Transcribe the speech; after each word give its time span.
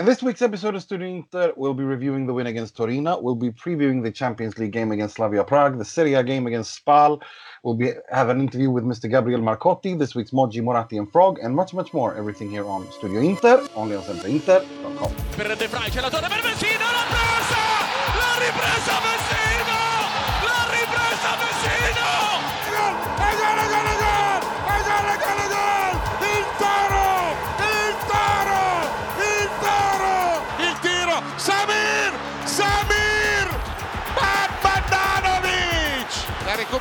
In 0.00 0.06
this 0.06 0.22
week's 0.22 0.40
episode 0.40 0.74
of 0.74 0.80
Studio 0.80 1.08
Inter, 1.08 1.52
we'll 1.58 1.74
be 1.74 1.84
reviewing 1.84 2.26
the 2.26 2.32
win 2.32 2.46
against 2.46 2.74
Torino. 2.74 3.20
We'll 3.20 3.34
be 3.34 3.50
previewing 3.50 4.02
the 4.02 4.10
Champions 4.10 4.56
League 4.56 4.72
game 4.72 4.92
against 4.92 5.16
Slavia 5.16 5.44
Prague, 5.44 5.76
the 5.76 5.84
Serie 5.84 6.14
A 6.14 6.24
game 6.24 6.46
against 6.46 6.72
Spal. 6.72 7.20
We'll 7.62 7.74
be 7.74 7.92
have 8.10 8.30
an 8.30 8.40
interview 8.40 8.70
with 8.70 8.84
Mr. 8.84 9.10
Gabriel 9.10 9.42
Marcotti, 9.42 9.98
this 9.98 10.14
week's 10.14 10.30
Moggi, 10.30 10.62
Moratti 10.62 10.96
and 10.96 11.12
Frog, 11.12 11.38
and 11.42 11.54
much, 11.54 11.74
much 11.74 11.92
more. 11.92 12.14
Everything 12.14 12.48
here 12.50 12.66
on 12.66 12.90
Studio 12.92 13.20
Inter, 13.20 13.68
only 13.76 13.94
on 13.94 14.02
sempreinter.com. 14.04 15.12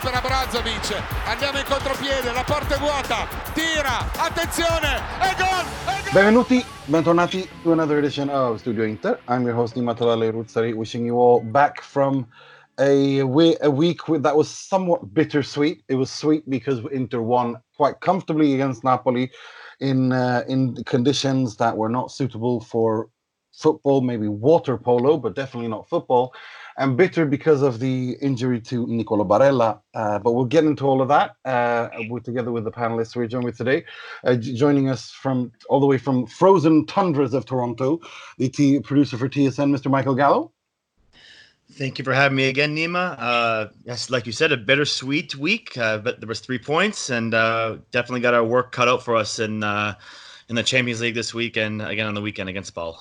recupera 0.02 0.22
Brozovic, 0.22 0.96
andiamo 1.26 1.58
in 1.58 1.66
contropiede, 1.66 2.32
la 2.32 2.44
porta 2.44 2.76
è 2.76 2.80
vuota, 2.80 3.28
tira, 3.54 4.10
attenzione, 4.18 5.02
è 5.20 5.36
gol! 5.36 6.14
Benvenuti, 6.14 6.64
bentornati 6.86 7.48
to 7.64 7.74
another 7.74 7.98
edition 7.98 8.30
of 8.30 8.60
Studio 8.60 8.86
Inter. 8.86 9.20
I'm 9.28 9.44
your 9.44 9.56
host, 9.56 9.76
Nimatolale 9.76 10.32
Ruzzari, 10.32 10.74
wishing 10.74 11.06
you 11.06 11.20
all 11.20 11.42
back 11.42 11.82
from 11.82 12.26
a, 12.80 13.24
we- 13.24 13.58
a 13.62 13.70
week 13.70 14.00
that 14.22 14.34
was 14.34 14.48
somewhat 14.48 15.14
bittersweet. 15.14 15.84
It 15.90 15.96
was 15.96 16.10
sweet 16.10 16.50
because 16.50 16.80
Inter 16.94 17.22
won 17.22 17.58
quite 17.76 18.00
comfortably 18.00 18.54
against 18.54 18.86
Napoli 18.86 19.30
in 19.82 20.14
uh, 20.14 20.44
in 20.48 20.82
conditions 20.86 21.58
that 21.58 21.76
were 21.76 21.90
not 21.90 22.10
suitable 22.12 22.62
for 22.62 23.10
football, 23.52 24.00
maybe 24.00 24.30
water 24.30 24.78
polo, 24.78 25.18
but 25.18 25.36
definitely 25.36 25.68
not 25.70 25.90
football. 25.90 26.34
And 26.80 26.96
bitter 26.96 27.26
because 27.26 27.62
of 27.62 27.82
the 27.82 28.16
injury 28.22 28.62
to 28.62 28.88
Nicolo 28.88 29.26
Barella. 29.26 29.82
Uh, 29.94 30.18
but 30.20 30.32
we'll 30.32 30.46
get 30.46 30.64
into 30.64 30.86
all 30.86 31.02
of 31.02 31.10
that. 31.10 31.36
Uh, 31.44 31.90
we're 32.08 32.22
together 32.22 32.54
with 32.54 32.64
the 32.64 32.72
panelists 32.72 33.18
we're 33.18 33.28
joined 33.28 33.44
with 33.44 33.58
today. 33.58 33.84
Uh, 34.24 34.36
joining 34.36 34.90
us 34.90 35.12
from 35.12 35.52
all 35.68 35.82
the 35.82 35.86
way 35.86 35.98
from 35.98 36.26
frozen 36.26 36.86
tundras 36.86 37.34
of 37.34 37.46
Toronto, 37.46 38.00
the 38.38 38.48
T- 38.48 38.80
producer 38.80 39.18
for 39.18 39.28
TSN, 39.28 39.76
Mr. 39.76 39.92
Michael 39.92 40.16
Gallo. 40.16 40.54
Thank 41.74 42.00
you 42.00 42.06
for 42.06 42.14
having 42.14 42.38
me 42.38 42.48
again, 42.48 42.74
Nima. 42.74 43.14
Uh, 43.20 43.68
yes, 43.84 44.10
like 44.10 44.26
you 44.26 44.32
said, 44.32 44.54
a 44.54 44.58
bittersweet 44.58 45.36
week, 45.36 45.78
uh, 45.78 45.98
but 45.98 46.22
there 46.22 46.30
was 46.30 46.40
three 46.40 46.60
points, 46.60 47.10
and 47.10 47.34
uh, 47.34 47.76
definitely 47.92 48.22
got 48.22 48.34
our 48.34 48.44
work 48.44 48.72
cut 48.72 48.88
out 48.88 49.04
for 49.04 49.18
us 49.18 49.38
in 49.38 49.64
in 49.64 50.56
the 50.56 50.64
Champions 50.64 51.02
League 51.02 51.14
this 51.14 51.34
week, 51.34 51.58
and 51.58 51.82
again 51.82 52.08
on 52.08 52.14
the 52.16 52.22
weekend 52.22 52.48
against 52.48 52.74
Ball. 52.74 52.98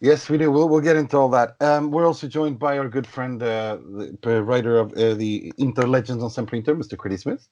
Yes, 0.00 0.28
we 0.28 0.36
do. 0.36 0.50
We'll, 0.50 0.68
we'll 0.68 0.80
get 0.80 0.96
into 0.96 1.16
all 1.16 1.28
that. 1.30 1.56
Um, 1.60 1.90
we're 1.90 2.06
also 2.06 2.28
joined 2.28 2.58
by 2.58 2.78
our 2.78 2.88
good 2.88 3.06
friend, 3.06 3.42
uh, 3.42 3.78
the 4.22 4.42
writer 4.42 4.78
of 4.78 4.92
uh, 4.92 5.14
the 5.14 5.52
Inter 5.58 5.84
Legends 5.86 6.22
on 6.22 6.30
Sempre 6.30 6.58
Inter, 6.58 6.74
Mr. 6.74 6.96
Critty 6.96 7.18
Smith. 7.18 7.48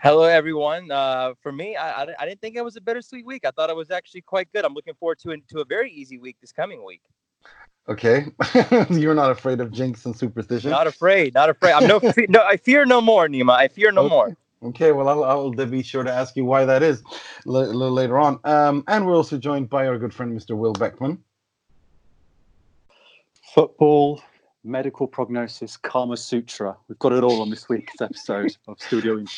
Hello, 0.00 0.22
everyone. 0.22 0.90
Uh, 0.90 1.34
for 1.40 1.52
me, 1.52 1.76
I, 1.76 2.02
I, 2.02 2.06
I 2.20 2.26
didn't 2.26 2.40
think 2.40 2.56
it 2.56 2.64
was 2.64 2.76
a 2.76 2.80
bittersweet 2.80 3.24
week. 3.26 3.44
I 3.44 3.50
thought 3.50 3.70
it 3.70 3.76
was 3.76 3.90
actually 3.90 4.22
quite 4.22 4.52
good. 4.52 4.64
I'm 4.64 4.74
looking 4.74 4.94
forward 4.94 5.18
to, 5.20 5.36
to 5.50 5.60
a 5.60 5.64
very 5.64 5.90
easy 5.90 6.18
week 6.18 6.36
this 6.40 6.52
coming 6.52 6.84
week. 6.84 7.02
Okay, 7.88 8.26
you're 8.90 9.14
not 9.14 9.32
afraid 9.32 9.60
of 9.60 9.72
jinx 9.72 10.06
and 10.06 10.16
superstition. 10.16 10.70
Not 10.70 10.86
afraid, 10.86 11.34
not 11.34 11.50
afraid. 11.50 11.72
I'm 11.72 11.88
no, 11.88 11.98
fe- 12.12 12.26
no, 12.28 12.44
I 12.44 12.56
fear 12.56 12.84
no 12.84 13.00
more, 13.00 13.26
Nima. 13.26 13.54
I 13.54 13.66
fear 13.66 13.90
no 13.90 14.02
Okay. 14.02 14.08
more. 14.08 14.36
Okay, 14.64 14.92
well, 14.92 15.08
I'll, 15.08 15.24
I'll 15.24 15.50
be 15.50 15.82
sure 15.82 16.04
to 16.04 16.12
ask 16.12 16.36
you 16.36 16.44
why 16.44 16.64
that 16.64 16.84
is 16.84 17.02
a 17.44 17.50
little 17.50 17.90
later 17.90 18.18
on. 18.18 18.38
Um, 18.44 18.84
and 18.86 19.04
we're 19.04 19.16
also 19.16 19.36
joined 19.36 19.68
by 19.68 19.88
our 19.88 19.98
good 19.98 20.14
friend, 20.14 20.38
Mr. 20.40 20.56
Will 20.56 20.72
Beckman. 20.72 21.18
Football, 23.54 24.22
medical 24.64 25.06
prognosis, 25.06 25.76
Kama 25.76 26.16
Sutra. 26.16 26.76
We've 26.88 26.98
got 26.98 27.12
it 27.12 27.22
all 27.22 27.42
on 27.42 27.50
this 27.50 27.68
week's 27.68 28.00
episode 28.00 28.56
of 28.68 28.80
Studio. 28.80 29.16
Good 29.16 29.28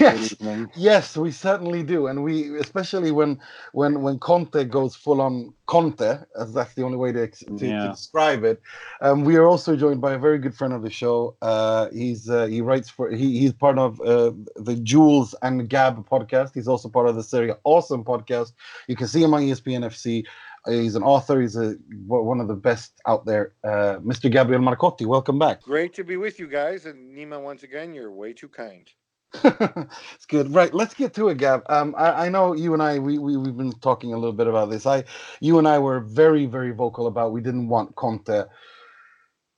Yes, 0.00 0.34
yes, 0.76 1.16
we 1.16 1.30
certainly 1.30 1.82
do, 1.82 2.06
and 2.06 2.22
we 2.22 2.58
especially 2.58 3.10
when 3.10 3.40
when 3.72 4.02
when 4.02 4.18
Conte 4.18 4.64
goes 4.64 4.94
full 4.94 5.20
on 5.20 5.52
Conte, 5.66 6.18
as 6.38 6.52
that's 6.52 6.74
the 6.74 6.82
only 6.82 6.96
way 6.98 7.12
to, 7.12 7.22
ex- 7.22 7.38
to, 7.40 7.56
to 7.56 7.88
describe 7.90 8.44
it. 8.44 8.60
Um, 9.00 9.24
we 9.24 9.36
are 9.36 9.46
also 9.46 9.76
joined 9.76 10.00
by 10.00 10.12
a 10.12 10.18
very 10.18 10.38
good 10.38 10.54
friend 10.54 10.74
of 10.74 10.82
the 10.82 10.90
show. 10.90 11.36
Uh, 11.40 11.88
he's 11.90 12.28
uh, 12.28 12.46
he 12.46 12.60
writes 12.60 12.90
for 12.90 13.10
he, 13.10 13.38
he's 13.40 13.52
part 13.52 13.78
of 13.78 14.00
uh, 14.02 14.32
the 14.56 14.76
Jules 14.76 15.34
and 15.42 15.68
Gab 15.68 16.06
podcast. 16.08 16.52
He's 16.54 16.68
also 16.68 16.88
part 16.88 17.08
of 17.08 17.16
the 17.16 17.22
Serie 17.22 17.52
Awesome 17.64 18.04
podcast. 18.04 18.52
You 18.88 18.96
can 18.96 19.08
see 19.08 19.22
him 19.22 19.32
on 19.34 19.42
ESPN 19.42 19.84
FC. 19.84 20.24
Uh, 20.66 20.70
He's 20.70 20.94
an 20.94 21.02
author. 21.02 21.40
He's 21.40 21.56
a 21.56 21.72
one 22.06 22.40
of 22.40 22.48
the 22.48 22.54
best 22.54 23.00
out 23.06 23.26
there. 23.26 23.52
Uh, 23.62 23.98
Mr. 24.00 24.30
Gabriel 24.30 24.62
Marcotti, 24.62 25.06
welcome 25.06 25.38
back. 25.38 25.62
Great 25.62 25.94
to 25.94 26.04
be 26.04 26.16
with 26.16 26.38
you 26.38 26.46
guys. 26.46 26.86
And 26.86 27.14
Nima, 27.16 27.42
once 27.42 27.62
again, 27.62 27.94
you're 27.94 28.10
way 28.10 28.32
too 28.32 28.48
kind. 28.48 28.90
it's 29.44 30.26
good. 30.28 30.54
Right, 30.54 30.72
let's 30.74 30.94
get 30.94 31.14
to 31.14 31.28
it, 31.28 31.38
Gab. 31.38 31.62
Um, 31.68 31.94
I, 31.98 32.26
I 32.26 32.28
know 32.28 32.54
you 32.54 32.74
and 32.74 32.82
I 32.82 32.98
we, 32.98 33.18
we 33.18 33.36
we've 33.36 33.56
been 33.56 33.72
talking 33.80 34.12
a 34.12 34.16
little 34.18 34.32
bit 34.32 34.46
about 34.46 34.70
this. 34.70 34.86
I 34.86 35.04
you 35.40 35.58
and 35.58 35.68
I 35.68 35.78
were 35.78 36.00
very 36.00 36.46
very 36.46 36.72
vocal 36.72 37.06
about 37.06 37.32
we 37.32 37.40
didn't 37.40 37.68
want 37.68 37.96
Conte 37.96 38.44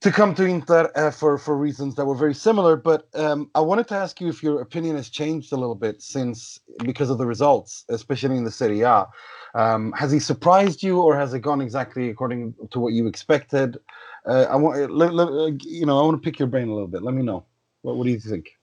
to 0.02 0.12
come 0.12 0.34
to 0.36 0.44
Inter 0.44 0.90
uh, 0.96 1.10
for 1.10 1.38
for 1.38 1.56
reasons 1.56 1.96
that 1.96 2.06
were 2.06 2.14
very 2.16 2.34
similar. 2.34 2.76
But 2.76 3.08
um, 3.14 3.50
I 3.54 3.60
wanted 3.60 3.88
to 3.88 3.96
ask 3.96 4.20
you 4.20 4.28
if 4.28 4.42
your 4.42 4.60
opinion 4.62 4.96
has 4.96 5.10
changed 5.10 5.52
a 5.52 5.56
little 5.56 5.74
bit 5.76 6.02
since 6.02 6.60
because 6.84 7.10
of 7.10 7.18
the 7.18 7.26
results, 7.26 7.84
especially 7.90 8.36
in 8.36 8.44
the 8.44 8.50
Serie 8.52 8.82
A. 8.82 9.06
Um, 9.54 9.92
has 9.92 10.12
he 10.12 10.20
surprised 10.20 10.82
you, 10.82 11.00
or 11.00 11.16
has 11.16 11.34
it 11.34 11.40
gone 11.40 11.60
exactly 11.62 12.10
according 12.10 12.54
to 12.72 12.80
what 12.80 12.94
you 12.94 13.06
expected? 13.08 13.78
Uh, 14.26 14.46
I 14.50 14.56
want 14.56 14.76
uh, 14.78 15.52
you 15.64 15.86
know 15.86 15.98
I 16.00 16.02
want 16.04 16.22
to 16.22 16.24
pick 16.30 16.38
your 16.38 16.48
brain 16.48 16.68
a 16.68 16.74
little 16.74 16.88
bit. 16.88 17.02
Let 17.02 17.14
me 17.14 17.22
know. 17.22 17.46
What, 17.82 17.96
what 17.98 18.04
do 18.04 18.10
you 18.10 18.20
think? 18.20 18.55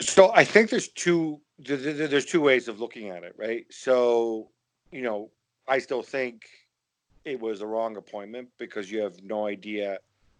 So 0.00 0.32
I 0.34 0.44
think 0.44 0.70
there's 0.70 0.88
two 0.88 1.40
th- 1.64 1.82
th- 1.82 1.96
th- 1.96 2.10
there's 2.10 2.26
two 2.26 2.40
ways 2.40 2.68
of 2.68 2.80
looking 2.80 3.10
at 3.10 3.22
it, 3.22 3.34
right? 3.36 3.64
So 3.70 4.50
you 4.90 5.02
know, 5.02 5.30
I 5.68 5.78
still 5.78 6.02
think 6.02 6.42
it 7.24 7.40
was 7.40 7.60
a 7.60 7.66
wrong 7.66 7.96
appointment 7.96 8.48
because 8.58 8.90
you 8.90 9.00
have 9.00 9.22
no 9.22 9.46
idea 9.46 9.98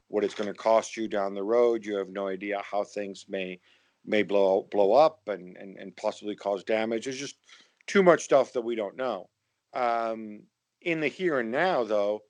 what 0.09 0.25
it's 0.25 0.35
going 0.35 0.49
to 0.49 0.55
cost 0.55 0.97
you 0.97 1.09
down 1.09 1.35
the 1.35 1.43
road. 1.43 1.85
You 1.85 1.97
have 1.97 2.09
no 2.09 2.29
idea 2.29 2.63
how 2.69 2.85
things 2.85 3.27
may 3.29 3.59
may 4.05 4.23
blow 4.23 4.67
blow 4.71 4.93
up 4.93 5.29
and 5.29 5.57
and, 5.57 5.77
and 5.77 5.97
possibly 5.97 6.35
cause 6.35 6.65
damage. 6.65 7.05
There's 7.05 7.19
just 7.19 7.39
too 7.87 8.03
much 8.03 8.23
stuff 8.23 8.53
that 8.53 8.63
we 8.63 8.75
don't 8.75 8.97
know. 8.97 9.29
Um, 9.73 10.41
in 10.83 11.01
the 11.01 11.09
here 11.09 11.41
and 11.41 11.51
now, 11.51 11.85
though, 11.85 12.23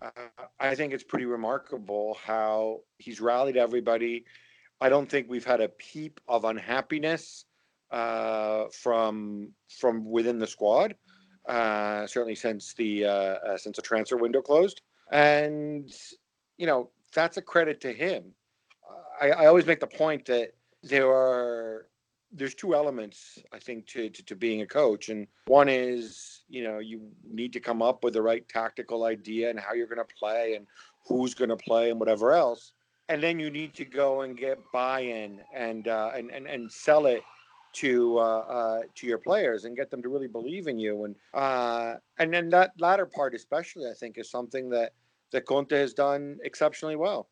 uh, 0.00 0.10
I 0.60 0.74
think 0.74 0.92
it's 0.92 1.04
pretty 1.04 1.26
remarkable 1.26 2.18
how 2.24 2.80
he's 2.98 3.20
rallied 3.20 3.56
everybody. 3.56 4.24
I 4.82 4.88
don't 4.88 5.08
think 5.08 5.30
we've 5.30 5.44
had 5.44 5.60
a 5.60 5.68
peep 5.68 6.20
of 6.26 6.44
unhappiness 6.44 7.44
uh, 7.92 8.64
from 8.72 9.52
from 9.68 10.04
within 10.04 10.40
the 10.40 10.46
squad. 10.46 10.96
Uh, 11.46 12.04
certainly 12.06 12.34
since 12.34 12.74
the 12.74 13.04
uh, 13.04 13.08
uh, 13.08 13.56
since 13.56 13.76
the 13.76 13.82
transfer 13.82 14.16
window 14.16 14.42
closed, 14.42 14.82
and 15.12 15.92
you 16.58 16.66
know 16.66 16.90
that's 17.14 17.36
a 17.36 17.42
credit 17.42 17.80
to 17.82 17.92
him. 17.92 18.24
I, 19.20 19.30
I 19.30 19.46
always 19.46 19.66
make 19.66 19.78
the 19.78 19.86
point 19.86 20.24
that 20.26 20.54
there 20.82 21.08
are 21.08 21.86
there's 22.32 22.54
two 22.54 22.74
elements 22.74 23.38
I 23.52 23.60
think 23.60 23.86
to, 23.88 24.08
to 24.08 24.22
to 24.24 24.34
being 24.34 24.62
a 24.62 24.66
coach, 24.66 25.10
and 25.10 25.28
one 25.46 25.68
is 25.68 26.42
you 26.48 26.64
know 26.64 26.80
you 26.80 27.08
need 27.24 27.52
to 27.52 27.60
come 27.60 27.82
up 27.82 28.02
with 28.02 28.14
the 28.14 28.22
right 28.22 28.48
tactical 28.48 29.04
idea 29.04 29.50
and 29.50 29.60
how 29.60 29.74
you're 29.74 29.86
going 29.86 30.04
to 30.04 30.14
play 30.18 30.54
and 30.56 30.66
who's 31.06 31.34
going 31.34 31.50
to 31.50 31.56
play 31.56 31.90
and 31.90 32.00
whatever 32.00 32.32
else 32.32 32.72
and 33.08 33.22
then 33.22 33.38
you 33.38 33.50
need 33.50 33.74
to 33.74 33.84
go 33.84 34.22
and 34.22 34.36
get 34.36 34.58
buy-in 34.72 35.40
and 35.54 35.88
uh, 35.88 36.10
and, 36.14 36.30
and 36.30 36.46
and 36.46 36.70
sell 36.70 37.06
it 37.06 37.22
to 37.74 38.18
uh, 38.18 38.38
uh, 38.40 38.80
to 38.94 39.06
your 39.06 39.18
players 39.18 39.64
and 39.64 39.76
get 39.76 39.90
them 39.90 40.02
to 40.02 40.08
really 40.08 40.28
believe 40.28 40.66
in 40.66 40.78
you 40.78 41.04
and 41.04 41.16
uh, 41.34 41.94
and 42.18 42.32
then 42.32 42.48
that 42.50 42.72
latter 42.78 43.06
part 43.06 43.34
especially 43.34 43.88
I 43.88 43.94
think 43.94 44.18
is 44.18 44.30
something 44.30 44.68
that 44.70 44.92
that 45.32 45.46
Conte 45.46 45.76
has 45.76 45.94
done 45.94 46.38
exceptionally 46.44 46.96
well. 46.96 47.28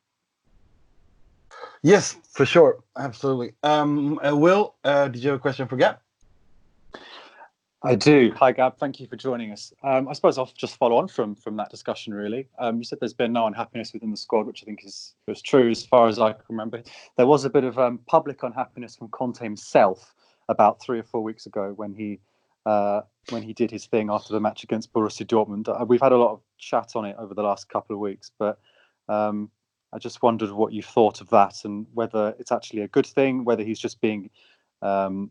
Yes, 1.82 2.16
for 2.32 2.46
sure, 2.46 2.82
absolutely. 2.96 3.52
Um, 3.62 4.18
uh, 4.24 4.34
Will, 4.36 4.76
uh, 4.84 5.08
did 5.08 5.22
you 5.22 5.30
have 5.30 5.38
a 5.38 5.42
question 5.42 5.66
for 5.66 5.76
Gab? 5.76 5.98
I 7.82 7.94
do. 7.94 8.30
Hi, 8.36 8.52
Gab. 8.52 8.76
Thank 8.76 9.00
you 9.00 9.06
for 9.06 9.16
joining 9.16 9.52
us. 9.52 9.72
Um, 9.82 10.06
I 10.06 10.12
suppose 10.12 10.36
I'll 10.36 10.50
just 10.54 10.76
follow 10.76 10.96
on 10.96 11.08
from 11.08 11.34
from 11.34 11.56
that 11.56 11.70
discussion. 11.70 12.12
Really, 12.12 12.46
um, 12.58 12.76
you 12.76 12.84
said 12.84 12.98
there's 13.00 13.14
been 13.14 13.32
no 13.32 13.46
unhappiness 13.46 13.94
within 13.94 14.10
the 14.10 14.18
squad, 14.18 14.46
which 14.46 14.62
I 14.62 14.66
think 14.66 14.84
is 14.84 15.14
was 15.26 15.40
true 15.40 15.70
as 15.70 15.84
far 15.84 16.06
as 16.06 16.18
I 16.18 16.32
can 16.32 16.44
remember. 16.50 16.82
There 17.16 17.26
was 17.26 17.46
a 17.46 17.50
bit 17.50 17.64
of 17.64 17.78
um, 17.78 17.98
public 18.06 18.42
unhappiness 18.42 18.96
from 18.96 19.08
Conte 19.08 19.42
himself 19.42 20.14
about 20.50 20.82
three 20.82 20.98
or 20.98 21.04
four 21.04 21.22
weeks 21.22 21.46
ago 21.46 21.72
when 21.74 21.94
he 21.94 22.20
uh, 22.66 23.00
when 23.30 23.42
he 23.42 23.54
did 23.54 23.70
his 23.70 23.86
thing 23.86 24.10
after 24.10 24.34
the 24.34 24.40
match 24.40 24.62
against 24.62 24.92
Borussia 24.92 25.26
Dortmund. 25.26 25.68
Uh, 25.68 25.82
we've 25.86 26.02
had 26.02 26.12
a 26.12 26.18
lot 26.18 26.32
of 26.32 26.42
chat 26.58 26.92
on 26.94 27.06
it 27.06 27.16
over 27.18 27.32
the 27.32 27.42
last 27.42 27.70
couple 27.70 27.96
of 27.96 28.00
weeks, 28.00 28.30
but 28.38 28.58
um, 29.08 29.50
I 29.94 29.98
just 29.98 30.22
wondered 30.22 30.50
what 30.50 30.74
you 30.74 30.82
thought 30.82 31.22
of 31.22 31.30
that 31.30 31.64
and 31.64 31.86
whether 31.94 32.34
it's 32.38 32.52
actually 32.52 32.82
a 32.82 32.88
good 32.88 33.06
thing, 33.06 33.44
whether 33.44 33.64
he's 33.64 33.80
just 33.80 34.02
being 34.02 34.28
um, 34.82 35.30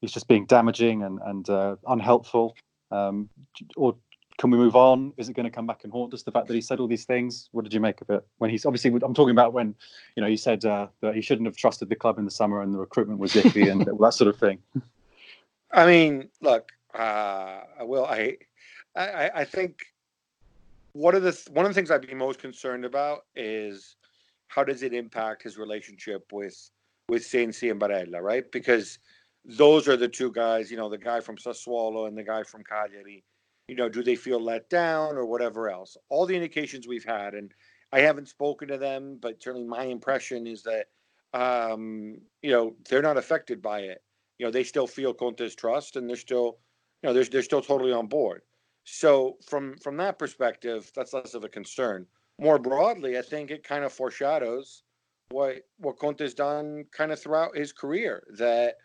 he's 0.00 0.12
just 0.12 0.28
being 0.28 0.46
damaging 0.46 1.02
and 1.02 1.18
and 1.24 1.48
uh, 1.50 1.76
unhelpful, 1.86 2.56
um, 2.90 3.28
or 3.76 3.96
can 4.40 4.50
we 4.50 4.56
move 4.56 4.74
on? 4.74 5.12
Is 5.18 5.28
it 5.28 5.34
going 5.34 5.44
to 5.44 5.50
come 5.50 5.66
back 5.66 5.84
and 5.84 5.92
haunt 5.92 6.14
us? 6.14 6.22
The 6.22 6.30
fact 6.30 6.46
that 6.46 6.54
he 6.54 6.62
said 6.62 6.80
all 6.80 6.86
these 6.86 7.04
things. 7.04 7.50
What 7.52 7.62
did 7.62 7.74
you 7.74 7.80
make 7.80 8.00
of 8.00 8.08
it? 8.08 8.26
When 8.38 8.50
he's 8.50 8.64
obviously, 8.64 8.90
I'm 8.90 9.12
talking 9.12 9.32
about 9.32 9.52
when, 9.52 9.74
you 10.16 10.22
know, 10.22 10.28
he 10.30 10.38
said 10.38 10.64
uh, 10.64 10.86
that 11.02 11.14
he 11.14 11.20
shouldn't 11.20 11.46
have 11.46 11.58
trusted 11.58 11.90
the 11.90 11.94
club 11.94 12.18
in 12.18 12.24
the 12.24 12.30
summer 12.30 12.62
and 12.62 12.72
the 12.72 12.78
recruitment 12.78 13.20
was 13.20 13.34
iffy 13.34 13.70
and 13.70 13.82
that 14.00 14.14
sort 14.14 14.28
of 14.28 14.38
thing. 14.38 14.58
I 15.72 15.84
mean, 15.84 16.30
look, 16.40 16.72
uh, 16.94 17.60
will 17.80 18.06
I, 18.06 18.38
I, 18.96 19.30
I 19.34 19.44
think 19.44 19.84
one 20.94 21.14
of 21.14 21.22
the 21.22 21.38
one 21.52 21.66
of 21.66 21.70
the 21.70 21.74
things 21.74 21.90
I'd 21.90 22.06
be 22.06 22.14
most 22.14 22.40
concerned 22.40 22.86
about 22.86 23.26
is 23.36 23.96
how 24.48 24.64
does 24.64 24.82
it 24.82 24.94
impact 24.94 25.42
his 25.42 25.58
relationship 25.58 26.32
with 26.32 26.70
with 27.10 27.26
Sensi 27.26 27.68
and 27.68 27.78
Barella, 27.78 28.22
right? 28.22 28.50
Because 28.50 28.98
those 29.44 29.88
are 29.88 29.96
the 29.96 30.08
two 30.08 30.30
guys, 30.32 30.70
you 30.70 30.76
know, 30.76 30.88
the 30.88 30.98
guy 30.98 31.20
from 31.20 31.36
Sassuolo 31.36 32.08
and 32.08 32.16
the 32.16 32.22
guy 32.22 32.42
from 32.42 32.64
Cagliari. 32.64 33.24
You 33.68 33.76
know, 33.76 33.88
do 33.88 34.02
they 34.02 34.16
feel 34.16 34.40
let 34.42 34.68
down 34.68 35.16
or 35.16 35.24
whatever 35.24 35.70
else? 35.70 35.96
All 36.08 36.26
the 36.26 36.34
indications 36.34 36.88
we've 36.88 37.04
had, 37.04 37.34
and 37.34 37.52
I 37.92 38.00
haven't 38.00 38.28
spoken 38.28 38.68
to 38.68 38.78
them, 38.78 39.18
but 39.20 39.42
certainly 39.42 39.66
my 39.66 39.84
impression 39.84 40.46
is 40.46 40.62
that 40.64 40.86
um, 41.32 42.18
you 42.42 42.50
know 42.50 42.74
they're 42.88 43.02
not 43.02 43.16
affected 43.16 43.62
by 43.62 43.80
it. 43.80 44.02
You 44.38 44.46
know, 44.46 44.52
they 44.52 44.64
still 44.64 44.86
feel 44.86 45.14
Conte's 45.14 45.54
trust, 45.54 45.96
and 45.96 46.08
they're 46.08 46.16
still, 46.16 46.58
you 47.02 47.08
know, 47.08 47.12
they're 47.12 47.24
they're 47.24 47.42
still 47.42 47.62
totally 47.62 47.92
on 47.92 48.08
board. 48.08 48.42
So 48.84 49.36
from 49.46 49.76
from 49.78 49.96
that 49.98 50.18
perspective, 50.18 50.90
that's 50.94 51.12
less 51.12 51.34
of 51.34 51.44
a 51.44 51.48
concern. 51.48 52.06
More 52.38 52.58
broadly, 52.58 53.18
I 53.18 53.22
think 53.22 53.50
it 53.50 53.62
kind 53.62 53.84
of 53.84 53.92
foreshadows 53.92 54.82
what 55.30 55.58
what 55.78 55.98
Conte's 55.98 56.34
done 56.34 56.84
kind 56.90 57.12
of 57.12 57.20
throughout 57.20 57.56
his 57.56 57.72
career. 57.72 58.24
That 58.36 58.76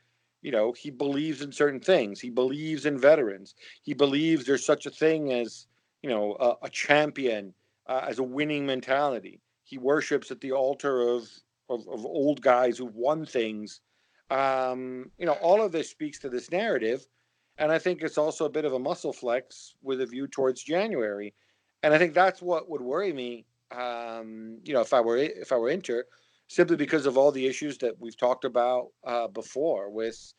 you 0.45 0.51
know 0.51 0.73
he 0.73 0.89
believes 0.91 1.41
in 1.41 1.51
certain 1.51 1.79
things. 1.79 2.19
He 2.19 2.29
believes 2.29 2.85
in 2.85 2.97
veterans. 2.97 3.55
He 3.81 3.93
believes 3.93 4.45
there's 4.45 4.65
such 4.65 4.85
a 4.85 4.91
thing 4.91 5.33
as 5.33 5.67
you 6.03 6.09
know 6.09 6.37
a, 6.39 6.67
a 6.67 6.69
champion, 6.69 7.53
uh, 7.87 8.05
as 8.07 8.19
a 8.19 8.23
winning 8.23 8.65
mentality. 8.65 9.41
He 9.63 9.77
worships 9.77 10.31
at 10.31 10.41
the 10.41 10.51
altar 10.51 11.01
of 11.01 11.29
of, 11.69 11.81
of 11.87 12.05
old 12.05 12.41
guys 12.41 12.77
who've 12.77 12.95
won 12.95 13.25
things. 13.25 13.81
Um, 14.29 15.11
you 15.17 15.25
know, 15.25 15.37
all 15.47 15.61
of 15.61 15.71
this 15.71 15.89
speaks 15.89 16.19
to 16.19 16.29
this 16.29 16.51
narrative 16.51 17.07
and 17.57 17.71
I 17.71 17.79
think 17.79 18.01
it's 18.01 18.17
also 18.17 18.45
a 18.45 18.49
bit 18.49 18.65
of 18.65 18.73
a 18.73 18.79
muscle 18.79 19.13
flex 19.13 19.75
with 19.81 20.01
a 20.01 20.05
view 20.05 20.27
towards 20.27 20.61
January. 20.61 21.33
And 21.83 21.93
I 21.93 21.97
think 21.97 22.13
that's 22.13 22.41
what 22.41 22.69
would 22.69 22.81
worry 22.81 23.13
me, 23.13 23.45
um, 23.71 24.57
you 24.63 24.73
know, 24.73 24.81
if 24.81 24.93
I 24.93 25.01
were 25.01 25.17
if 25.17 25.51
I 25.51 25.57
were 25.57 25.69
Inter, 25.69 26.05
simply 26.47 26.75
because 26.75 27.05
of 27.05 27.17
all 27.17 27.31
the 27.31 27.45
issues 27.45 27.77
that 27.79 27.99
we've 27.99 28.17
talked 28.17 28.45
about 28.45 28.87
uh, 29.05 29.27
before, 29.27 29.89
with 29.89 30.33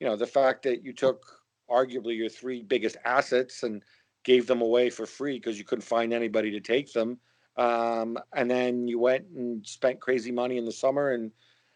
you 0.00 0.06
know 0.06 0.16
the 0.16 0.26
fact 0.26 0.62
that 0.64 0.84
you 0.84 0.92
took 0.92 1.24
arguably 1.70 2.16
your 2.16 2.28
three 2.28 2.62
biggest 2.62 2.96
assets 3.04 3.62
and 3.62 3.82
gave 4.24 4.46
them 4.46 4.60
away 4.60 4.90
for 4.90 5.06
free 5.06 5.38
because 5.38 5.58
you 5.58 5.64
couldn't 5.64 5.82
find 5.82 6.12
anybody 6.12 6.50
to 6.50 6.60
take 6.60 6.92
them, 6.92 7.18
um, 7.56 8.18
and 8.34 8.50
then 8.50 8.88
you 8.88 8.98
went 8.98 9.24
and 9.36 9.66
spent 9.66 10.00
crazy 10.00 10.32
money 10.32 10.58
in 10.58 10.64
the 10.64 10.72
summer, 10.72 11.12
and 11.12 11.30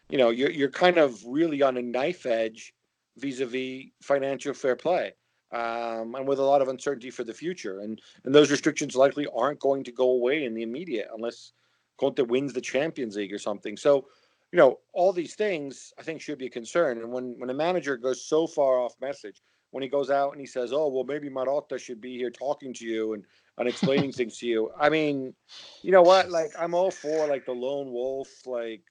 you 0.09 0.17
know 0.17 0.29
you're 0.29 0.51
you're 0.51 0.71
kind 0.71 0.97
of 0.97 1.23
really 1.25 1.61
on 1.61 1.77
a 1.77 1.81
knife 1.81 2.25
edge 2.25 2.73
vis-a-vis 3.17 3.85
financial 4.01 4.53
fair 4.53 4.75
play 4.75 5.11
um, 5.51 6.15
and 6.15 6.27
with 6.27 6.39
a 6.39 6.43
lot 6.43 6.61
of 6.61 6.67
uncertainty 6.67 7.09
for 7.09 7.23
the 7.23 7.33
future. 7.33 7.79
And 7.79 8.01
and 8.23 8.33
those 8.33 8.51
restrictions 8.51 8.95
likely 8.95 9.27
aren't 9.35 9.59
going 9.59 9.83
to 9.85 9.91
go 9.91 10.11
away 10.11 10.45
in 10.45 10.53
the 10.53 10.63
immediate 10.63 11.07
unless 11.13 11.53
Conte 11.97 12.21
wins 12.21 12.53
the 12.53 12.61
Champions 12.61 13.15
League 13.15 13.33
or 13.33 13.39
something. 13.39 13.75
So, 13.75 14.07
you 14.51 14.57
know, 14.57 14.79
all 14.93 15.11
these 15.11 15.35
things 15.35 15.93
I 15.99 16.03
think 16.03 16.21
should 16.21 16.37
be 16.37 16.45
a 16.45 16.49
concern. 16.49 16.99
And 16.99 17.11
when 17.11 17.35
when 17.37 17.49
a 17.49 17.53
manager 17.53 17.97
goes 17.97 18.23
so 18.23 18.47
far 18.47 18.79
off 18.79 18.95
message, 19.01 19.41
when 19.71 19.83
he 19.83 19.89
goes 19.89 20.09
out 20.09 20.31
and 20.31 20.39
he 20.39 20.47
says, 20.47 20.71
"Oh, 20.71 20.87
well, 20.87 21.03
maybe 21.03 21.29
Marotta 21.29 21.79
should 21.79 22.01
be 22.01 22.17
here 22.17 22.29
talking 22.29 22.73
to 22.75 22.85
you 22.85 23.13
and 23.13 23.23
and 23.57 23.67
explaining 23.67 24.11
things 24.13 24.37
to 24.39 24.47
you," 24.47 24.71
I 24.79 24.89
mean, 24.89 25.33
you 25.81 25.91
know 25.91 26.01
what? 26.01 26.29
Like, 26.29 26.51
I'm 26.57 26.73
all 26.73 26.91
for 26.91 27.27
like 27.27 27.45
the 27.45 27.53
lone 27.53 27.91
wolf, 27.91 28.29
like, 28.45 28.81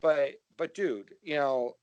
but 0.00 0.34
but 0.56 0.74
dude, 0.74 1.14
you 1.22 1.36
know, 1.36 1.76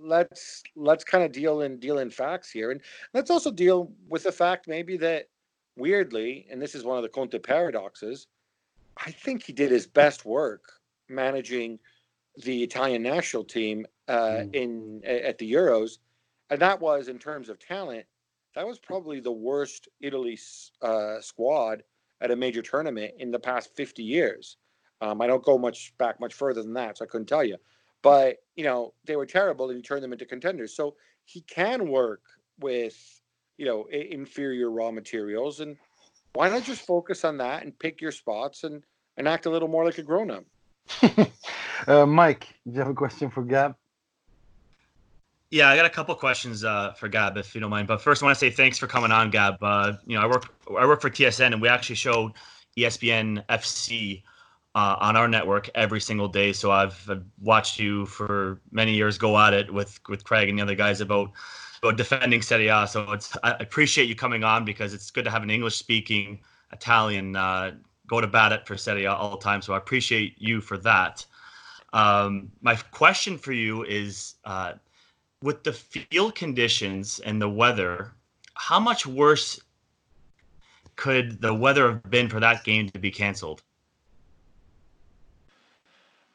let's 0.00 0.62
let's 0.76 1.04
kind 1.04 1.24
of 1.24 1.32
deal 1.32 1.62
in 1.62 1.78
deal 1.78 1.98
in 1.98 2.10
facts 2.10 2.50
here, 2.50 2.70
and 2.70 2.80
let's 3.14 3.30
also 3.30 3.50
deal 3.50 3.92
with 4.08 4.22
the 4.22 4.32
fact 4.32 4.68
maybe 4.68 4.96
that 4.98 5.28
weirdly, 5.76 6.46
and 6.50 6.60
this 6.60 6.74
is 6.74 6.84
one 6.84 6.96
of 6.96 7.02
the 7.02 7.08
Conte 7.08 7.38
paradoxes, 7.38 8.28
I 8.96 9.10
think 9.10 9.42
he 9.42 9.52
did 9.52 9.70
his 9.70 9.86
best 9.86 10.24
work 10.24 10.72
managing 11.08 11.78
the 12.44 12.62
Italian 12.62 13.02
national 13.02 13.44
team 13.44 13.86
uh, 14.08 14.44
mm. 14.44 14.54
in 14.54 15.02
at 15.04 15.38
the 15.38 15.52
Euros, 15.52 15.98
and 16.50 16.60
that 16.60 16.80
was 16.80 17.08
in 17.08 17.18
terms 17.18 17.48
of 17.48 17.58
talent, 17.58 18.04
that 18.54 18.66
was 18.66 18.78
probably 18.78 19.20
the 19.20 19.32
worst 19.32 19.88
Italy 20.00 20.38
uh, 20.82 21.20
squad 21.20 21.82
at 22.20 22.30
a 22.30 22.36
major 22.36 22.62
tournament 22.62 23.14
in 23.18 23.30
the 23.30 23.38
past 23.38 23.74
50 23.76 24.02
years. 24.02 24.56
Um, 25.00 25.20
I 25.20 25.26
don't 25.26 25.44
go 25.44 25.58
much 25.58 25.92
back 25.98 26.20
much 26.20 26.34
further 26.34 26.62
than 26.62 26.72
that, 26.74 26.98
so 26.98 27.04
I 27.04 27.08
couldn't 27.08 27.26
tell 27.26 27.44
you 27.44 27.56
but 28.06 28.36
you 28.54 28.62
know 28.62 28.94
they 29.04 29.16
were 29.16 29.26
terrible 29.26 29.68
and 29.68 29.76
he 29.76 29.82
turned 29.82 30.04
them 30.04 30.12
into 30.12 30.24
contenders 30.24 30.74
so 30.76 30.94
he 31.24 31.40
can 31.40 31.88
work 31.88 32.22
with 32.60 33.20
you 33.58 33.66
know 33.66 33.86
inferior 33.86 34.70
raw 34.70 34.92
materials 34.92 35.58
and 35.58 35.76
why 36.36 36.48
not 36.48 36.62
just 36.62 36.86
focus 36.86 37.24
on 37.24 37.38
that 37.38 37.62
and 37.62 37.78
pick 37.78 38.00
your 38.00 38.12
spots 38.12 38.64
and 38.64 38.82
and 39.16 39.26
act 39.26 39.46
a 39.46 39.50
little 39.50 39.68
more 39.68 39.84
like 39.84 39.98
a 39.98 40.02
grown-up 40.02 40.44
uh, 41.86 42.06
mike 42.06 42.48
do 42.66 42.72
you 42.72 42.78
have 42.78 42.88
a 42.88 42.94
question 42.94 43.30
for 43.30 43.42
gab 43.42 43.74
yeah, 45.50 45.68
I 45.68 45.76
got 45.76 45.86
a 45.86 45.90
couple 45.90 46.14
questions 46.16 46.64
uh, 46.64 46.92
for 46.94 47.08
Gab, 47.08 47.36
if 47.36 47.54
you 47.54 47.60
don't 47.60 47.70
mind. 47.70 47.86
But 47.86 48.02
first, 48.02 48.22
I 48.22 48.26
want 48.26 48.34
to 48.36 48.38
say 48.40 48.50
thanks 48.50 48.78
for 48.78 48.88
coming 48.88 49.12
on, 49.12 49.30
Gab. 49.30 49.62
Uh, 49.62 49.92
you 50.04 50.16
know, 50.16 50.22
I 50.22 50.26
work 50.26 50.52
I 50.76 50.84
work 50.86 51.00
for 51.00 51.08
TSN, 51.08 51.52
and 51.52 51.62
we 51.62 51.68
actually 51.68 51.94
show 51.94 52.32
ESPN 52.76 53.44
FC 53.46 54.22
uh, 54.74 54.96
on 55.00 55.16
our 55.16 55.28
network 55.28 55.70
every 55.74 56.00
single 56.00 56.28
day. 56.28 56.52
So 56.52 56.70
I've, 56.70 57.08
I've, 57.08 57.24
watched 57.40 57.78
you 57.78 58.06
for 58.06 58.60
many 58.72 58.94
years 58.94 59.18
go 59.18 59.38
at 59.38 59.54
it 59.54 59.72
with 59.72 60.00
with 60.08 60.24
Craig 60.24 60.48
and 60.48 60.58
the 60.58 60.62
other 60.62 60.74
guys 60.74 61.00
about 61.00 61.30
about 61.82 61.96
defending 61.96 62.42
Serie 62.42 62.68
A. 62.68 62.86
So 62.86 63.12
it's 63.12 63.36
I 63.42 63.52
appreciate 63.60 64.08
you 64.08 64.16
coming 64.16 64.44
on 64.44 64.64
because 64.64 64.94
it's 64.94 65.10
good 65.10 65.24
to 65.24 65.30
have 65.30 65.42
an 65.42 65.50
English 65.50 65.76
speaking 65.76 66.40
Italian 66.72 67.36
uh, 67.36 67.72
go 68.06 68.20
to 68.20 68.26
bat 68.26 68.52
it 68.52 68.66
for 68.66 68.76
Serie 68.76 69.04
A 69.04 69.12
all 69.12 69.30
the 69.30 69.42
time. 69.42 69.62
So 69.62 69.74
I 69.74 69.78
appreciate 69.78 70.34
you 70.38 70.60
for 70.60 70.78
that. 70.78 71.24
Um, 71.92 72.50
my 72.60 72.76
question 72.76 73.38
for 73.38 73.52
you 73.52 73.84
is 73.84 74.34
uh, 74.44 74.74
with 75.42 75.62
the 75.64 75.72
field 75.72 76.34
conditions 76.34 77.20
and 77.20 77.40
the 77.40 77.48
weather, 77.48 78.12
how 78.54 78.80
much 78.80 79.06
worse 79.06 79.60
could 80.96 81.40
the 81.40 81.54
weather 81.54 81.92
have 81.92 82.10
been 82.10 82.28
for 82.28 82.40
that 82.40 82.64
game 82.64 82.88
to 82.90 82.98
be 82.98 83.10
canceled? 83.10 83.62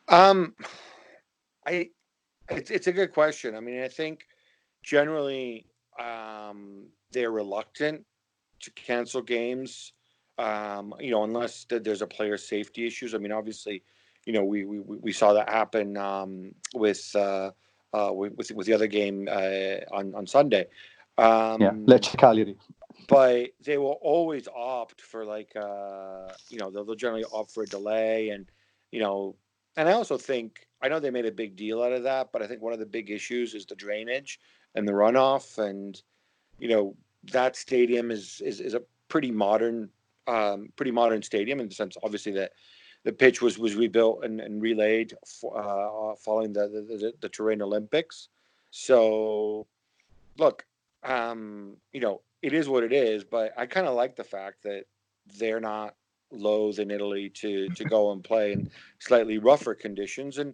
Um, 0.08 0.56
I 1.66 1.90
it's 2.50 2.70
it's 2.70 2.88
a 2.88 2.92
good 2.92 3.14
question. 3.14 3.56
I 3.56 3.60
mean, 3.60 3.82
I 3.82 3.88
think 3.88 4.26
generally 4.84 5.66
um, 6.00 6.88
they're 7.12 7.32
reluctant 7.32 8.06
to 8.62 8.72
cancel 8.72 9.22
games. 9.22 9.94
Um, 10.38 10.94
you 11.00 11.12
know, 11.12 11.24
unless 11.24 11.66
there's 11.70 12.02
a 12.02 12.08
player 12.08 12.38
safety 12.38 12.88
issues. 12.88 13.14
I 13.14 13.18
mean, 13.18 13.32
obviously, 13.32 13.84
you 14.26 14.34
know, 14.34 14.44
we 14.44 14.66
we, 14.66 14.80
we 14.80 15.12
saw 15.12 15.34
that 15.34 15.50
happen 15.50 15.98
um, 15.98 16.56
with, 16.74 17.12
uh, 17.16 17.52
uh, 17.94 18.12
with 18.14 18.52
with 18.52 18.66
the 18.66 18.74
other 18.74 18.88
game 18.88 19.28
uh, 19.30 19.78
on 19.92 20.16
on 20.16 20.26
Sunday. 20.26 20.68
Um, 21.18 21.62
yeah, 21.62 21.72
Lecce 21.72 22.18
Cagliari. 22.18 22.56
But 23.08 23.52
they 23.64 23.78
will 23.78 24.00
always 24.02 24.48
opt 24.48 25.02
for 25.02 25.26
like 25.26 25.52
uh, 25.56 26.32
you 26.50 26.58
know 26.58 26.72
they'll, 26.72 26.86
they'll 26.86 26.96
generally 26.96 27.26
opt 27.32 27.52
for 27.52 27.64
a 27.64 27.68
delay 27.68 28.30
and 28.30 28.50
you 28.92 29.00
know 29.00 29.36
and 29.78 29.88
I 29.88 29.94
also 29.94 30.18
think 30.18 30.68
I 30.82 30.88
know 30.88 31.00
they 31.00 31.12
made 31.12 31.26
a 31.26 31.32
big 31.32 31.56
deal 31.56 31.82
out 31.82 31.94
of 31.94 32.04
that, 32.04 32.32
but 32.32 32.42
I 32.42 32.48
think 32.48 32.62
one 32.62 32.74
of 32.74 32.80
the 32.80 32.86
big 32.86 33.10
issues 33.10 33.54
is 33.54 33.66
the 33.66 33.76
drainage 33.76 34.40
and 34.76 34.88
the 34.88 34.94
runoff, 34.94 35.58
and 35.58 36.02
you 36.60 36.70
know 36.70 36.96
that 37.32 37.56
stadium 37.56 38.12
is 38.12 38.42
is, 38.44 38.60
is 38.60 38.74
a 38.74 38.82
pretty 39.08 39.32
modern, 39.32 39.90
um, 40.28 40.72
pretty 40.76 40.92
modern 40.92 41.22
stadium 41.22 41.60
in 41.60 41.68
the 41.68 41.76
sense, 41.76 41.98
obviously 42.04 42.32
that 42.32 42.54
the 43.04 43.12
pitch 43.12 43.42
was 43.42 43.58
was 43.58 43.76
rebuilt 43.76 44.24
and, 44.24 44.40
and 44.40 44.62
relayed 44.62 45.14
for, 45.26 45.58
uh, 45.58 46.16
following 46.16 46.54
the 46.54 46.68
the, 46.68 46.82
the 46.82 47.14
the 47.22 47.30
Turin 47.30 47.62
Olympics. 47.62 48.30
So, 48.72 49.68
look, 50.38 50.66
um, 51.04 51.76
you 51.92 52.00
know, 52.00 52.22
it 52.42 52.54
is 52.54 52.70
what 52.70 52.84
it 52.84 52.94
is, 52.94 53.24
but 53.24 53.54
I 53.58 53.66
kind 53.66 53.88
of 53.88 53.96
like 53.96 54.16
the 54.16 54.24
fact 54.24 54.64
that 54.64 54.86
they're 55.38 55.60
not 55.60 55.96
loath 56.32 56.80
in 56.80 56.92
Italy 56.92 57.30
to 57.30 57.70
to 57.70 57.84
go 57.84 58.12
and 58.12 58.24
play 58.24 58.54
in 58.54 58.70
slightly 59.00 59.38
rougher 59.38 59.76
conditions. 59.76 60.38
And 60.38 60.54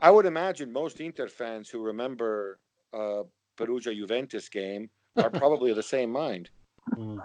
I 0.00 0.10
would 0.10 0.26
imagine 0.26 0.72
most 0.72 1.00
Inter 1.00 1.28
fans 1.28 1.68
who 1.68 1.80
remember 1.80 2.58
uh, 2.92 3.22
Perugia 3.56 3.94
Juventus 3.94 4.48
game 4.48 4.90
are 5.16 5.30
probably 5.42 5.70
of 5.70 5.76
the 5.76 5.82
same 5.82 6.10
mind. 6.10 6.50
Mm, 6.94 7.20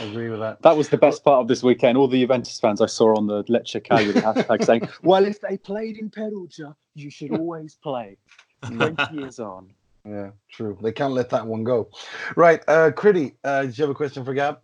I 0.00 0.04
agree 0.04 0.30
with 0.30 0.40
that. 0.40 0.62
That 0.62 0.76
was 0.76 0.88
the 0.88 0.96
best 0.96 1.24
part 1.24 1.40
of 1.40 1.48
this 1.48 1.62
weekend. 1.62 1.98
All 1.98 2.08
the 2.08 2.20
Juventus 2.20 2.58
fans 2.58 2.80
I 2.80 2.86
saw 2.86 3.16
on 3.16 3.26
the 3.26 3.44
Lecce 3.44 3.82
Cagliari 3.82 4.20
hashtag 4.20 4.64
saying, 4.64 4.88
"Well, 5.02 5.24
if 5.24 5.40
they 5.40 5.56
played 5.58 5.98
in 5.98 6.10
Perugia, 6.10 6.74
you 6.94 7.10
should 7.10 7.30
always 7.38 7.76
play." 7.76 8.16
Twenty 8.62 9.04
years 9.12 9.38
on. 9.38 9.70
Yeah, 10.08 10.30
true. 10.50 10.78
They 10.82 10.92
can't 10.92 11.12
let 11.12 11.30
that 11.30 11.46
one 11.46 11.64
go. 11.64 11.90
Right, 12.36 12.62
uh, 12.68 12.90
Critty, 12.92 13.34
uh, 13.42 13.62
do 13.62 13.68
you 13.68 13.82
have 13.82 13.90
a 13.90 13.94
question 13.94 14.24
for 14.24 14.34
Gab? 14.34 14.60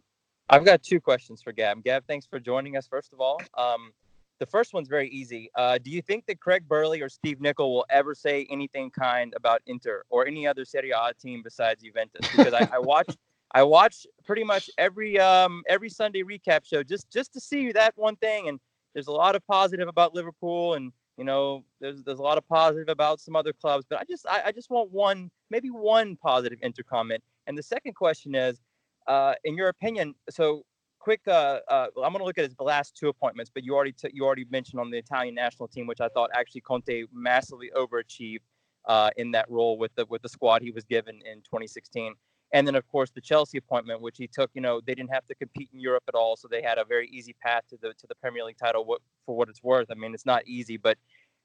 I've 0.49 0.65
got 0.65 0.83
two 0.83 1.01
questions 1.01 1.43
for 1.43 1.53
Gab. 1.53 1.83
Gab, 1.83 2.05
thanks 2.07 2.27
for 2.27 2.39
joining 2.39 2.77
us. 2.77 2.87
First 2.87 3.13
of 3.13 3.21
all, 3.21 3.41
um, 3.57 3.93
the 4.43 4.47
first 4.47 4.75
one's 4.75 4.89
very 4.89 5.09
easy. 5.11 5.49
Uh, 5.55 5.79
do 5.79 5.89
you 5.89 6.03
think 6.03 6.27
that 6.27 6.41
Craig 6.41 6.67
Burley 6.67 7.01
or 7.01 7.09
Steve 7.09 7.41
Nicol 7.41 7.73
will 7.73 7.87
ever 7.91 8.13
say 8.13 8.45
anything 8.51 8.91
kind 8.91 9.33
about 9.37 9.63
Inter 9.67 10.03
or 10.11 10.27
any 10.27 10.49
other 10.49 10.65
Serie 10.65 10.91
A 10.91 11.15
team 11.15 11.43
besides 11.45 11.81
Juventus? 11.85 12.29
Because 12.37 12.53
I, 12.53 12.69
I 12.73 12.81
watch, 12.81 13.17
I 13.53 13.63
watch 13.63 14.05
pretty 14.25 14.43
much 14.43 14.69
every 14.79 15.17
um, 15.21 15.63
every 15.69 15.89
Sunday 15.89 16.25
recap 16.25 16.65
show 16.65 16.83
just 16.83 17.09
just 17.13 17.33
to 17.35 17.41
see 17.41 17.71
that 17.71 17.93
one 17.95 18.17
thing. 18.17 18.49
And 18.49 18.59
there's 18.95 19.07
a 19.07 19.13
lot 19.13 19.37
of 19.37 19.47
positive 19.47 19.87
about 19.87 20.13
Liverpool, 20.13 20.75
and 20.75 20.91
you 21.17 21.23
know, 21.23 21.63
there's 21.81 22.03
there's 22.03 22.19
a 22.19 22.23
lot 22.31 22.37
of 22.37 22.45
positive 22.49 22.89
about 22.89 23.21
some 23.21 23.37
other 23.37 23.53
clubs. 23.53 23.87
But 23.89 24.01
I 24.01 24.05
just 24.11 24.27
I, 24.29 24.43
I 24.47 24.51
just 24.51 24.71
want 24.71 24.91
one, 24.91 25.31
maybe 25.51 25.69
one 25.69 26.17
positive 26.17 26.59
Inter 26.63 26.83
comment. 26.83 27.23
And 27.47 27.57
the 27.57 27.63
second 27.63 27.95
question 27.95 28.35
is, 28.35 28.61
uh, 29.07 29.35
in 29.45 29.57
your 29.57 29.69
opinion, 29.69 30.17
so 30.31 30.65
quick. 31.03 31.21
Uh, 31.27 31.59
uh, 31.69 31.89
I'm 31.97 32.13
going 32.13 32.19
to 32.19 32.25
look 32.25 32.39
at 32.39 32.45
his 32.45 32.55
last 32.61 32.97
two 32.97 33.09
appointments, 33.09 33.51
but 33.53 33.65
you 33.65 33.75
already 33.75 33.93
t- 33.93 34.11
you 34.15 34.25
already 34.25 34.47
mentioned 34.51 34.81
on 34.81 34.91
the 34.91 34.99
Italian 34.99 35.35
national 35.35 35.69
team, 35.69 35.87
which 35.87 36.01
I 36.01 36.09
thought 36.09 36.31
actually 36.35 36.61
Conte 36.61 37.05
massively 37.13 37.71
overachieved 37.77 38.43
uh, 38.87 39.11
in 39.17 39.33
that 39.33 39.51
role 39.51 39.77
with 39.79 39.93
the 39.97 40.07
with 40.07 40.23
the 40.23 40.29
squad 40.29 40.63
he 40.63 40.71
was 40.71 40.85
given 40.85 41.17
in 41.17 41.39
2016. 41.43 42.15
And 42.55 42.67
then 42.67 42.75
of 42.77 42.87
course 42.87 43.11
the 43.11 43.21
Chelsea 43.21 43.59
appointment, 43.59 44.01
which 44.01 44.17
he 44.17 44.29
took. 44.29 44.51
You 44.55 44.61
know 44.61 44.81
they 44.81 44.95
didn't 44.95 45.13
have 45.13 45.27
to 45.27 45.35
compete 45.35 45.71
in 45.73 45.81
Europe 45.81 46.05
at 46.09 46.15
all, 46.15 46.37
so 46.37 46.47
they 46.49 46.63
had 46.63 46.79
a 46.79 46.85
very 46.85 47.09
easy 47.09 47.35
path 47.45 47.63
to 47.71 47.77
the 47.83 47.89
to 47.95 48.07
the 48.09 48.15
Premier 48.15 48.45
League 48.45 48.59
title. 48.59 48.85
What, 48.85 49.01
for 49.27 49.37
what 49.37 49.49
it's 49.49 49.63
worth, 49.63 49.91
I 49.91 49.95
mean 49.95 50.15
it's 50.15 50.27
not 50.27 50.47
easy, 50.47 50.77
but 50.77 50.99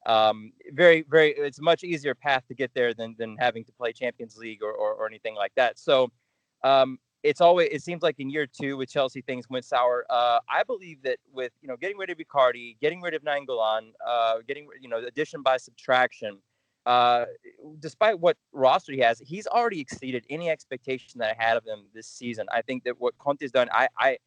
um, 0.05 0.51
very 0.73 1.03
very 1.09 1.31
it's 1.31 1.59
a 1.59 1.63
much 1.63 1.83
easier 1.83 2.13
path 2.13 2.43
to 2.47 2.53
get 2.53 2.71
there 2.75 2.93
than 2.93 3.15
than 3.17 3.37
having 3.39 3.63
to 3.65 3.71
play 3.71 3.91
Champions 3.91 4.37
League 4.37 4.61
or 4.61 4.71
or, 4.71 4.93
or 4.93 5.07
anything 5.07 5.35
like 5.35 5.53
that. 5.55 5.79
So 5.79 6.11
um, 6.63 6.99
it's 7.23 7.41
always 7.41 7.69
it 7.71 7.81
seems 7.81 8.01
like 8.01 8.19
in 8.19 8.29
year 8.29 8.47
two 8.47 8.77
with 8.77 8.89
Chelsea 8.89 9.21
things 9.21 9.49
went 9.49 9.65
sour. 9.65 10.05
Uh, 10.09 10.39
I 10.49 10.63
believe 10.63 11.01
that 11.03 11.17
with 11.31 11.51
you 11.61 11.67
know 11.67 11.77
getting 11.77 11.97
rid 11.97 12.09
of 12.09 12.17
Icardi, 12.17 12.77
getting 12.79 13.01
rid 13.01 13.13
of 13.13 13.23
Nainggolan, 13.23 13.91
uh, 14.05 14.37
getting 14.47 14.67
you 14.81 14.89
know 14.89 14.97
addition 14.99 15.41
by 15.41 15.57
subtraction, 15.57 16.37
uh, 16.85 17.25
despite 17.79 18.19
what 18.19 18.37
roster 18.53 18.93
he 18.93 18.99
has, 18.99 19.19
he's 19.25 19.47
already 19.47 19.79
exceeded 19.79 20.25
any 20.29 20.49
expectation 20.49 21.19
that 21.19 21.35
I 21.37 21.43
had 21.43 21.57
of 21.57 21.65
him 21.65 21.85
this 21.93 22.07
season. 22.07 22.45
I 22.51 22.61
think 22.61 22.83
that 22.85 22.99
what 22.99 23.17
Conte's 23.17 23.51
done, 23.51 23.69
I 23.71 23.87
I 23.99 24.17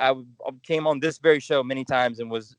I 0.00 0.14
came 0.62 0.86
on 0.86 1.00
this 1.00 1.18
very 1.18 1.40
show 1.40 1.62
many 1.62 1.84
times 1.84 2.18
and 2.18 2.30
was 2.30 2.56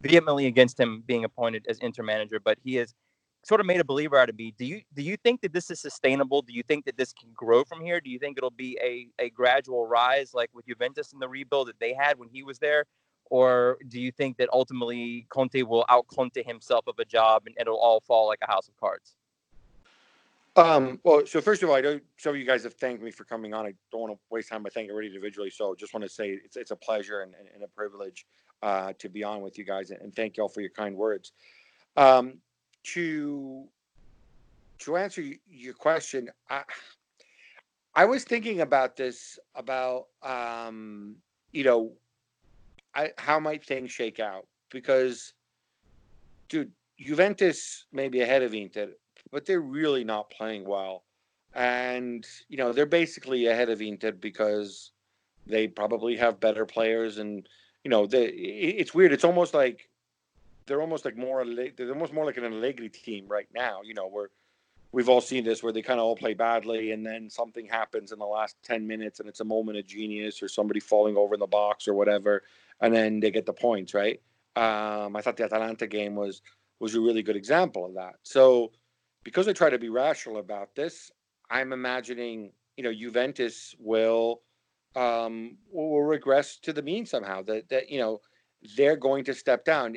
vehemently 0.00 0.46
against 0.46 0.78
him 0.78 1.02
being 1.06 1.24
appointed 1.24 1.66
as 1.68 1.78
Inter 1.78 2.02
manager, 2.02 2.40
but 2.40 2.58
he 2.64 2.78
is 2.78 2.94
sort 3.44 3.60
of 3.60 3.66
made 3.66 3.80
a 3.80 3.84
believer 3.84 4.16
out 4.18 4.28
of 4.28 4.36
me. 4.36 4.54
Do 4.56 4.64
you 4.64 4.82
do 4.94 5.02
you 5.02 5.16
think 5.16 5.40
that 5.42 5.52
this 5.52 5.70
is 5.70 5.80
sustainable? 5.80 6.42
Do 6.42 6.52
you 6.52 6.62
think 6.62 6.84
that 6.84 6.96
this 6.96 7.12
can 7.12 7.30
grow 7.34 7.64
from 7.64 7.80
here? 7.80 8.00
Do 8.00 8.10
you 8.10 8.18
think 8.18 8.38
it'll 8.38 8.50
be 8.50 8.78
a, 8.82 9.08
a 9.22 9.30
gradual 9.30 9.86
rise 9.86 10.32
like 10.34 10.50
with 10.54 10.66
Juventus 10.66 11.12
and 11.12 11.20
the 11.20 11.28
rebuild 11.28 11.68
that 11.68 11.80
they 11.80 11.94
had 11.94 12.18
when 12.18 12.28
he 12.28 12.42
was 12.42 12.58
there? 12.58 12.84
Or 13.30 13.78
do 13.88 14.00
you 14.00 14.12
think 14.12 14.36
that 14.36 14.48
ultimately 14.52 15.26
Conte 15.30 15.62
will 15.62 15.84
out 15.88 16.06
Conte 16.06 16.42
himself 16.44 16.86
of 16.86 16.98
a 16.98 17.04
job 17.04 17.44
and 17.46 17.54
it'll 17.58 17.78
all 17.78 18.00
fall 18.00 18.26
like 18.26 18.40
a 18.42 18.50
house 18.50 18.68
of 18.68 18.76
cards? 18.78 19.14
Um, 20.54 21.00
well, 21.02 21.24
so 21.24 21.40
first 21.40 21.62
of 21.62 21.70
all, 21.70 21.76
I 21.76 21.80
know 21.80 21.98
some 22.18 22.34
of 22.34 22.36
you 22.36 22.44
guys 22.44 22.62
have 22.64 22.74
thanked 22.74 23.02
me 23.02 23.10
for 23.10 23.24
coming 23.24 23.54
on. 23.54 23.64
I 23.64 23.72
don't 23.90 24.02
want 24.02 24.12
to 24.12 24.18
waste 24.28 24.50
time 24.50 24.62
by 24.62 24.68
thanking 24.68 24.90
everybody 24.90 25.06
individually. 25.06 25.48
So 25.48 25.74
just 25.74 25.94
want 25.94 26.04
to 26.04 26.10
say 26.10 26.38
it's, 26.44 26.56
it's 26.58 26.72
a 26.72 26.76
pleasure 26.76 27.22
and, 27.22 27.34
and, 27.38 27.48
and 27.54 27.64
a 27.64 27.68
privilege 27.68 28.26
uh, 28.62 28.92
to 28.98 29.08
be 29.08 29.24
on 29.24 29.40
with 29.40 29.56
you 29.56 29.64
guys 29.64 29.90
and 29.90 30.14
thank 30.14 30.36
you 30.36 30.42
all 30.42 30.50
for 30.50 30.60
your 30.60 30.70
kind 30.70 30.94
words. 30.94 31.32
Um, 31.96 32.34
to 32.84 33.68
to 34.80 34.96
answer 34.96 35.22
your 35.48 35.74
question, 35.74 36.28
I 36.50 36.62
I 37.94 38.04
was 38.04 38.24
thinking 38.24 38.60
about 38.60 38.96
this 38.96 39.38
about 39.54 40.06
um, 40.22 41.16
you 41.52 41.64
know, 41.64 41.92
I 42.94 43.12
how 43.18 43.38
might 43.38 43.64
things 43.64 43.90
shake 43.90 44.18
out 44.20 44.46
because, 44.70 45.34
dude, 46.48 46.72
Juventus 46.98 47.86
may 47.92 48.08
be 48.08 48.20
ahead 48.20 48.42
of 48.42 48.54
Inter, 48.54 48.88
but 49.30 49.46
they're 49.46 49.60
really 49.60 50.04
not 50.04 50.30
playing 50.30 50.64
well, 50.64 51.04
and 51.54 52.26
you 52.48 52.56
know 52.56 52.72
they're 52.72 52.86
basically 52.86 53.46
ahead 53.46 53.68
of 53.68 53.82
Inter 53.82 54.12
because 54.12 54.92
they 55.46 55.68
probably 55.68 56.16
have 56.16 56.40
better 56.40 56.64
players 56.64 57.18
and 57.18 57.48
you 57.84 57.90
know 57.90 58.06
they, 58.06 58.26
it's 58.26 58.94
weird. 58.94 59.12
It's 59.12 59.24
almost 59.24 59.54
like 59.54 59.88
they're 60.72 60.80
almost 60.80 61.04
like 61.04 61.18
more 61.18 61.44
they're 61.44 61.92
almost 61.92 62.14
more 62.14 62.24
like 62.24 62.38
an 62.38 62.44
Allegri 62.44 62.88
team 62.88 63.26
right 63.28 63.46
now. 63.54 63.80
You 63.84 63.92
know, 63.92 64.08
where 64.08 64.30
we've 64.90 65.10
all 65.10 65.20
seen 65.20 65.44
this 65.44 65.62
where 65.62 65.70
they 65.70 65.82
kind 65.82 66.00
of 66.00 66.06
all 66.06 66.16
play 66.16 66.32
badly 66.32 66.92
and 66.92 67.04
then 67.04 67.28
something 67.28 67.66
happens 67.66 68.10
in 68.10 68.18
the 68.18 68.24
last 68.24 68.56
10 68.62 68.86
minutes 68.86 69.20
and 69.20 69.28
it's 69.28 69.40
a 69.40 69.44
moment 69.44 69.76
of 69.76 69.86
genius 69.86 70.42
or 70.42 70.48
somebody 70.48 70.80
falling 70.80 71.14
over 71.14 71.34
in 71.34 71.40
the 71.40 71.46
box 71.46 71.86
or 71.86 71.92
whatever 71.92 72.42
and 72.80 72.94
then 72.94 73.20
they 73.20 73.30
get 73.30 73.44
the 73.44 73.52
points 73.52 73.92
right 73.92 74.22
um, 74.56 75.14
i 75.14 75.20
thought 75.20 75.36
the 75.36 75.44
atalanta 75.44 75.86
game 75.86 76.14
was 76.14 76.40
was 76.80 76.94
a 76.94 77.00
really 77.00 77.22
good 77.22 77.36
example 77.36 77.84
of 77.84 77.94
that 77.94 78.14
so 78.22 78.70
because 79.24 79.48
i 79.48 79.52
try 79.52 79.70
to 79.70 79.78
be 79.78 79.88
rational 79.88 80.38
about 80.38 80.74
this 80.74 81.10
i'm 81.50 81.72
imagining 81.72 82.50
you 82.76 82.84
know 82.84 82.92
juventus 82.92 83.74
will 83.78 84.42
um 84.94 85.56
will 85.70 86.02
regress 86.02 86.58
to 86.58 86.72
the 86.72 86.82
mean 86.82 87.06
somehow 87.06 87.40
that 87.42 87.68
that 87.70 87.88
you 87.90 87.98
know 87.98 88.20
they're 88.76 88.96
going 88.96 89.24
to 89.24 89.34
step 89.34 89.64
down 89.64 89.94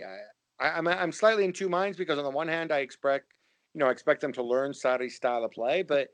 I, 0.60 0.78
am 0.78 0.88
I'm, 0.88 0.98
I'm 0.98 1.12
slightly 1.12 1.46
in 1.46 1.54
two 1.54 1.70
minds 1.70 1.98
because 1.98 2.18
on 2.18 2.24
the 2.24 2.30
one 2.30 2.48
hand, 2.48 2.72
I 2.72 2.80
expect 2.80 3.34
you 3.74 3.80
know 3.80 3.88
I 3.88 3.92
expect 3.92 4.22
them 4.22 4.34
to 4.34 4.44
learn 4.44 4.72
Sarri's 4.72 5.16
style 5.16 5.44
of 5.44 5.52
play, 5.52 5.84
but 5.84 6.10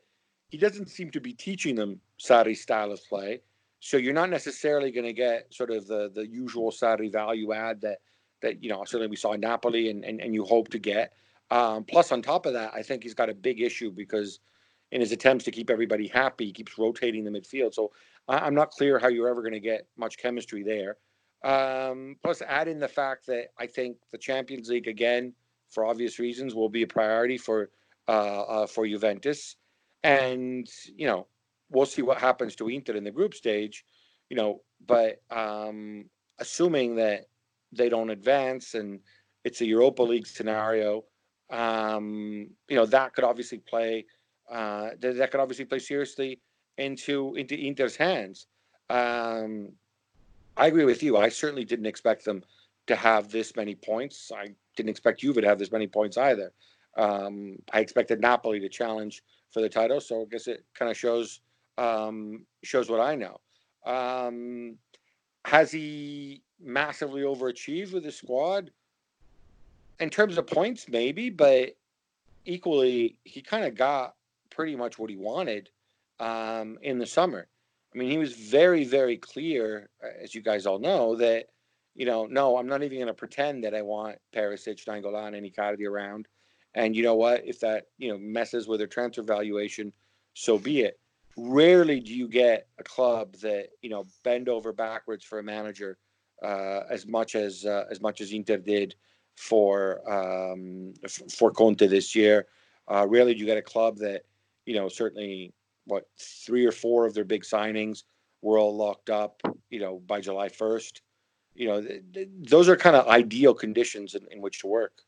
he 0.48 0.58
doesn't 0.58 0.90
seem 0.90 1.10
to 1.10 1.20
be 1.20 1.32
teaching 1.32 1.74
them 1.74 2.00
Sarri's 2.20 2.60
style 2.60 2.92
of 2.92 3.00
play. 3.08 3.40
So 3.80 3.96
you're 3.96 4.14
not 4.14 4.30
necessarily 4.30 4.92
going 4.92 5.06
to 5.06 5.12
get 5.12 5.52
sort 5.52 5.70
of 5.70 5.86
the 5.86 6.10
the 6.14 6.26
usual 6.26 6.70
Sarri 6.70 7.10
value 7.10 7.52
add 7.52 7.80
that 7.82 7.98
that 8.40 8.62
you 8.62 8.68
know 8.68 8.84
certainly 8.84 9.08
we 9.08 9.16
saw 9.16 9.32
in 9.32 9.40
Napoli 9.40 9.90
and 9.90 10.04
and, 10.04 10.20
and 10.20 10.34
you 10.34 10.44
hope 10.44 10.68
to 10.68 10.78
get. 10.78 11.12
Um, 11.50 11.84
plus, 11.84 12.12
on 12.12 12.22
top 12.22 12.46
of 12.46 12.54
that, 12.54 12.72
I 12.74 12.82
think 12.82 13.02
he's 13.02 13.12
got 13.12 13.28
a 13.28 13.34
big 13.34 13.60
issue 13.60 13.90
because 13.90 14.40
in 14.90 15.02
his 15.02 15.12
attempts 15.12 15.44
to 15.44 15.50
keep 15.50 15.68
everybody 15.68 16.06
happy, 16.06 16.46
he 16.46 16.52
keeps 16.52 16.78
rotating 16.78 17.24
the 17.24 17.30
midfield. 17.30 17.74
So 17.74 17.92
I, 18.26 18.46
am 18.46 18.54
not 18.54 18.70
clear 18.70 18.98
how 18.98 19.08
you're 19.08 19.28
ever 19.28 19.42
going 19.42 19.52
to 19.52 19.60
get 19.60 19.86
much 19.98 20.16
chemistry 20.16 20.62
there. 20.62 20.96
Um, 21.44 22.16
plus, 22.22 22.42
add 22.42 22.68
in 22.68 22.78
the 22.78 22.88
fact 22.88 23.26
that 23.26 23.48
I 23.58 23.66
think 23.66 23.96
the 24.12 24.18
Champions 24.18 24.68
League 24.68 24.86
again, 24.86 25.34
for 25.70 25.84
obvious 25.84 26.18
reasons, 26.18 26.54
will 26.54 26.68
be 26.68 26.82
a 26.82 26.86
priority 26.86 27.36
for 27.36 27.70
uh, 28.08 28.42
uh, 28.42 28.66
for 28.66 28.86
Juventus, 28.86 29.56
and 30.02 30.68
you 30.96 31.06
know 31.06 31.26
we'll 31.70 31.86
see 31.86 32.02
what 32.02 32.18
happens 32.18 32.54
to 32.56 32.68
Inter 32.68 32.94
in 32.94 33.04
the 33.04 33.10
group 33.10 33.34
stage. 33.34 33.84
You 34.30 34.36
know, 34.36 34.62
but 34.86 35.20
um, 35.30 36.04
assuming 36.38 36.96
that 36.96 37.26
they 37.72 37.88
don't 37.88 38.10
advance 38.10 38.74
and 38.74 39.00
it's 39.44 39.60
a 39.60 39.66
Europa 39.66 40.02
League 40.02 40.26
scenario, 40.26 41.04
um, 41.50 42.48
you 42.68 42.76
know 42.76 42.86
that 42.86 43.14
could 43.14 43.24
obviously 43.24 43.58
play 43.58 44.06
uh, 44.50 44.90
that, 45.00 45.16
that 45.16 45.30
could 45.30 45.40
obviously 45.40 45.64
play 45.64 45.78
seriously 45.78 46.40
into 46.78 47.34
into 47.34 47.56
Inter's 47.56 47.96
hands. 47.96 48.46
Um, 48.90 49.72
I 50.56 50.66
agree 50.66 50.84
with 50.84 51.02
you. 51.02 51.16
I 51.16 51.28
certainly 51.28 51.64
didn't 51.64 51.86
expect 51.86 52.24
them 52.24 52.42
to 52.86 52.96
have 52.96 53.30
this 53.30 53.56
many 53.56 53.74
points. 53.74 54.30
I 54.34 54.48
didn't 54.76 54.90
expect 54.90 55.20
Juve 55.20 55.36
to 55.36 55.46
have 55.46 55.58
this 55.58 55.72
many 55.72 55.86
points 55.86 56.16
either. 56.16 56.52
Um, 56.96 57.56
I 57.72 57.80
expected 57.80 58.20
Napoli 58.20 58.60
to 58.60 58.68
challenge 58.68 59.22
for 59.50 59.62
the 59.62 59.68
title, 59.68 60.00
so 60.00 60.22
I 60.22 60.24
guess 60.30 60.46
it 60.46 60.64
kind 60.74 60.90
of 60.90 60.96
shows 60.96 61.40
um, 61.78 62.44
shows 62.62 62.90
what 62.90 63.00
I 63.00 63.14
know. 63.14 63.40
Um, 63.86 64.76
has 65.44 65.72
he 65.72 66.42
massively 66.60 67.22
overachieved 67.22 67.92
with 67.92 68.04
his 68.04 68.16
squad? 68.16 68.70
In 70.00 70.10
terms 70.10 70.36
of 70.36 70.46
points, 70.46 70.86
maybe, 70.88 71.30
but 71.30 71.76
equally, 72.44 73.16
he 73.24 73.40
kind 73.40 73.64
of 73.64 73.74
got 73.74 74.14
pretty 74.50 74.76
much 74.76 74.98
what 74.98 75.10
he 75.10 75.16
wanted 75.16 75.70
um, 76.20 76.78
in 76.82 76.98
the 76.98 77.06
summer. 77.06 77.46
I 77.94 77.98
mean, 77.98 78.10
he 78.10 78.18
was 78.18 78.32
very, 78.32 78.84
very 78.84 79.16
clear, 79.16 79.88
uh, 80.02 80.22
as 80.22 80.34
you 80.34 80.40
guys 80.40 80.66
all 80.66 80.78
know, 80.78 81.16
that, 81.16 81.46
you 81.94 82.06
know, 82.06 82.24
no, 82.26 82.56
I'm 82.56 82.66
not 82.66 82.82
even 82.82 82.98
going 82.98 83.06
to 83.08 83.14
pretend 83.14 83.64
that 83.64 83.74
I 83.74 83.82
want 83.82 84.16
Perisic, 84.34 84.84
Nainggolan, 84.86 85.36
and 85.36 85.46
Icardi 85.46 85.86
around. 85.86 86.26
And 86.74 86.96
you 86.96 87.02
know 87.02 87.16
what? 87.16 87.42
If 87.46 87.60
that, 87.60 87.88
you 87.98 88.10
know, 88.10 88.18
messes 88.18 88.66
with 88.66 88.80
their 88.80 88.86
transfer 88.86 89.22
valuation, 89.22 89.92
so 90.32 90.58
be 90.58 90.80
it. 90.80 90.98
Rarely 91.36 92.00
do 92.00 92.14
you 92.14 92.28
get 92.28 92.68
a 92.78 92.82
club 92.82 93.36
that, 93.36 93.68
you 93.82 93.90
know, 93.90 94.06
bend 94.24 94.48
over 94.48 94.72
backwards 94.72 95.24
for 95.24 95.38
a 95.38 95.42
manager 95.42 95.98
uh, 96.42 96.80
as 96.90 97.06
much 97.06 97.34
as 97.34 97.64
uh, 97.64 97.84
as 97.90 98.00
much 98.00 98.20
as 98.20 98.32
Inter 98.32 98.56
did 98.58 98.94
for 99.36 100.00
um, 100.10 100.94
for 101.30 101.50
Conte 101.50 101.86
this 101.86 102.14
year. 102.14 102.46
Uh, 102.88 103.06
rarely 103.08 103.34
do 103.34 103.40
you 103.40 103.46
get 103.46 103.56
a 103.56 103.62
club 103.62 103.96
that, 103.98 104.22
you 104.66 104.74
know, 104.74 104.88
certainly 104.88 105.54
what 105.86 106.04
three 106.18 106.64
or 106.64 106.72
four 106.72 107.06
of 107.06 107.14
their 107.14 107.24
big 107.24 107.42
signings 107.42 108.04
were 108.40 108.58
all 108.58 108.76
locked 108.76 109.10
up, 109.10 109.40
you 109.70 109.80
know, 109.80 110.00
by 110.06 110.20
July 110.20 110.48
1st. 110.48 111.00
You 111.54 111.68
know, 111.68 111.80
th- 111.82 112.02
th- 112.12 112.28
those 112.40 112.68
are 112.68 112.76
kind 112.76 112.96
of 112.96 113.06
ideal 113.08 113.54
conditions 113.54 114.14
in, 114.14 114.26
in, 114.30 114.40
which 114.40 114.60
to 114.60 114.66
work. 114.66 115.02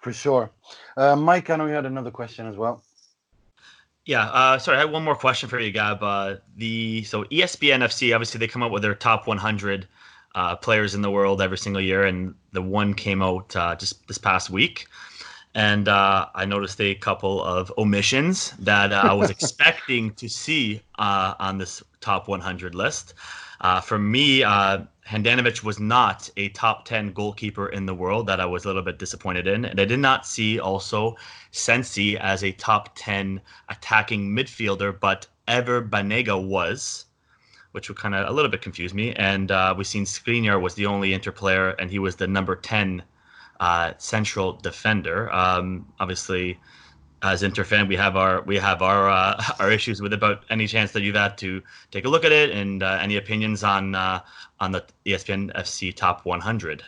For 0.00 0.12
sure. 0.12 0.50
Uh, 0.96 1.16
Mike, 1.16 1.50
I 1.50 1.56
know 1.56 1.66
you 1.66 1.72
had 1.72 1.86
another 1.86 2.10
question 2.10 2.46
as 2.46 2.56
well. 2.56 2.82
Yeah, 4.04 4.26
uh, 4.26 4.58
sorry, 4.58 4.76
I 4.76 4.80
had 4.82 4.92
one 4.92 5.02
more 5.02 5.16
question 5.16 5.48
for 5.48 5.58
you, 5.58 5.72
Gab. 5.72 6.00
Uh, 6.00 6.36
the 6.56 7.02
so 7.04 7.24
ESPN 7.24 7.82
FC 7.82 8.14
obviously 8.14 8.38
they 8.38 8.46
come 8.46 8.62
out 8.62 8.70
with 8.70 8.82
their 8.82 8.94
top 8.94 9.26
100 9.26 9.88
uh, 10.36 10.54
players 10.54 10.94
in 10.94 11.02
the 11.02 11.10
world 11.10 11.42
every 11.42 11.58
single 11.58 11.82
year, 11.82 12.04
and 12.04 12.34
the 12.52 12.62
one 12.62 12.94
came 12.94 13.20
out 13.20 13.56
uh, 13.56 13.74
just 13.74 14.06
this 14.06 14.18
past 14.18 14.48
week, 14.48 14.86
and 15.56 15.88
uh, 15.88 16.26
I 16.34 16.44
noticed 16.44 16.80
a 16.82 16.94
couple 16.94 17.42
of 17.42 17.72
omissions 17.78 18.52
that 18.58 18.92
uh, 18.92 19.00
I 19.04 19.14
was 19.14 19.30
expecting 19.36 20.12
to 20.14 20.28
see 20.28 20.82
on 20.98 21.58
this 21.58 21.82
top 22.00 22.28
100 22.28 22.74
list. 22.74 23.14
for 23.82 23.98
me, 23.98 24.40
Handanovic 24.40 25.62
was 25.62 25.78
not 25.78 26.28
a 26.36 26.48
top 26.50 26.84
10 26.84 27.12
goalkeeper 27.12 27.68
in 27.68 27.86
the 27.86 27.94
world 27.94 28.26
that 28.26 28.40
I 28.40 28.44
was 28.44 28.64
a 28.64 28.68
little 28.68 28.82
bit 28.82 28.98
disappointed 28.98 29.46
in. 29.46 29.64
And 29.64 29.80
I 29.80 29.84
did 29.84 30.00
not 30.00 30.26
see 30.26 30.58
also 30.58 31.16
Sensi 31.52 32.18
as 32.18 32.42
a 32.42 32.52
top 32.52 32.90
10 32.96 33.40
attacking 33.68 34.28
midfielder, 34.28 34.98
but 34.98 35.26
Ever 35.48 35.80
Banega 35.80 36.36
was, 36.44 37.06
which 37.70 37.88
would 37.88 37.96
kind 37.96 38.14
of 38.14 38.28
a 38.28 38.32
little 38.32 38.50
bit 38.50 38.62
confuse 38.62 38.92
me. 38.92 39.14
And 39.14 39.50
uh, 39.50 39.74
we've 39.76 39.86
seen 39.86 40.04
Skriniar 40.04 40.60
was 40.60 40.74
the 40.74 40.86
only 40.86 41.14
Inter 41.14 41.32
player, 41.32 41.70
and 41.70 41.88
he 41.88 42.00
was 42.00 42.16
the 42.16 42.26
number 42.26 42.56
10 42.56 43.02
uh, 43.60 43.92
central 43.98 44.54
defender. 44.54 45.32
Um, 45.32 45.86
obviously, 46.00 46.58
as 47.22 47.42
Inter 47.42 47.64
fan, 47.64 47.88
we 47.88 47.96
have 47.96 48.16
our 48.16 48.42
we 48.42 48.56
have 48.56 48.82
our 48.82 49.08
uh, 49.08 49.42
our 49.58 49.70
issues 49.70 50.00
with 50.00 50.12
about 50.12 50.44
any 50.50 50.66
chance 50.66 50.92
that 50.92 51.02
you've 51.02 51.16
had 51.16 51.38
to 51.38 51.62
take 51.90 52.04
a 52.04 52.08
look 52.08 52.24
at 52.24 52.32
it, 52.32 52.50
and 52.50 52.82
uh, 52.82 52.98
any 53.00 53.16
opinions 53.16 53.64
on 53.64 53.94
uh, 53.94 54.20
on 54.60 54.72
the 54.72 54.84
ESPN 55.04 55.54
FC 55.54 55.94
Top 55.94 56.24
100? 56.24 56.84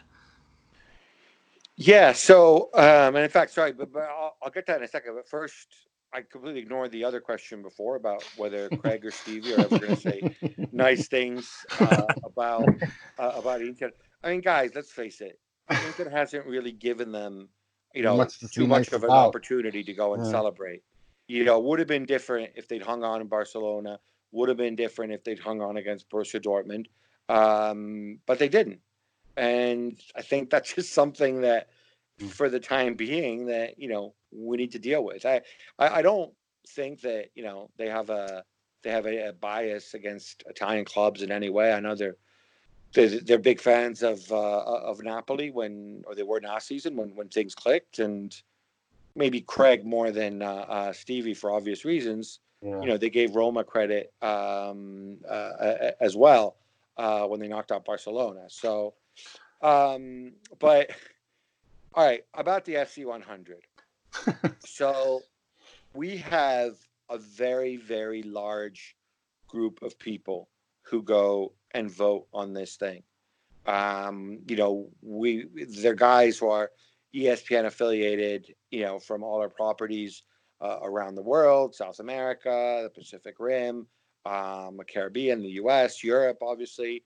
Yeah. 1.77 2.13
So, 2.13 2.71
um, 2.75 3.15
and 3.15 3.19
in 3.19 3.31
fact, 3.31 3.53
sorry, 3.53 3.73
but, 3.73 3.93
but 3.93 4.03
I'll, 4.03 4.37
I'll, 4.43 4.51
get 4.51 4.67
that 4.67 4.79
in 4.79 4.83
a 4.83 4.89
second. 4.89 5.15
But 5.15 5.29
first, 5.29 5.69
I 6.13 6.23
completely 6.23 6.61
ignored 6.61 6.91
the 6.91 7.05
other 7.05 7.21
question 7.21 7.63
before 7.63 7.97
about 7.97 8.25
whether 8.37 8.69
Craig 8.69 9.05
or 9.05 9.13
Stevie 9.13 9.55
are 9.55 9.61
ever 9.61 9.79
going 9.79 9.95
to 9.95 10.01
say 10.01 10.37
nice 10.73 11.07
things 11.07 11.51
uh, 11.79 12.07
about 12.25 12.69
uh, 13.19 13.33
about 13.37 13.61
Inter. 13.61 13.93
I 14.25 14.31
mean, 14.31 14.41
guys, 14.41 14.73
let's 14.75 14.91
face 14.91 15.21
it. 15.21 15.39
Inter 15.71 16.09
hasn't 16.11 16.47
really 16.47 16.73
given 16.73 17.13
them 17.13 17.49
you 17.95 18.03
know, 18.03 18.17
much 18.17 18.39
too 18.53 18.67
much 18.67 18.93
of 18.93 19.05
an 19.05 19.11
out. 19.11 19.29
opportunity 19.29 19.83
to 19.83 19.93
go 19.93 20.15
and 20.15 20.25
yeah. 20.25 20.31
celebrate. 20.31 20.83
You 21.27 21.45
know, 21.45 21.59
would 21.61 21.79
have 21.79 21.89
been 21.89 22.07
different 22.07 22.53
if 22.55 22.69
they'd 22.69 22.83
hung 22.83 23.03
on 23.03 23.21
in 23.21 23.27
Barcelona. 23.27 23.99
Would 24.33 24.49
have 24.49 24.59
been 24.59 24.77
different 24.77 25.13
if 25.13 25.25
they'd 25.25 25.39
hung 25.39 25.61
on 25.61 25.77
against 25.79 26.09
Borussia 26.11 26.41
Dortmund, 26.41 26.87
um, 27.29 28.19
but 28.27 28.39
they 28.39 28.49
didn't. 28.49 28.81
And 29.37 29.99
I 30.15 30.23
think 30.23 30.51
that's 30.51 30.75
just 30.75 30.93
something 30.93 31.43
that, 31.43 31.69
mm. 32.21 32.29
for 32.31 32.49
the 32.49 32.61
time 32.61 32.95
being, 32.95 33.47
that 33.47 33.79
you 33.79 33.89
know 33.89 34.15
we 34.31 34.57
need 34.57 34.73
to 34.73 34.79
deal 34.79 35.05
with. 35.05 35.25
I, 35.25 35.41
I, 35.79 35.89
I 35.99 36.03
don't 36.03 36.33
think 36.69 37.01
that 37.03 37.31
you 37.35 37.43
know 37.43 37.71
they 37.79 37.89
have 37.89 38.11
a 38.11 38.45
they 38.83 38.91
have 38.91 39.07
a, 39.07 39.29
a 39.29 39.33
bias 39.33 39.95
against 39.95 40.45
Italian 40.47 40.85
clubs 40.85 41.23
in 41.23 41.33
any 41.33 41.51
way. 41.51 41.73
I 41.73 41.81
know 41.81 41.95
they're 41.95 42.17
they're, 42.95 43.21
they're 43.21 43.39
big 43.39 43.61
fans 43.61 44.03
of 44.03 44.31
uh, 44.33 44.61
of 44.63 45.03
Napoli 45.03 45.51
when, 45.51 46.03
or 46.07 46.15
they 46.15 46.23
were 46.23 46.41
last 46.41 46.67
season 46.67 46.97
when 46.97 47.15
when 47.15 47.29
things 47.29 47.55
clicked, 47.55 47.99
and 47.99 48.35
maybe 49.15 49.41
Craig 49.41 49.85
more 49.85 50.11
than 50.11 50.43
uh, 50.43 50.65
uh, 50.69 50.93
Stevie 50.93 51.35
for 51.35 51.51
obvious 51.51 51.85
reasons. 51.85 52.41
Yeah. 52.63 52.81
You 52.81 52.87
know, 52.87 52.97
they 52.97 53.11
gave 53.11 53.37
Roma 53.37 53.63
credit 53.63 54.13
um, 54.21 55.19
uh, 55.29 55.93
as 56.01 56.17
well 56.17 56.57
uh, 56.97 57.25
when 57.27 57.41
they 57.41 57.49
knocked 57.49 57.71
out 57.71 57.85
Barcelona. 57.85 58.47
So, 58.49 58.95
um, 59.63 60.33
but 60.59 60.91
all 61.95 62.05
right, 62.05 62.25
about 62.35 62.65
the 62.65 62.75
FC 62.75 63.05
100. 63.05 63.65
so, 64.65 65.21
we 65.93 66.17
have 66.17 66.75
a 67.11 67.19
very 67.19 67.77
very 67.77 68.23
large 68.23 68.97
group 69.47 69.83
of 69.83 69.99
people 69.99 70.49
who 70.83 71.03
go 71.03 71.53
and 71.73 71.91
vote 71.91 72.27
on 72.33 72.53
this 72.53 72.77
thing. 72.77 73.03
Um, 73.67 74.41
you 74.49 74.57
know, 74.57 74.89
we 75.03 75.47
they're 75.83 75.95
guys 75.95 76.39
who 76.39 76.49
are 76.49 76.71
ESPN 77.15 77.67
affiliated, 77.67 78.55
you 78.71 78.83
know, 78.83 78.99
from 78.99 79.23
all 79.23 79.41
our 79.41 79.49
properties 79.49 80.23
uh, 80.61 80.79
around 80.83 81.15
the 81.15 81.23
world, 81.23 81.75
South 81.75 82.01
America, 82.01 82.81
the 82.83 82.91
Pacific 82.91 83.37
Rim, 83.39 83.87
um, 84.25 84.77
the 84.77 84.85
Caribbean, 84.85 85.43
the 85.43 85.51
U.S., 85.51 86.03
Europe, 86.03 86.39
obviously, 86.43 87.05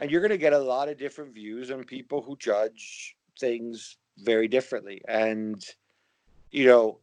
and 0.00 0.10
you're 0.10 0.20
going 0.20 0.30
to 0.30 0.38
get 0.38 0.52
a 0.52 0.58
lot 0.58 0.88
of 0.88 0.98
different 0.98 1.34
views 1.34 1.70
on 1.70 1.84
people 1.84 2.22
who 2.22 2.36
judge 2.36 3.16
things 3.38 3.96
very 4.18 4.48
differently. 4.48 5.00
And 5.08 5.64
you 6.50 6.66
know, 6.66 7.00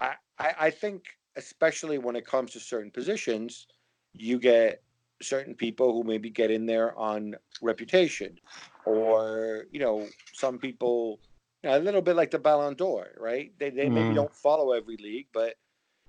I 0.00 0.14
I, 0.38 0.54
I 0.58 0.70
think 0.70 1.04
especially 1.36 1.98
when 1.98 2.16
it 2.16 2.26
comes 2.26 2.52
to 2.52 2.60
certain 2.60 2.90
positions, 2.90 3.66
you 4.12 4.38
get 4.38 4.82
certain 5.22 5.54
people 5.54 5.92
who 5.92 6.04
maybe 6.04 6.30
get 6.30 6.50
in 6.50 6.66
there 6.66 6.96
on 6.98 7.34
reputation 7.62 8.38
or 8.84 9.64
you 9.70 9.80
know 9.80 10.06
some 10.32 10.58
people 10.58 11.20
you 11.62 11.70
know, 11.70 11.78
a 11.78 11.80
little 11.80 12.02
bit 12.02 12.16
like 12.16 12.30
the 12.30 12.38
Ballon 12.38 12.74
d'Or 12.74 13.10
right 13.18 13.52
they, 13.58 13.70
they 13.70 13.86
mm. 13.86 13.92
maybe 13.92 14.14
don't 14.14 14.34
follow 14.34 14.72
every 14.72 14.96
league 14.96 15.26
but 15.32 15.54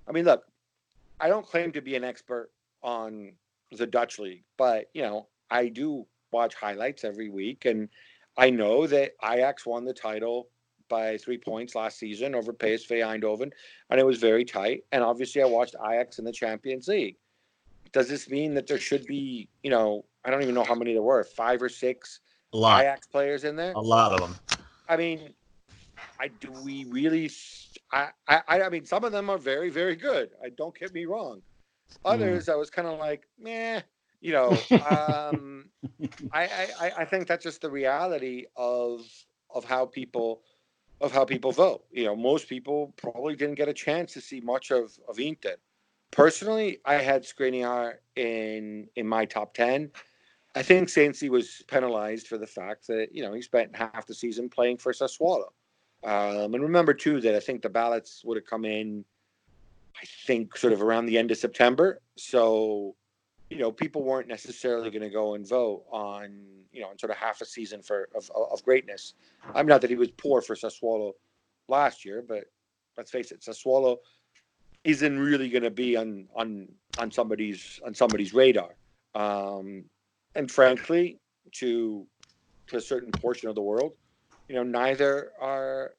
I 0.08 0.12
mean 0.12 0.24
look 0.24 0.44
I 1.20 1.28
don't 1.28 1.46
claim 1.46 1.72
to 1.72 1.80
be 1.80 1.96
an 1.96 2.04
expert 2.04 2.50
on 2.82 3.32
the 3.72 3.86
Dutch 3.86 4.18
league 4.18 4.44
but 4.56 4.86
you 4.92 5.02
know 5.02 5.28
I 5.50 5.68
do 5.68 6.06
watch 6.32 6.54
highlights 6.54 7.04
every 7.04 7.30
week 7.30 7.64
and 7.64 7.88
I 8.36 8.50
know 8.50 8.86
that 8.86 9.12
Ajax 9.24 9.64
won 9.64 9.84
the 9.84 9.94
title 9.94 10.48
by 10.88 11.16
three 11.16 11.38
points 11.38 11.74
last 11.74 11.98
season 11.98 12.34
over 12.34 12.52
PSV 12.52 12.90
Eindhoven 12.90 13.50
and 13.90 14.00
it 14.00 14.06
was 14.06 14.18
very 14.18 14.44
tight 14.44 14.82
and 14.92 15.02
obviously 15.02 15.42
I 15.42 15.46
watched 15.46 15.76
Ajax 15.80 16.18
in 16.18 16.24
the 16.24 16.32
Champions 16.32 16.88
League 16.88 17.16
does 17.96 18.10
this 18.10 18.28
mean 18.28 18.52
that 18.52 18.66
there 18.66 18.78
should 18.78 19.06
be, 19.06 19.48
you 19.62 19.70
know, 19.70 20.04
I 20.22 20.28
don't 20.30 20.42
even 20.42 20.54
know 20.54 20.64
how 20.64 20.74
many 20.74 20.92
there 20.92 21.00
were, 21.00 21.24
five 21.24 21.62
or 21.62 21.70
six 21.70 22.20
a 22.52 22.56
lot. 22.58 22.82
Ajax 22.82 23.06
players 23.06 23.42
in 23.44 23.56
there? 23.56 23.72
A 23.72 23.80
lot 23.80 24.12
of 24.12 24.20
them. 24.20 24.36
I 24.86 24.98
mean, 24.98 25.32
I 26.20 26.28
do 26.28 26.52
we 26.62 26.84
really? 26.90 27.30
I, 27.90 28.10
I 28.28 28.42
I 28.48 28.68
mean, 28.68 28.84
some 28.84 29.02
of 29.02 29.12
them 29.12 29.30
are 29.30 29.38
very 29.38 29.70
very 29.70 29.96
good. 29.96 30.28
I 30.44 30.50
don't 30.50 30.78
get 30.78 30.92
me 30.92 31.06
wrong. 31.06 31.40
Others, 32.04 32.46
mm. 32.46 32.52
I 32.52 32.56
was 32.56 32.68
kind 32.68 32.86
of 32.86 32.98
like, 32.98 33.22
meh. 33.38 33.80
You 34.20 34.32
know, 34.32 34.50
um, 34.90 35.70
I, 36.32 36.68
I 36.78 36.92
I 36.98 37.04
think 37.06 37.26
that's 37.26 37.44
just 37.44 37.62
the 37.62 37.70
reality 37.70 38.44
of 38.56 39.06
of 39.54 39.64
how 39.64 39.86
people 39.86 40.42
of 41.00 41.12
how 41.12 41.24
people 41.24 41.50
vote. 41.50 41.84
You 41.90 42.04
know, 42.04 42.16
most 42.16 42.46
people 42.46 42.92
probably 42.98 43.36
didn't 43.36 43.54
get 43.54 43.68
a 43.68 43.74
chance 43.86 44.12
to 44.12 44.20
see 44.20 44.40
much 44.42 44.70
of 44.70 44.92
of 45.08 45.18
Inter. 45.18 45.56
Personally, 46.10 46.78
I 46.84 46.94
had 46.94 47.24
Skriniar 47.24 47.94
in 48.16 48.88
in 48.96 49.06
my 49.06 49.24
top 49.24 49.54
ten. 49.54 49.90
I 50.54 50.62
think 50.62 50.88
Sensi 50.88 51.28
was 51.28 51.62
penalized 51.68 52.28
for 52.28 52.38
the 52.38 52.46
fact 52.46 52.86
that 52.86 53.14
you 53.14 53.22
know 53.22 53.32
he 53.32 53.42
spent 53.42 53.76
half 53.76 54.06
the 54.06 54.14
season 54.14 54.48
playing 54.48 54.78
for 54.78 54.92
Sassuolo. 54.92 55.48
Um, 56.04 56.54
and 56.54 56.62
remember 56.62 56.94
too 56.94 57.20
that 57.20 57.34
I 57.34 57.40
think 57.40 57.62
the 57.62 57.68
ballots 57.68 58.22
would 58.24 58.36
have 58.36 58.46
come 58.46 58.64
in, 58.64 59.04
I 59.96 60.04
think, 60.26 60.56
sort 60.56 60.72
of 60.72 60.82
around 60.82 61.06
the 61.06 61.18
end 61.18 61.30
of 61.30 61.38
September. 61.38 62.00
So, 62.16 62.94
you 63.50 63.58
know, 63.58 63.72
people 63.72 64.04
weren't 64.04 64.28
necessarily 64.28 64.90
going 64.90 65.02
to 65.02 65.10
go 65.10 65.34
and 65.34 65.46
vote 65.46 65.84
on 65.90 66.56
you 66.76 66.82
know, 66.82 66.90
in 66.90 66.98
sort 66.98 67.10
of 67.10 67.16
half 67.16 67.40
a 67.40 67.46
season 67.46 67.80
for 67.80 68.10
of, 68.14 68.30
of 68.34 68.62
greatness. 68.62 69.14
I'm 69.54 69.66
not 69.66 69.80
that 69.80 69.88
he 69.88 69.96
was 69.96 70.10
poor 70.10 70.42
for 70.42 70.54
Sassuolo 70.54 71.12
last 71.68 72.04
year, 72.04 72.22
but 72.26 72.44
let's 72.98 73.10
face 73.10 73.32
it, 73.32 73.40
Sassuolo 73.40 73.96
isn't 74.86 75.18
really 75.18 75.48
going 75.48 75.64
to 75.64 75.70
be 75.70 75.96
on 75.96 76.28
on 76.34 76.68
on 76.98 77.10
somebody's 77.10 77.80
on 77.84 77.92
somebody's 77.92 78.32
radar. 78.32 78.70
Um, 79.14 79.84
and 80.36 80.50
frankly, 80.50 81.18
to 81.56 82.06
to 82.68 82.76
a 82.76 82.80
certain 82.80 83.10
portion 83.10 83.48
of 83.48 83.54
the 83.56 83.62
world, 83.62 83.92
you 84.48 84.54
know, 84.54 84.62
neither 84.62 85.32
are 85.40 85.94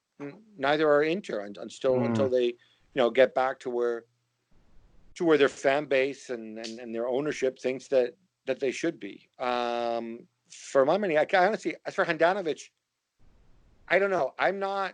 neither 0.58 0.90
are 0.90 1.04
Inter 1.04 1.42
until 1.42 1.96
mm. 1.96 2.06
until 2.06 2.30
they 2.30 2.46
you 2.46 2.96
know 2.96 3.10
get 3.10 3.36
back 3.36 3.60
to 3.60 3.70
where 3.70 4.06
to 5.16 5.26
where 5.26 5.38
their 5.38 5.50
fan 5.50 5.86
base 5.86 6.30
and, 6.30 6.58
and, 6.60 6.80
and 6.80 6.96
their 6.96 7.08
ownership 7.08 7.60
thinks 7.60 7.88
that 7.90 8.16
that 8.46 8.60
they 8.62 8.72
should 8.72 9.00
be. 9.00 9.28
Um, 9.38 10.20
for 10.50 10.86
my 10.86 10.98
money, 10.98 11.18
I, 11.18 11.28
I 11.34 11.46
honestly, 11.46 11.76
as 11.86 11.94
for 11.94 12.06
Handanovic, 12.06 12.70
I 13.90 14.00
don't 14.00 14.12
know. 14.12 14.34
I'm 14.40 14.60
not 14.60 14.94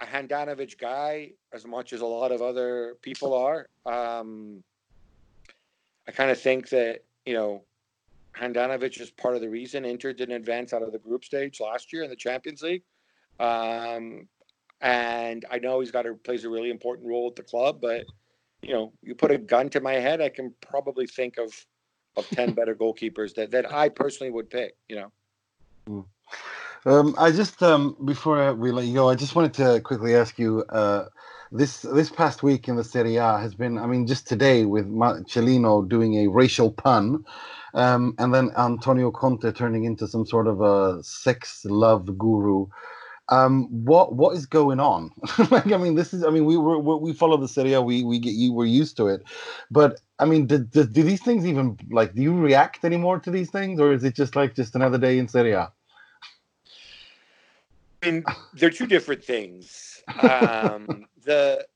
a 0.00 0.06
Handanovic 0.06 0.78
guy 0.78 1.32
as 1.52 1.66
much 1.66 1.92
as 1.92 2.00
a 2.00 2.06
lot 2.06 2.32
of 2.32 2.42
other 2.42 2.96
people 3.02 3.34
are. 3.34 3.68
Um, 3.86 4.62
I 6.06 6.12
kind 6.12 6.30
of 6.30 6.40
think 6.40 6.68
that 6.70 7.04
you 7.26 7.34
know 7.34 7.62
Handanovic 8.36 9.00
is 9.00 9.10
part 9.10 9.34
of 9.34 9.40
the 9.40 9.48
reason 9.48 9.84
Inter 9.84 10.12
didn't 10.12 10.36
advance 10.36 10.72
out 10.72 10.82
of 10.82 10.92
the 10.92 10.98
group 10.98 11.24
stage 11.24 11.60
last 11.60 11.92
year 11.92 12.02
in 12.02 12.10
the 12.10 12.16
Champions 12.16 12.62
League. 12.62 12.82
Um, 13.40 14.28
and 14.80 15.44
I 15.50 15.58
know 15.58 15.80
he's 15.80 15.90
got 15.90 16.06
a 16.06 16.14
plays 16.14 16.44
a 16.44 16.48
really 16.48 16.70
important 16.70 17.08
role 17.08 17.28
at 17.28 17.36
the 17.36 17.42
club, 17.42 17.80
but 17.80 18.04
you 18.62 18.72
know, 18.72 18.92
you 19.02 19.14
put 19.14 19.30
a 19.30 19.38
gun 19.38 19.68
to 19.70 19.80
my 19.80 19.94
head, 19.94 20.20
I 20.20 20.28
can 20.28 20.54
probably 20.60 21.06
think 21.06 21.38
of 21.38 21.52
of 22.16 22.28
ten 22.30 22.52
better 22.58 22.74
goalkeepers 22.74 23.34
that 23.34 23.50
that 23.50 23.72
I 23.72 23.88
personally 23.88 24.30
would 24.30 24.50
pick. 24.50 24.76
You 24.88 24.96
know. 24.96 25.12
Mm. 25.88 26.04
Um, 26.86 27.14
I 27.18 27.30
just 27.30 27.62
um, 27.62 27.96
before 28.04 28.54
we 28.54 28.72
let 28.72 28.86
you 28.86 28.94
go, 28.94 29.08
I 29.08 29.14
just 29.14 29.34
wanted 29.34 29.54
to 29.54 29.80
quickly 29.80 30.14
ask 30.14 30.38
you. 30.38 30.64
Uh, 30.68 31.06
this 31.50 31.80
this 31.80 32.10
past 32.10 32.42
week 32.42 32.68
in 32.68 32.76
the 32.76 32.84
Serie 32.84 33.16
A 33.16 33.38
has 33.38 33.54
been. 33.54 33.78
I 33.78 33.86
mean, 33.86 34.06
just 34.06 34.26
today 34.28 34.64
with 34.64 34.86
Cellino 34.86 35.88
doing 35.88 36.14
a 36.16 36.28
racial 36.28 36.70
pun, 36.70 37.24
um, 37.74 38.14
and 38.18 38.34
then 38.34 38.50
Antonio 38.58 39.10
Conte 39.10 39.50
turning 39.52 39.84
into 39.84 40.06
some 40.06 40.26
sort 40.26 40.46
of 40.46 40.60
a 40.60 41.02
sex 41.02 41.64
love 41.64 42.18
guru. 42.18 42.66
Um, 43.30 43.68
what 43.70 44.14
what 44.14 44.36
is 44.36 44.46
going 44.46 44.80
on? 44.80 45.10
like, 45.50 45.72
I 45.72 45.76
mean, 45.76 45.94
this 45.94 46.14
is. 46.14 46.24
I 46.24 46.30
mean, 46.30 46.44
we 46.44 46.56
were 46.56 46.78
we 46.98 47.12
follow 47.12 47.36
the 47.36 47.48
Serie 47.48 47.74
A. 47.74 47.82
We 47.82 48.04
we 48.04 48.18
get 48.18 48.34
you. 48.34 48.52
We're 48.52 48.66
used 48.66 48.96
to 48.98 49.08
it, 49.08 49.22
but 49.70 50.00
I 50.18 50.24
mean, 50.26 50.46
do, 50.46 50.58
do, 50.58 50.84
do 50.84 51.02
these 51.02 51.22
things 51.22 51.46
even 51.46 51.78
like? 51.90 52.14
Do 52.14 52.22
you 52.22 52.34
react 52.38 52.84
anymore 52.84 53.20
to 53.20 53.30
these 53.30 53.50
things, 53.50 53.80
or 53.80 53.92
is 53.92 54.04
it 54.04 54.14
just 54.14 54.36
like 54.36 54.54
just 54.54 54.74
another 54.74 54.98
day 54.98 55.18
in 55.18 55.28
Serie 55.28 55.52
A? 55.52 55.72
I 58.02 58.10
mean, 58.10 58.24
they're 58.54 58.70
two 58.70 58.86
different 58.86 59.24
things. 59.24 60.02
Um, 60.22 61.06
the, 61.24 61.66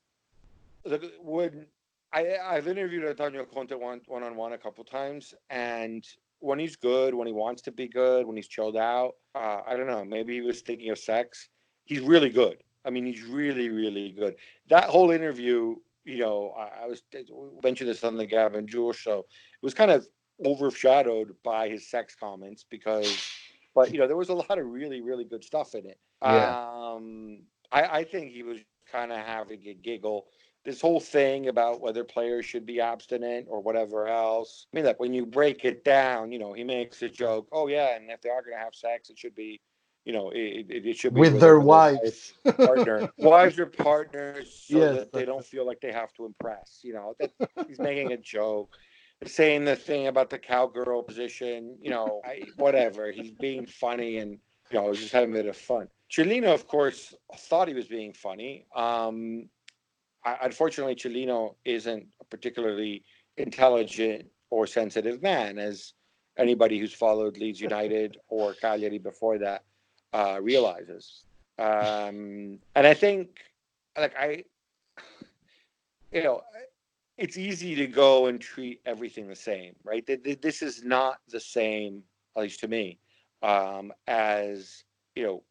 the 0.84 1.12
when 1.20 1.66
I 2.12 2.36
I've 2.44 2.68
interviewed 2.68 3.04
Antonio 3.04 3.44
Conte 3.44 3.74
one 3.74 4.00
one 4.06 4.22
on 4.22 4.36
one 4.36 4.52
a 4.52 4.58
couple 4.58 4.84
times, 4.84 5.34
and 5.50 6.06
when 6.40 6.58
he's 6.58 6.76
good, 6.76 7.14
when 7.14 7.26
he 7.26 7.32
wants 7.32 7.62
to 7.62 7.72
be 7.72 7.88
good, 7.88 8.26
when 8.26 8.36
he's 8.36 8.48
chilled 8.48 8.76
out, 8.76 9.12
uh, 9.34 9.60
I 9.66 9.76
don't 9.76 9.86
know. 9.86 10.04
Maybe 10.04 10.34
he 10.34 10.40
was 10.40 10.60
thinking 10.60 10.90
of 10.90 10.98
sex. 10.98 11.48
He's 11.84 12.00
really 12.00 12.30
good. 12.30 12.62
I 12.84 12.90
mean, 12.90 13.06
he's 13.06 13.22
really 13.22 13.68
really 13.68 14.12
good. 14.12 14.36
That 14.68 14.84
whole 14.84 15.10
interview, 15.10 15.76
you 16.04 16.18
know, 16.18 16.54
I, 16.56 16.84
I 16.84 16.86
was 16.86 17.02
mentioned 17.64 17.90
this 17.90 18.04
on 18.04 18.16
the 18.16 18.26
Gab 18.26 18.54
and 18.54 18.68
Jules 18.68 18.96
show. 18.96 19.20
It 19.20 19.64
was 19.64 19.74
kind 19.74 19.90
of 19.90 20.06
overshadowed 20.44 21.34
by 21.44 21.68
his 21.68 21.88
sex 21.88 22.14
comments 22.14 22.64
because 22.68 23.28
but 23.74 23.92
you 23.92 23.98
know 23.98 24.06
there 24.06 24.16
was 24.16 24.28
a 24.28 24.34
lot 24.34 24.58
of 24.58 24.66
really 24.66 25.00
really 25.00 25.24
good 25.24 25.44
stuff 25.44 25.74
in 25.74 25.86
it. 25.86 25.98
Yeah. 26.22 26.66
um 26.68 27.40
i 27.70 27.82
i 27.82 28.04
think 28.04 28.32
he 28.32 28.42
was 28.42 28.58
kind 28.90 29.12
of 29.12 29.18
having 29.18 29.60
a 29.68 29.74
giggle. 29.74 30.26
This 30.64 30.80
whole 30.80 31.00
thing 31.00 31.48
about 31.48 31.80
whether 31.80 32.04
players 32.04 32.44
should 32.44 32.66
be 32.66 32.80
abstinent 32.80 33.46
or 33.48 33.60
whatever 33.60 34.06
else 34.06 34.66
i 34.72 34.76
mean 34.76 34.84
like 34.84 35.00
when 35.00 35.12
you 35.12 35.26
break 35.26 35.64
it 35.64 35.84
down 35.84 36.30
you 36.30 36.38
know 36.38 36.52
he 36.52 36.62
makes 36.62 37.02
a 37.02 37.08
joke 37.08 37.48
oh 37.50 37.66
yeah 37.66 37.96
and 37.96 38.08
if 38.10 38.20
they 38.22 38.28
are 38.28 38.42
going 38.42 38.56
to 38.56 38.62
have 38.62 38.74
sex 38.74 39.10
it 39.10 39.18
should 39.18 39.34
be 39.34 39.60
you 40.04 40.12
know 40.12 40.30
it, 40.30 40.66
it, 40.68 40.86
it 40.86 40.96
should 40.96 41.14
be 41.14 41.20
with, 41.20 41.32
with 41.32 41.40
their 41.40 41.58
wives. 41.58 42.34
partner 42.56 43.10
wives 43.18 43.58
or 43.58 43.66
partners 43.66 44.64
so 44.68 44.78
yes, 44.78 44.94
that 44.98 45.12
they 45.12 45.24
don't 45.24 45.44
feel 45.44 45.66
like 45.66 45.80
they 45.80 45.90
have 45.90 46.12
to 46.12 46.26
impress 46.26 46.78
you 46.82 46.92
know 46.92 47.14
that 47.18 47.32
he's 47.66 47.80
making 47.80 48.12
a 48.12 48.16
joke 48.16 48.76
saying 49.26 49.64
the 49.64 49.76
thing 49.76 50.06
about 50.08 50.30
the 50.30 50.38
cowgirl 50.38 51.02
position, 51.02 51.76
you 51.80 51.90
know, 51.90 52.20
I, 52.24 52.42
whatever. 52.56 53.12
He's 53.12 53.30
being 53.30 53.66
funny 53.66 54.18
and, 54.18 54.38
you 54.70 54.78
know, 54.78 54.92
just 54.92 55.12
having 55.12 55.30
a 55.30 55.34
bit 55.34 55.46
of 55.46 55.56
fun. 55.56 55.88
Cellino, 56.10 56.52
of 56.52 56.66
course, 56.66 57.14
thought 57.36 57.68
he 57.68 57.74
was 57.74 57.88
being 57.88 58.12
funny. 58.12 58.66
Um, 58.74 59.48
I, 60.24 60.36
unfortunately, 60.42 60.94
Cellino 60.94 61.54
isn't 61.64 62.06
a 62.20 62.24
particularly 62.24 63.04
intelligent 63.36 64.26
or 64.50 64.66
sensitive 64.66 65.22
man, 65.22 65.58
as 65.58 65.94
anybody 66.36 66.78
who's 66.78 66.92
followed 66.92 67.38
Leeds 67.38 67.60
United 67.60 68.18
or 68.28 68.54
Cagliari 68.54 68.98
before 68.98 69.38
that 69.38 69.64
uh, 70.12 70.38
realizes. 70.42 71.24
Um, 71.58 72.58
and 72.74 72.86
I 72.86 72.94
think, 72.94 73.38
like, 73.96 74.14
I, 74.18 74.44
you 76.12 76.22
know, 76.22 76.42
it's 77.18 77.36
easy 77.36 77.74
to 77.76 77.86
go 77.86 78.26
and 78.26 78.40
treat 78.40 78.80
everything 78.86 79.28
the 79.28 79.36
same, 79.36 79.74
right? 79.84 80.04
This 80.40 80.62
is 80.62 80.82
not 80.82 81.18
the 81.28 81.40
same, 81.40 82.02
at 82.36 82.42
least 82.42 82.60
to 82.60 82.68
me, 82.68 82.98
um, 83.42 83.92
as 84.06 84.84
you 85.14 85.24
know, 85.24 85.42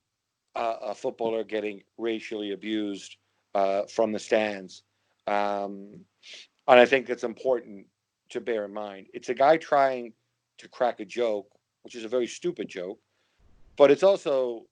a, 0.56 0.90
a, 0.90 0.96
footballer 0.96 1.44
getting 1.44 1.82
racially 1.98 2.52
abused 2.52 3.18
uh, 3.54 3.84
from 3.84 4.12
the 4.12 4.20
stands, 4.20 4.84
um, 5.28 6.00
and 6.68 6.80
I 6.80 6.86
think 6.86 7.10
it's 7.10 7.24
important 7.24 7.86
to 8.30 8.42
bear 8.42 8.66
in 8.66 8.74
mind. 8.74 9.08
It's 9.14 9.30
a 9.30 9.34
guy 9.34 9.58
trying 9.58 10.14
to 10.58 10.68
crack 10.68 11.00
a 11.00 11.06
joke, 11.06 11.48
which 11.84 11.96
is 11.96 12.06
a 12.06 12.08
very 12.08 12.28
stupid 12.28 12.70
joke, 12.70 13.00
but 13.78 13.92
it's 13.92 14.04
also 14.04 14.66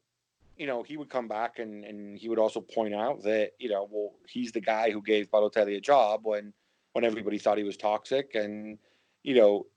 you 0.60 0.68
know, 0.68 0.84
he 0.84 0.98
would 0.98 1.10
come 1.10 1.30
back 1.30 1.60
and, 1.60 1.86
and 1.86 2.18
he 2.18 2.28
would 2.28 2.38
also 2.38 2.60
point 2.60 2.94
out 2.94 3.24
that, 3.24 3.52
you 3.60 3.70
know, 3.70 3.88
well, 3.90 4.12
he's 4.28 4.52
the 4.52 4.60
guy 4.60 4.92
who 4.92 5.02
gave 5.02 5.32
Balotelli 5.32 5.78
a 5.78 5.80
job 5.80 6.20
when 6.24 6.52
when 7.00 7.10
everybody 7.10 7.38
thought 7.38 7.58
he 7.58 7.64
was 7.64 7.78
toxic. 7.78 8.36
And, 8.36 8.78
you 9.24 9.36
know, 9.36 9.68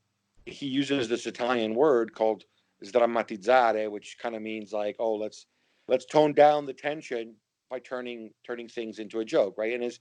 he 0.45 0.67
uses 0.67 1.09
this 1.09 1.27
Italian 1.27 1.73
word 1.73 2.13
called 2.13 2.43
sdrammatizzare, 2.85 3.89
which 3.89 4.17
kind 4.21 4.35
of 4.35 4.43
means 4.43 4.73
like, 4.73 4.97
oh, 4.99 5.15
let's 5.15 5.47
let's 5.87 6.05
tone 6.05 6.33
down 6.33 6.67
the 6.67 6.73
tension 6.73 7.37
by 7.71 7.79
turning 7.79 8.31
turning 8.45 8.69
things 8.69 8.99
into 8.99 9.21
a 9.21 9.25
joke, 9.25 9.55
right? 9.57 9.73
And 9.73 9.85
is 9.85 10.01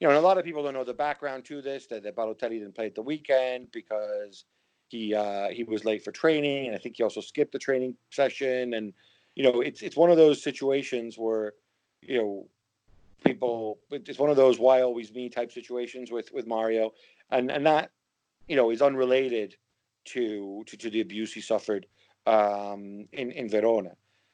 you 0.00 0.06
know, 0.06 0.10
and 0.14 0.18
a 0.18 0.26
lot 0.26 0.38
of 0.38 0.44
people 0.44 0.62
don't 0.62 0.72
know 0.72 0.84
the 0.84 0.94
background 0.94 1.44
to 1.46 1.60
this 1.60 1.86
that, 1.88 2.02
that 2.02 2.16
Balotelli 2.16 2.58
didn't 2.58 2.74
play 2.74 2.86
at 2.86 2.94
the 2.94 3.02
weekend 3.02 3.68
because 3.70 4.46
he 4.88 5.14
uh, 5.14 5.48
he 5.48 5.64
was 5.64 5.84
late 5.84 6.02
for 6.02 6.12
training, 6.12 6.66
and 6.66 6.74
I 6.74 6.78
think 6.78 6.96
he 6.96 7.02
also 7.02 7.20
skipped 7.20 7.52
the 7.52 7.58
training 7.58 7.94
session. 8.10 8.72
And 8.72 8.94
you 9.34 9.44
know, 9.44 9.60
it's 9.60 9.82
it's 9.82 9.96
one 9.96 10.10
of 10.10 10.16
those 10.16 10.42
situations 10.42 11.18
where 11.18 11.52
you 12.00 12.16
know 12.16 12.48
people 13.24 13.78
it's 13.90 14.18
one 14.18 14.30
of 14.30 14.36
those 14.36 14.58
why 14.58 14.82
always 14.82 15.12
me 15.12 15.28
type 15.28 15.50
situations 15.50 16.10
with 16.10 16.30
with 16.32 16.46
Mario 16.46 16.92
and 17.30 17.50
and 17.50 17.66
that 17.66 17.90
you 18.48 18.56
know 18.56 18.70
is 18.70 18.82
unrelated 18.82 19.56
to 20.06 20.62
to, 20.66 20.76
to 20.76 20.90
the 20.90 21.00
abuse 21.00 21.32
he 21.32 21.40
suffered 21.40 21.86
um, 22.26 23.06
in 23.12 23.30
in 23.32 23.48
Verona 23.48 23.92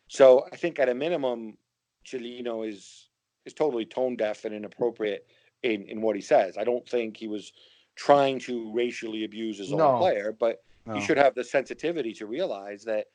so 0.09 0.47
I 0.53 0.57
think 0.57 0.79
at 0.79 0.89
a 0.89 0.95
minimum 0.95 1.57
Cellino 2.05 2.69
is 2.69 3.09
is 3.47 3.55
totally 3.55 3.85
tone 3.85 4.17
deaf 4.17 4.45
and 4.45 4.55
inappropriate 4.55 5.27
in 5.63 5.85
in 5.85 6.01
what 6.01 6.17
he 6.17 6.23
says 6.23 6.59
I 6.59 6.65
don't 6.65 6.89
think 6.89 7.17
he 7.17 7.29
was 7.29 7.53
trying 7.97 8.39
to 8.41 8.73
racially 8.73 9.25
abuse 9.25 9.59
his 9.59 9.73
no. 9.73 9.93
own 9.93 9.99
player 9.99 10.35
but 10.39 10.63
no. 10.87 10.95
he 10.95 11.01
should 11.01 11.19
have 11.19 11.35
the 11.35 11.45
sensitivity 11.45 12.13
to 12.15 12.27
realize 12.27 12.85
that 12.85 13.07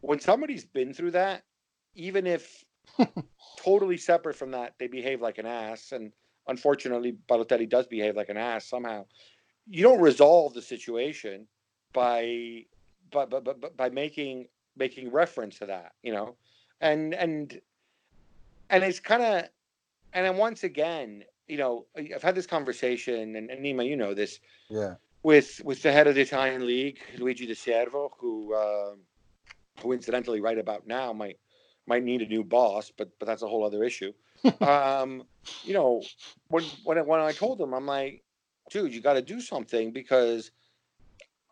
when 0.00 0.18
somebody's 0.18 0.64
been 0.64 0.92
through 0.92 1.12
that 1.12 1.44
even 1.94 2.26
if 2.26 2.64
totally 3.62 3.96
separate 3.96 4.36
from 4.36 4.50
that, 4.52 4.74
they 4.78 4.86
behave 4.86 5.20
like 5.20 5.38
an 5.38 5.46
ass. 5.46 5.92
And 5.92 6.12
unfortunately, 6.46 7.16
Balotelli 7.28 7.68
does 7.68 7.86
behave 7.86 8.16
like 8.16 8.28
an 8.28 8.36
ass 8.36 8.66
somehow. 8.66 9.06
You 9.68 9.82
don't 9.82 10.00
resolve 10.00 10.54
the 10.54 10.62
situation 10.62 11.46
by 11.92 12.64
by, 13.12 13.26
by, 13.26 13.40
by, 13.76 13.90
making 13.90 14.46
making 14.76 15.10
reference 15.12 15.58
to 15.58 15.66
that, 15.66 15.92
you 16.02 16.12
know, 16.12 16.36
and 16.80 17.14
and 17.14 17.60
and 18.70 18.82
it's 18.82 18.98
kind 18.98 19.22
of 19.22 19.44
and 20.12 20.26
then 20.26 20.36
once 20.36 20.64
again, 20.64 21.24
you 21.46 21.58
know, 21.58 21.86
I've 21.96 22.22
had 22.22 22.34
this 22.34 22.46
conversation, 22.46 23.36
and, 23.36 23.50
and 23.50 23.64
Nima, 23.64 23.86
you 23.86 23.96
know 23.96 24.14
this, 24.14 24.40
yeah, 24.68 24.94
with 25.22 25.60
with 25.64 25.82
the 25.82 25.92
head 25.92 26.06
of 26.06 26.14
the 26.14 26.22
Italian 26.22 26.66
league, 26.66 26.98
Luigi 27.18 27.46
De 27.46 27.54
Siervo, 27.54 28.10
who 28.18 28.54
uh, 28.54 28.94
who 29.80 29.92
incidentally 29.92 30.40
right 30.40 30.58
about 30.58 30.86
now 30.86 31.12
might 31.12 31.38
might 31.92 32.04
need 32.04 32.22
a 32.22 32.26
new 32.26 32.42
boss, 32.42 32.90
but 32.96 33.10
but 33.18 33.26
that's 33.26 33.42
a 33.42 33.48
whole 33.48 33.64
other 33.64 33.84
issue. 33.84 34.12
um, 34.60 35.24
you 35.62 35.74
know, 35.74 36.02
when 36.48 36.64
when 36.84 36.96
when 37.06 37.20
I 37.20 37.32
told 37.32 37.60
him, 37.60 37.74
I'm 37.74 37.86
like, 37.86 38.22
dude, 38.70 38.94
you 38.94 39.00
got 39.02 39.14
to 39.14 39.22
do 39.34 39.40
something 39.40 39.92
because, 39.92 40.50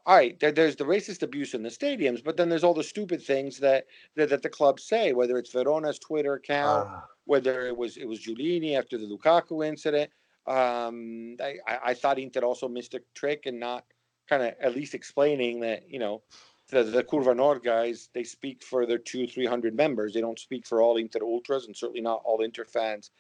all 0.07 0.17
right, 0.17 0.41
there, 0.41 0.51
there's 0.51 0.77
the 0.77 0.85
racist 0.85 1.23
abuse 1.23 1.53
in 1.53 1.63
the 1.63 1.69
stadiums, 1.69 2.25
but 2.25 2.37
then 2.37 2.49
there's 2.49 2.65
all 2.65 2.73
the 2.75 2.93
stupid 2.95 3.23
things 3.23 3.59
that 3.59 3.85
that, 4.17 4.31
that 4.31 4.43
the 4.43 4.49
clubs 4.49 4.83
say, 4.85 5.13
whether 5.13 5.37
it's 5.37 5.53
Verona's 5.53 5.99
Twitter 5.99 6.35
account, 6.35 6.89
uh. 6.89 7.01
whether 7.27 7.67
it 7.67 7.77
was 7.77 7.99
it 7.99 8.09
was 8.09 8.21
Giulini 8.25 8.79
after 8.79 8.97
the 8.97 9.07
Lukaku 9.07 9.67
incident. 9.67 10.11
Um, 10.47 11.37
I, 11.41 11.91
I 11.91 11.95
thought 11.95 12.19
Inter 12.19 12.41
also 12.41 12.67
missed 12.67 12.95
a 12.95 13.03
trick 13.15 13.43
and 13.45 13.61
not 13.61 13.85
kind 14.27 14.43
of 14.43 14.55
at 14.61 14.75
least 14.75 14.95
explaining 14.95 15.61
that 15.61 15.91
you 15.91 15.99
know 15.99 16.23
the, 16.71 16.83
the 16.83 17.05
Curva 17.05 17.37
Nord 17.37 17.63
guys, 17.63 18.09
they 18.15 18.25
speak 18.25 18.63
for 18.63 18.87
their 18.87 18.99
two, 18.99 19.27
300 19.27 19.75
members. 19.75 20.15
They 20.15 20.21
don't 20.21 20.39
speak 20.39 20.67
for 20.67 20.83
all 20.83 20.97
Inter 20.97 21.21
Ultras 21.23 21.67
and 21.67 21.77
certainly 21.77 22.01
not 22.01 22.23
all 22.25 22.43
Inter 22.43 22.65
fans. 22.65 23.11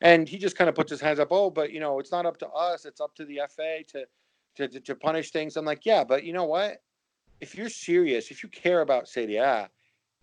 And 0.00 0.28
he 0.28 0.38
just 0.38 0.56
kind 0.56 0.68
of 0.68 0.74
puts 0.74 0.90
his 0.90 1.00
hands 1.00 1.18
up. 1.18 1.28
Oh, 1.30 1.50
but 1.50 1.72
you 1.72 1.80
know, 1.80 1.98
it's 1.98 2.12
not 2.12 2.26
up 2.26 2.38
to 2.38 2.48
us. 2.48 2.86
It's 2.86 3.00
up 3.00 3.14
to 3.16 3.24
the 3.24 3.40
FA 3.48 3.82
to, 3.88 4.06
to, 4.56 4.68
to, 4.68 4.80
to 4.80 4.94
punish 4.94 5.30
things. 5.30 5.56
I'm 5.56 5.64
like, 5.64 5.84
yeah, 5.84 6.04
but 6.04 6.24
you 6.24 6.32
know 6.32 6.44
what? 6.44 6.82
If 7.40 7.54
you're 7.54 7.68
serious, 7.68 8.30
if 8.30 8.42
you 8.42 8.48
care 8.48 8.80
about 8.80 9.08
Serie 9.08 9.36
A, 9.36 9.70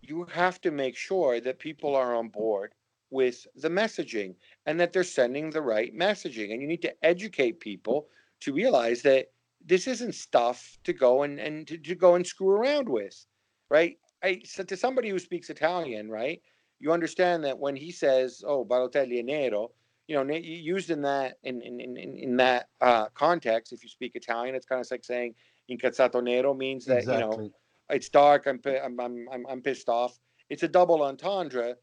you 0.01 0.25
have 0.25 0.61
to 0.61 0.71
make 0.71 0.95
sure 0.95 1.39
that 1.39 1.59
people 1.59 1.95
are 1.95 2.15
on 2.15 2.29
board 2.29 2.73
with 3.09 3.47
the 3.55 3.69
messaging 3.69 4.35
and 4.65 4.79
that 4.79 4.93
they're 4.93 5.03
sending 5.03 5.49
the 5.49 5.61
right 5.61 5.95
messaging. 5.95 6.51
And 6.51 6.61
you 6.61 6.67
need 6.67 6.81
to 6.83 7.05
educate 7.05 7.59
people 7.59 8.07
to 8.41 8.53
realize 8.53 9.01
that 9.03 9.31
this 9.67 9.85
isn't 9.85 10.15
stuff 10.15 10.77
to 10.85 10.93
go 10.93 11.23
and, 11.23 11.39
and 11.39 11.67
to, 11.67 11.77
to 11.77 11.95
go 11.95 12.15
and 12.15 12.25
screw 12.25 12.49
around 12.49 12.87
with, 12.89 13.25
right? 13.69 13.97
I, 14.23 14.41
so 14.45 14.63
to 14.63 14.77
somebody 14.77 15.09
who 15.09 15.19
speaks 15.19 15.49
Italian, 15.49 16.09
right, 16.09 16.41
you 16.79 16.91
understand 16.91 17.43
that 17.43 17.59
when 17.59 17.75
he 17.75 17.91
says, 17.91 18.43
"Oh, 18.47 18.65
Balotelli 18.65 19.23
nero," 19.23 19.71
you 20.07 20.15
know, 20.15 20.33
used 20.33 20.89
in 20.89 21.01
that 21.01 21.37
in 21.43 21.61
in 21.61 21.79
in, 21.79 21.97
in 21.97 22.37
that 22.37 22.69
uh, 22.81 23.07
context, 23.13 23.73
if 23.73 23.83
you 23.83 23.89
speak 23.89 24.13
Italian, 24.15 24.55
it's 24.55 24.65
kind 24.65 24.81
of 24.81 24.89
like 24.89 25.03
saying 25.03 25.35
"incazzato 25.69 26.23
nero" 26.23 26.53
means 26.53 26.85
that 26.85 26.99
exactly. 26.99 27.13
you 27.15 27.41
know 27.43 27.51
it's 27.89 28.09
dark. 28.09 28.47
I'm 28.47 28.59
I'm 28.65 29.27
I'm 29.31 29.45
I'm 29.47 29.61
pissed 29.61 29.89
off. 29.89 30.17
It's 30.49 30.63
a 30.63 30.67
double 30.67 31.03
entendre, 31.03 31.75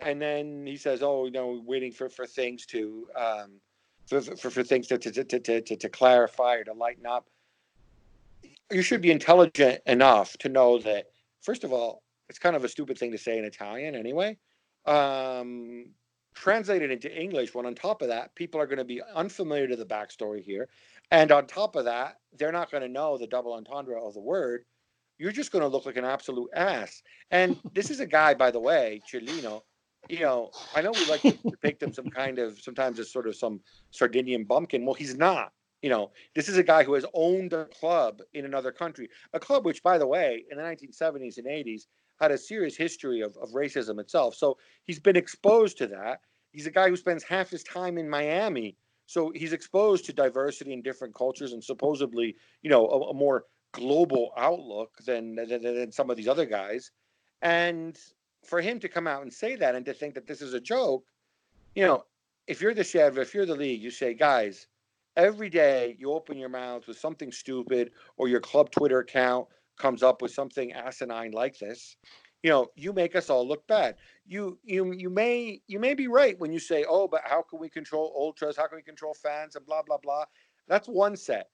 and 0.00 0.20
then 0.20 0.66
he 0.66 0.76
says, 0.76 1.02
"Oh, 1.02 1.24
you 1.24 1.32
know, 1.32 1.62
waiting 1.64 1.92
for 1.92 2.08
for 2.08 2.26
things 2.26 2.66
to 2.66 3.08
um, 3.16 3.60
for, 4.10 4.20
for 4.20 4.50
for 4.50 4.62
things 4.62 4.88
to 4.88 4.98
to, 4.98 5.24
to 5.24 5.60
to 5.62 5.76
to 5.76 5.88
clarify 5.88 6.56
or 6.56 6.64
to 6.64 6.74
lighten 6.74 7.06
up." 7.06 7.28
You 8.70 8.82
should 8.82 9.00
be 9.00 9.10
intelligent 9.10 9.80
enough 9.86 10.36
to 10.38 10.48
know 10.48 10.78
that, 10.78 11.06
first 11.40 11.64
of 11.64 11.72
all, 11.72 12.02
it's 12.28 12.38
kind 12.38 12.54
of 12.54 12.64
a 12.64 12.68
stupid 12.68 12.98
thing 12.98 13.10
to 13.12 13.18
say 13.18 13.38
in 13.38 13.44
Italian 13.44 13.94
anyway. 13.94 14.36
Um, 14.86 15.86
translated 16.34 16.90
into 16.90 17.14
English, 17.14 17.54
when 17.54 17.66
on 17.66 17.74
top 17.74 18.02
of 18.02 18.08
that, 18.08 18.34
people 18.34 18.60
are 18.60 18.66
going 18.66 18.78
to 18.78 18.84
be 18.84 19.02
unfamiliar 19.14 19.66
to 19.66 19.76
the 19.76 19.84
backstory 19.84 20.40
here. 20.40 20.68
And 21.10 21.32
on 21.32 21.46
top 21.46 21.74
of 21.74 21.84
that, 21.86 22.18
they're 22.38 22.52
not 22.52 22.70
going 22.70 22.82
to 22.82 22.88
know 22.88 23.18
the 23.18 23.26
double 23.26 23.54
entendre 23.54 24.00
of 24.00 24.14
the 24.14 24.20
word. 24.20 24.64
You're 25.18 25.32
just 25.32 25.52
going 25.52 25.62
to 25.62 25.68
look 25.68 25.86
like 25.86 25.96
an 25.96 26.04
absolute 26.04 26.50
ass. 26.54 27.02
And 27.30 27.58
this 27.74 27.90
is 27.90 28.00
a 28.00 28.06
guy, 28.06 28.34
by 28.34 28.50
the 28.50 28.60
way, 28.60 29.02
Cellino. 29.10 29.62
You 30.08 30.20
know, 30.20 30.50
I 30.74 30.82
know 30.82 30.90
we 30.92 31.04
like 31.06 31.22
to 31.22 31.32
depict 31.50 31.82
him 31.82 31.92
some 31.92 32.10
kind 32.10 32.38
of 32.38 32.60
sometimes 32.60 32.98
as 32.98 33.12
sort 33.12 33.28
of 33.28 33.36
some 33.36 33.60
Sardinian 33.90 34.44
bumpkin. 34.44 34.84
Well, 34.84 34.94
he's 34.94 35.16
not. 35.16 35.52
You 35.82 35.88
know, 35.88 36.10
this 36.34 36.48
is 36.48 36.58
a 36.58 36.62
guy 36.62 36.84
who 36.84 36.94
has 36.94 37.06
owned 37.14 37.52
a 37.52 37.66
club 37.66 38.20
in 38.34 38.44
another 38.44 38.70
country, 38.70 39.08
a 39.32 39.40
club 39.40 39.64
which, 39.64 39.82
by 39.82 39.96
the 39.98 40.06
way, 40.06 40.44
in 40.50 40.58
the 40.58 40.62
1970s 40.62 41.38
and 41.38 41.46
80s 41.46 41.82
had 42.20 42.30
a 42.30 42.38
serious 42.38 42.76
history 42.76 43.22
of, 43.22 43.36
of 43.38 43.50
racism 43.50 43.98
itself. 43.98 44.34
So 44.34 44.58
he's 44.84 45.00
been 45.00 45.16
exposed 45.16 45.78
to 45.78 45.86
that. 45.88 46.20
He's 46.52 46.66
a 46.66 46.70
guy 46.70 46.88
who 46.88 46.96
spends 46.96 47.22
half 47.22 47.48
his 47.48 47.62
time 47.62 47.96
in 47.96 48.10
Miami. 48.10 48.76
So 49.06 49.32
he's 49.34 49.52
exposed 49.52 50.04
to 50.06 50.12
diversity 50.12 50.72
in 50.72 50.82
different 50.82 51.14
cultures 51.14 51.52
and 51.52 51.64
supposedly, 51.64 52.36
you 52.62 52.70
know, 52.70 52.86
a, 52.86 53.10
a 53.10 53.14
more 53.14 53.44
global 53.72 54.32
outlook 54.36 54.96
than, 55.06 55.34
than, 55.34 55.62
than 55.62 55.92
some 55.92 56.10
of 56.10 56.16
these 56.16 56.28
other 56.28 56.44
guys. 56.44 56.90
And 57.40 57.98
for 58.50 58.60
him 58.60 58.80
to 58.80 58.88
come 58.88 59.06
out 59.06 59.22
and 59.22 59.32
say 59.32 59.54
that 59.54 59.76
and 59.76 59.86
to 59.86 59.94
think 59.94 60.12
that 60.14 60.26
this 60.26 60.42
is 60.42 60.54
a 60.54 60.60
joke, 60.60 61.04
you 61.76 61.86
know, 61.86 62.04
if 62.48 62.60
you're 62.60 62.74
the 62.74 62.82
chef, 62.82 63.16
if 63.16 63.32
you're 63.32 63.46
the 63.46 63.54
league, 63.54 63.80
you 63.80 63.92
say, 63.92 64.12
guys, 64.12 64.66
every 65.16 65.48
day 65.48 65.94
you 66.00 66.10
open 66.10 66.36
your 66.36 66.48
mouth 66.48 66.88
with 66.88 66.98
something 66.98 67.30
stupid 67.30 67.92
or 68.16 68.26
your 68.26 68.40
club 68.40 68.72
Twitter 68.72 68.98
account 68.98 69.46
comes 69.78 70.02
up 70.02 70.20
with 70.20 70.32
something 70.32 70.72
asinine 70.72 71.30
like 71.30 71.60
this, 71.60 71.96
you 72.42 72.50
know, 72.50 72.66
you 72.74 72.92
make 72.92 73.14
us 73.14 73.30
all 73.30 73.46
look 73.46 73.64
bad. 73.68 73.94
You 74.26 74.58
you 74.64 74.92
you 74.94 75.10
may 75.10 75.60
you 75.68 75.78
may 75.78 75.94
be 75.94 76.08
right 76.08 76.36
when 76.40 76.52
you 76.52 76.58
say, 76.58 76.84
oh, 76.88 77.06
but 77.06 77.20
how 77.24 77.42
can 77.42 77.60
we 77.60 77.68
control 77.68 78.12
ultras? 78.18 78.56
How 78.56 78.66
can 78.66 78.76
we 78.76 78.82
control 78.82 79.14
fans 79.14 79.54
and 79.54 79.64
blah 79.64 79.82
blah 79.82 79.98
blah? 79.98 80.24
That's 80.66 80.88
one 80.88 81.16
set 81.16 81.50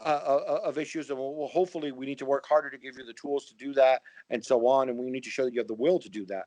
uh, 0.00 0.04
uh, 0.26 0.44
uh 0.48 0.68
of 0.68 0.78
issues, 0.78 1.10
and 1.10 1.18
we'll, 1.18 1.48
hopefully 1.48 1.92
we 1.92 2.06
need 2.06 2.18
to 2.18 2.24
work 2.24 2.46
harder 2.46 2.70
to 2.70 2.78
give 2.78 2.96
you 2.98 3.04
the 3.04 3.12
tools 3.12 3.46
to 3.46 3.54
do 3.54 3.72
that, 3.74 4.02
and 4.30 4.44
so 4.44 4.66
on. 4.66 4.88
And 4.88 4.98
we 4.98 5.10
need 5.10 5.24
to 5.24 5.30
show 5.30 5.44
that 5.44 5.52
you 5.52 5.60
have 5.60 5.68
the 5.68 5.74
will 5.74 5.98
to 5.98 6.08
do 6.08 6.24
that. 6.26 6.44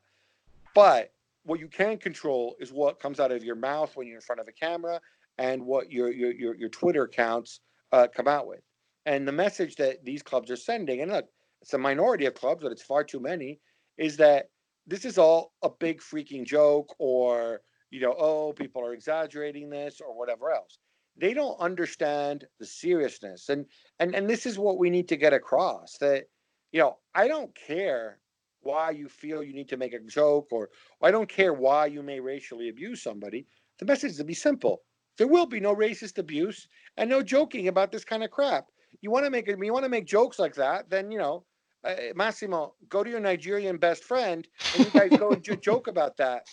But 0.74 1.12
what 1.44 1.60
you 1.60 1.68
can 1.68 1.98
control 1.98 2.56
is 2.60 2.72
what 2.72 3.00
comes 3.00 3.20
out 3.20 3.32
of 3.32 3.44
your 3.44 3.56
mouth 3.56 3.96
when 3.96 4.06
you're 4.06 4.16
in 4.16 4.22
front 4.22 4.40
of 4.40 4.48
a 4.48 4.52
camera, 4.52 5.00
and 5.38 5.64
what 5.64 5.90
your 5.90 6.10
your 6.10 6.32
your, 6.32 6.54
your 6.54 6.68
Twitter 6.68 7.04
accounts 7.04 7.60
uh, 7.92 8.06
come 8.14 8.28
out 8.28 8.46
with. 8.46 8.60
And 9.06 9.26
the 9.26 9.32
message 9.32 9.76
that 9.76 10.04
these 10.04 10.22
clubs 10.22 10.50
are 10.50 10.56
sending, 10.56 11.00
and 11.00 11.10
look, 11.10 11.26
it's 11.60 11.74
a 11.74 11.78
minority 11.78 12.26
of 12.26 12.34
clubs, 12.34 12.62
but 12.62 12.72
it's 12.72 12.82
far 12.82 13.04
too 13.04 13.20
many, 13.20 13.60
is 13.98 14.16
that 14.18 14.50
this 14.86 15.04
is 15.04 15.18
all 15.18 15.52
a 15.62 15.70
big 15.70 16.00
freaking 16.00 16.44
joke 16.44 16.94
or, 16.98 17.60
you 17.90 18.00
know, 18.00 18.14
oh, 18.18 18.52
people 18.52 18.84
are 18.84 18.94
exaggerating 18.94 19.70
this 19.70 20.00
or 20.00 20.16
whatever 20.16 20.50
else. 20.50 20.78
They 21.16 21.34
don't 21.34 21.58
understand 21.60 22.46
the 22.58 22.66
seriousness. 22.66 23.48
And 23.48 23.66
and 23.98 24.14
and 24.14 24.28
this 24.28 24.46
is 24.46 24.58
what 24.58 24.78
we 24.78 24.90
need 24.90 25.08
to 25.08 25.16
get 25.16 25.32
across 25.32 25.98
that, 25.98 26.24
you 26.72 26.80
know, 26.80 26.98
I 27.14 27.28
don't 27.28 27.54
care 27.54 28.18
why 28.60 28.90
you 28.90 29.08
feel 29.08 29.42
you 29.42 29.54
need 29.54 29.68
to 29.68 29.76
make 29.76 29.92
a 29.92 29.98
joke 29.98 30.48
or, 30.52 30.68
I 31.02 31.10
don't 31.10 31.28
care 31.28 31.52
why 31.52 31.86
you 31.86 32.00
may 32.00 32.20
racially 32.20 32.68
abuse 32.68 33.02
somebody. 33.02 33.44
The 33.80 33.86
message 33.86 34.12
is 34.12 34.18
to 34.18 34.24
be 34.24 34.34
simple. 34.34 34.82
There 35.18 35.26
will 35.26 35.46
be 35.46 35.58
no 35.58 35.74
racist 35.74 36.18
abuse 36.18 36.68
and 36.96 37.10
no 37.10 37.24
joking 37.24 37.66
about 37.66 37.90
this 37.90 38.04
kind 38.04 38.22
of 38.22 38.30
crap 38.30 38.66
you 39.00 39.10
want 39.10 39.24
to 39.24 39.30
make 39.30 39.48
you 39.48 39.72
want 39.72 39.84
to 39.84 39.88
make 39.88 40.06
jokes 40.06 40.38
like 40.38 40.54
that, 40.54 40.90
then 40.90 41.10
you 41.10 41.18
know, 41.18 41.44
uh, 41.84 41.94
Massimo, 42.14 42.74
go 42.88 43.02
to 43.02 43.10
your 43.10 43.20
Nigerian 43.20 43.78
best 43.78 44.04
friend 44.04 44.46
and 44.76 44.84
you 44.84 44.90
guys 44.92 45.18
go 45.18 45.30
and 45.30 45.62
joke 45.62 45.88
about 45.88 46.16
that. 46.18 46.46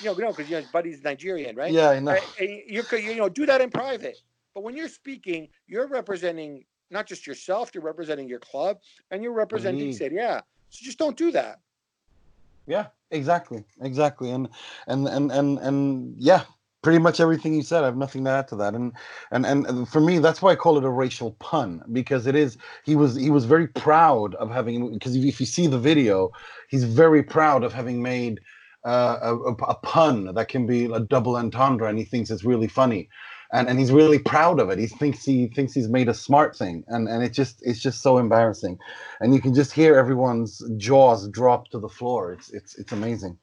You 0.00 0.06
know, 0.06 0.12
you 0.16 0.24
know, 0.24 0.30
because 0.30 0.48
you 0.48 0.56
know, 0.56 0.62
his 0.62 0.70
buddy's 0.70 1.02
Nigerian, 1.02 1.56
right? 1.56 1.72
Yeah, 1.72 1.90
I 1.90 1.98
know. 1.98 2.16
you 2.38 2.82
could, 2.84 3.02
you 3.02 3.16
know, 3.16 3.28
do 3.28 3.46
that 3.46 3.60
in 3.60 3.70
private. 3.70 4.16
But 4.54 4.62
when 4.62 4.76
you're 4.76 4.88
speaking, 4.88 5.48
you're 5.66 5.88
representing 5.88 6.64
not 6.90 7.06
just 7.06 7.26
yourself, 7.26 7.70
you're 7.74 7.82
representing 7.82 8.28
your 8.28 8.38
club, 8.38 8.78
and 9.10 9.22
you're 9.22 9.32
representing 9.32 9.88
mm. 9.88 9.94
Serie 9.94 10.18
A. 10.18 10.42
So 10.70 10.84
just 10.84 10.98
don't 10.98 11.16
do 11.16 11.32
that. 11.32 11.60
Yeah, 12.66 12.86
exactly, 13.10 13.64
exactly, 13.80 14.30
and 14.30 14.48
and 14.86 15.08
and 15.08 15.32
and 15.32 15.58
and 15.58 16.14
yeah, 16.16 16.44
pretty 16.82 16.98
much 16.98 17.20
everything 17.20 17.54
you 17.54 17.62
said. 17.62 17.82
I 17.82 17.86
have 17.86 17.96
nothing 17.96 18.24
to 18.24 18.30
add 18.30 18.48
to 18.48 18.56
that. 18.56 18.74
And 18.74 18.92
and 19.30 19.46
and 19.46 19.88
for 19.88 20.00
me, 20.00 20.18
that's 20.18 20.42
why 20.42 20.52
I 20.52 20.56
call 20.56 20.78
it 20.78 20.84
a 20.84 20.90
racial 20.90 21.32
pun 21.40 21.82
because 21.92 22.26
it 22.26 22.36
is. 22.36 22.58
He 22.84 22.94
was 22.94 23.16
he 23.16 23.30
was 23.30 23.44
very 23.46 23.68
proud 23.68 24.34
of 24.36 24.50
having 24.50 24.92
because 24.92 25.16
if 25.16 25.40
you 25.40 25.46
see 25.46 25.66
the 25.66 25.78
video, 25.78 26.30
he's 26.68 26.84
very 26.84 27.22
proud 27.22 27.64
of 27.64 27.72
having 27.72 28.02
made 28.02 28.40
uh, 28.84 29.18
a, 29.22 29.52
a, 29.52 29.74
pun 29.76 30.34
that 30.34 30.48
can 30.48 30.66
be 30.66 30.86
a 30.86 31.00
double 31.00 31.36
entendre, 31.36 31.88
and 31.88 31.98
he 31.98 32.04
thinks 32.04 32.30
it's 32.30 32.44
really 32.44 32.68
funny 32.68 33.08
and 33.52 33.68
and 33.68 33.78
he's 33.78 33.92
really 33.92 34.18
proud 34.18 34.58
of 34.58 34.70
it. 34.70 34.78
He 34.78 34.86
thinks 34.86 35.24
he 35.24 35.46
thinks 35.46 35.74
he's 35.74 35.88
made 35.88 36.08
a 36.08 36.14
smart 36.14 36.56
thing, 36.56 36.84
and 36.88 37.08
and 37.08 37.22
it 37.22 37.32
just 37.32 37.62
it's 37.62 37.80
just 37.80 38.00
so 38.00 38.18
embarrassing, 38.18 38.78
and 39.20 39.34
you 39.34 39.40
can 39.40 39.54
just 39.54 39.72
hear 39.72 39.96
everyone's 39.96 40.62
jaws 40.76 41.28
drop 41.28 41.68
to 41.68 41.78
the 41.78 41.88
floor. 41.88 42.32
It's 42.32 42.50
it's 42.50 42.78
it's 42.78 42.92
amazing. 42.92 43.38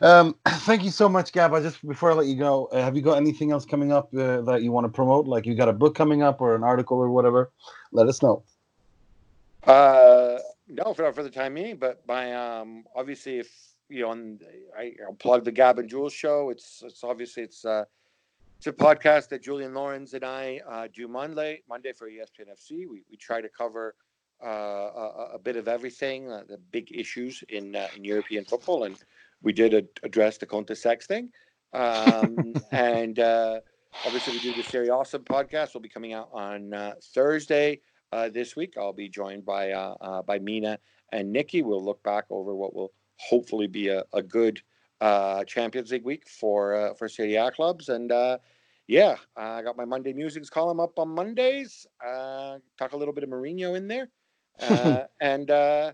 Um, 0.00 0.34
thank 0.48 0.82
you 0.82 0.90
so 0.90 1.08
much, 1.08 1.32
Gab. 1.32 1.52
I 1.52 1.60
just 1.60 1.86
before 1.86 2.10
I 2.10 2.14
let 2.14 2.26
you 2.26 2.36
go, 2.36 2.66
uh, 2.66 2.82
have 2.82 2.96
you 2.96 3.02
got 3.02 3.18
anything 3.18 3.52
else 3.52 3.64
coming 3.64 3.92
up 3.92 4.12
uh, 4.14 4.40
that 4.42 4.62
you 4.62 4.72
want 4.72 4.86
to 4.86 4.92
promote? 4.92 5.26
Like 5.26 5.46
you 5.46 5.54
got 5.54 5.68
a 5.68 5.74
book 5.74 5.94
coming 5.94 6.22
up 6.22 6.40
or 6.40 6.54
an 6.54 6.64
article 6.64 6.98
or 6.98 7.10
whatever? 7.10 7.52
Let 7.92 8.08
us 8.08 8.22
know. 8.22 8.42
Uh, 9.64 10.38
no, 10.68 10.94
for 10.94 11.12
for 11.12 11.22
the 11.22 11.30
time 11.30 11.54
being, 11.54 11.76
but 11.76 12.06
by 12.06 12.32
um 12.32 12.84
obviously 12.96 13.38
if 13.38 13.69
you 13.90 14.02
know, 14.02 14.38
I, 14.78 14.94
I'll 15.06 15.14
plug 15.14 15.44
the 15.44 15.52
Gab 15.52 15.78
and 15.78 15.88
Jules 15.88 16.12
show. 16.12 16.50
It's 16.50 16.82
it's 16.84 17.04
obviously 17.04 17.42
it's 17.42 17.64
uh 17.64 17.84
it's 18.60 18.66
a 18.66 18.72
podcast 18.72 19.30
that 19.30 19.42
Julien 19.42 19.72
Laurens 19.72 20.12
and 20.12 20.22
I 20.22 20.60
uh, 20.68 20.86
do 20.92 21.08
Monday, 21.08 21.62
Monday 21.66 21.94
for 21.94 22.10
ESPN 22.10 22.52
FC. 22.52 22.86
We, 22.86 23.02
we 23.10 23.16
try 23.16 23.40
to 23.40 23.48
cover 23.48 23.94
uh, 24.44 24.46
a, 24.46 25.30
a, 25.32 25.38
bit 25.38 25.56
of 25.56 25.66
everything, 25.66 26.30
uh, 26.30 26.42
the 26.46 26.58
big 26.70 26.92
issues 26.92 27.42
in 27.48 27.74
uh, 27.74 27.88
in 27.96 28.04
European 28.04 28.44
football, 28.44 28.84
and 28.84 28.96
we 29.42 29.54
did 29.54 29.72
a, 29.72 29.82
address 30.02 30.36
the 30.36 30.44
Conte 30.44 30.74
Sex 30.74 31.06
thing. 31.06 31.30
Um, 31.72 32.52
and 32.70 33.18
uh, 33.18 33.60
obviously, 34.04 34.34
we 34.34 34.40
do 34.40 34.52
the 34.52 34.62
Serie 34.62 34.90
Awesome 34.90 35.24
podcast. 35.24 35.72
Will 35.72 35.80
be 35.80 35.88
coming 35.88 36.12
out 36.12 36.28
on 36.30 36.74
uh, 36.74 36.94
Thursday 37.14 37.80
this 38.30 38.56
week. 38.56 38.74
I'll 38.76 38.92
be 38.92 39.08
joined 39.08 39.46
by 39.46 39.72
by 40.26 40.38
Mina 40.38 40.78
and 41.12 41.32
Nicky. 41.32 41.62
We'll 41.62 41.82
look 41.82 42.02
back 42.02 42.26
over 42.28 42.54
what 42.54 42.74
will 42.74 42.92
hopefully 43.28 43.66
be 43.66 43.88
a, 43.88 44.04
a 44.12 44.22
good 44.22 44.60
uh, 45.00 45.44
Champions 45.44 45.92
League 45.92 46.04
week 46.04 46.28
for 46.28 46.74
uh, 46.74 46.94
for 46.94 47.08
Serie 47.08 47.36
A 47.36 47.50
clubs, 47.50 47.88
and 47.88 48.12
uh, 48.12 48.38
yeah, 48.86 49.16
I 49.36 49.62
got 49.62 49.76
my 49.76 49.84
Monday 49.84 50.12
musings 50.12 50.50
column 50.50 50.80
up 50.80 50.98
on 50.98 51.08
Mondays. 51.08 51.86
Uh, 52.04 52.58
talk 52.78 52.92
a 52.92 52.96
little 52.96 53.14
bit 53.14 53.24
of 53.24 53.30
Mourinho 53.30 53.76
in 53.76 53.88
there, 53.88 54.08
uh, 54.60 55.04
and 55.20 55.50
uh, 55.50 55.92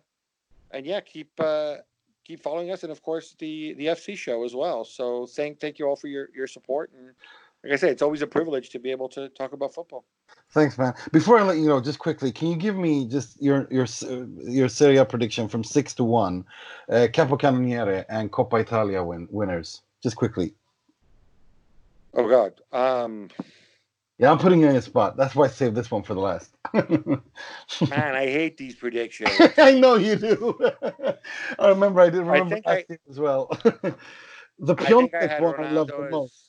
and 0.73 0.87
yeah, 0.87 1.01
keep 1.01 1.31
uh, 1.39 1.77
keep 2.25 2.43
following 2.43 2.71
us, 2.71 2.83
and 2.83 2.93
of 2.93 3.03
course 3.03 3.37
the 3.39 3.75
the 3.75 3.87
FC 3.87 4.17
show 4.17 4.45
as 4.45 4.55
well. 4.55 4.85
So 4.85 5.27
thank 5.27 5.61
thank 5.61 5.79
you 5.79 5.87
all 5.87 5.97
for 5.97 6.09
your 6.09 6.29
your 6.35 6.47
support, 6.47 6.91
and 6.97 7.11
like 7.67 7.73
I 7.73 7.77
say, 7.77 7.91
it's 7.91 8.03
always 8.03 8.23
a 8.23 8.29
privilege 8.29 8.71
to 8.71 8.79
be 8.79 8.93
able 8.93 9.09
to 9.09 9.29
talk 9.31 9.53
about 9.53 9.75
football. 9.75 10.05
Thanks, 10.53 10.79
man. 10.79 10.95
Before 11.11 11.37
I 11.37 11.43
let 11.43 11.57
you 11.57 11.67
know, 11.67 11.81
just 11.81 11.99
quickly, 11.99 12.31
can 12.31 12.49
you 12.49 12.57
give 12.57 12.77
me 12.77 13.09
just 13.09 13.43
your 13.43 13.67
your 13.73 13.87
your 14.45 14.69
Serie 14.69 14.99
A 14.99 15.05
prediction 15.05 15.49
from 15.49 15.65
six 15.65 15.93
to 15.95 16.05
one, 16.05 16.45
uh, 16.89 17.09
Capocannoniere 17.13 18.05
and 18.09 18.31
Coppa 18.31 18.61
Italia 18.61 19.03
win, 19.03 19.27
winners? 19.33 19.83
Just 20.01 20.15
quickly. 20.15 20.55
Oh 22.15 22.29
God. 22.29 22.61
Um, 22.73 23.31
yeah, 24.19 24.31
I'm 24.31 24.39
putting 24.39 24.61
you 24.61 24.69
in 24.69 24.77
a 24.77 24.83
spot. 24.83 25.17
That's 25.17 25.35
why 25.35 25.47
I 25.47 25.49
saved 25.49 25.75
this 25.75 25.91
one 25.91 26.05
for 26.05 26.15
the 26.15 26.21
last. 26.21 26.55
man, 26.73 27.21
I 27.91 28.27
hate 28.27 28.57
these 28.57 28.77
predictions. 28.77 29.33
I 29.59 29.73
know 29.73 29.97
you 29.97 30.15
do. 30.15 30.57
I 31.59 31.69
remember 31.69 32.01
I 32.01 32.11
did 32.11 32.23
remember 32.23 32.61
I 32.65 32.85
I, 32.89 32.99
as 33.11 33.19
well. 33.19 33.49
the 34.61 34.77
Piatek 34.77 35.41
one 35.41 35.65
I 35.65 35.73
love 35.73 35.89
the 35.89 36.09
most. 36.11 36.46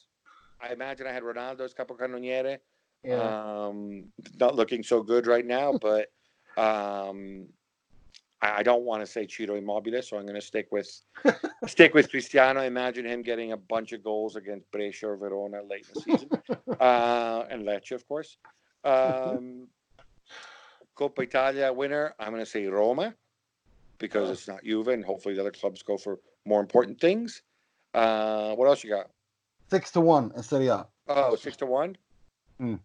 I 0.62 0.74
imagine 0.74 1.08
I 1.08 1.12
had 1.12 1.24
Ronaldo's 1.24 1.74
Capocannoniere. 1.74 2.58
Yeah. 3.04 3.68
Um, 3.68 4.06
not 4.40 4.56
looking 4.56 4.84
so 4.84 5.02
good 5.04 5.28
right 5.28 5.46
now, 5.46 5.74
but 5.82 6.10
um, 6.58 7.48
I, 8.42 8.60
I 8.60 8.64
don't 8.64 8.84
want 8.84 9.02
to 9.02 9.08
say 9.08 9.28
Ciro 9.28 9.56
Immobile, 9.56 10.02
so 10.02 10.18
I'm 10.18 10.24
going 10.24 10.40
to 10.40 10.46
stick 10.46 10.68
with 10.72 10.90
stick 11.68 11.94
with 11.94 12.10
Cristiano. 12.10 12.62
Imagine 12.62 13.06
him 13.06 13.22
getting 13.22 13.52
a 13.52 13.58
bunch 13.58 13.92
of 13.94 14.04
goals 14.04 14.36
against 14.36 14.70
Brescia 14.72 15.10
or 15.10 15.18
Verona 15.18 15.62
late 15.64 15.86
in 15.88 15.94
the 15.94 16.02
season, 16.02 16.30
uh, 16.80 17.44
and 17.50 17.64
Lecce, 17.64 17.92
of 17.92 18.08
course. 18.08 18.38
Um, 18.84 19.68
Coppa 20.98 21.24
Italia 21.24 21.72
winner, 21.72 22.16
I'm 22.20 22.32
going 22.32 22.44
to 22.44 22.50
say 22.50 22.66
Roma 22.66 23.14
because 24.00 24.30
it's 24.30 24.48
not 24.48 24.64
Juve, 24.64 24.88
and 24.90 25.04
hopefully 25.04 25.36
the 25.36 25.42
other 25.42 25.52
clubs 25.52 25.82
go 25.82 25.98
for 25.98 26.20
more 26.46 26.60
important 26.60 27.00
things. 27.00 27.42
Uh, 27.94 28.54
what 28.56 28.68
else 28.68 28.84
you 28.84 28.90
got? 28.90 29.10
Six 29.70 29.92
to 29.92 30.02
one 30.02 30.32
in 30.36 30.44
Serie 30.44 30.68
A. 30.68 30.88
Oh, 31.08 31.36
six 31.36 31.58
to 31.58 31.66
one. 31.66 31.98
Hmm. 32.60 32.76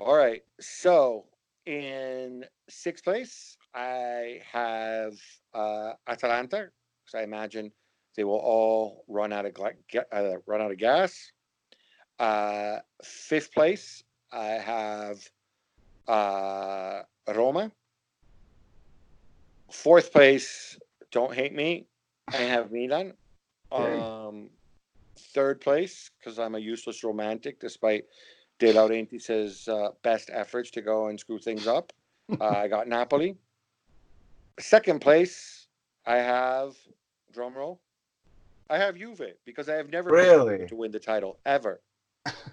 All 0.00 0.16
right. 0.16 0.42
So 0.60 1.26
in 1.66 2.44
sixth 2.68 3.04
place, 3.04 3.56
I 3.74 4.40
have 4.50 5.14
uh, 5.54 5.92
Atalanta 6.08 6.70
because 7.04 7.20
I 7.20 7.22
imagine 7.22 7.70
they 8.16 8.24
will 8.24 8.38
all 8.38 9.04
run 9.08 9.32
out 9.32 9.46
of 9.46 9.54
gla- 9.54 9.72
uh, 10.12 10.36
run 10.46 10.60
out 10.62 10.70
of 10.70 10.78
gas. 10.78 11.30
Uh, 12.18 12.78
fifth 13.04 13.52
place, 13.54 14.02
I 14.32 14.46
have 14.46 15.18
uh, 16.08 17.02
Roma. 17.28 17.70
Fourth 19.70 20.12
place, 20.12 20.78
don't 21.12 21.32
hate 21.32 21.54
me, 21.54 21.86
I 22.28 22.36
have 22.36 22.72
Milan. 22.72 23.14
Um, 23.72 24.50
third 25.20 25.60
place, 25.60 26.10
because 26.18 26.38
I'm 26.38 26.54
a 26.54 26.58
useless 26.58 27.04
romantic, 27.04 27.60
despite 27.60 28.04
De 28.58 28.72
Laurentiis' 28.72 29.68
uh, 29.68 29.92
best 30.02 30.30
efforts 30.32 30.70
to 30.72 30.82
go 30.82 31.08
and 31.08 31.18
screw 31.20 31.38
things 31.38 31.66
up. 31.66 31.92
Uh, 32.40 32.48
I 32.48 32.68
got 32.68 32.88
Napoli. 32.88 33.36
Second 34.58 35.00
place, 35.00 35.68
I 36.06 36.16
have 36.16 36.76
drum 37.32 37.54
roll. 37.54 37.80
I 38.70 38.78
have 38.78 38.96
Juve 38.96 39.22
because 39.44 39.68
I 39.68 39.74
have 39.74 39.90
never 39.90 40.10
Really? 40.10 40.66
To 40.68 40.76
win 40.76 40.92
the 40.92 41.00
title 41.00 41.38
ever. 41.46 41.80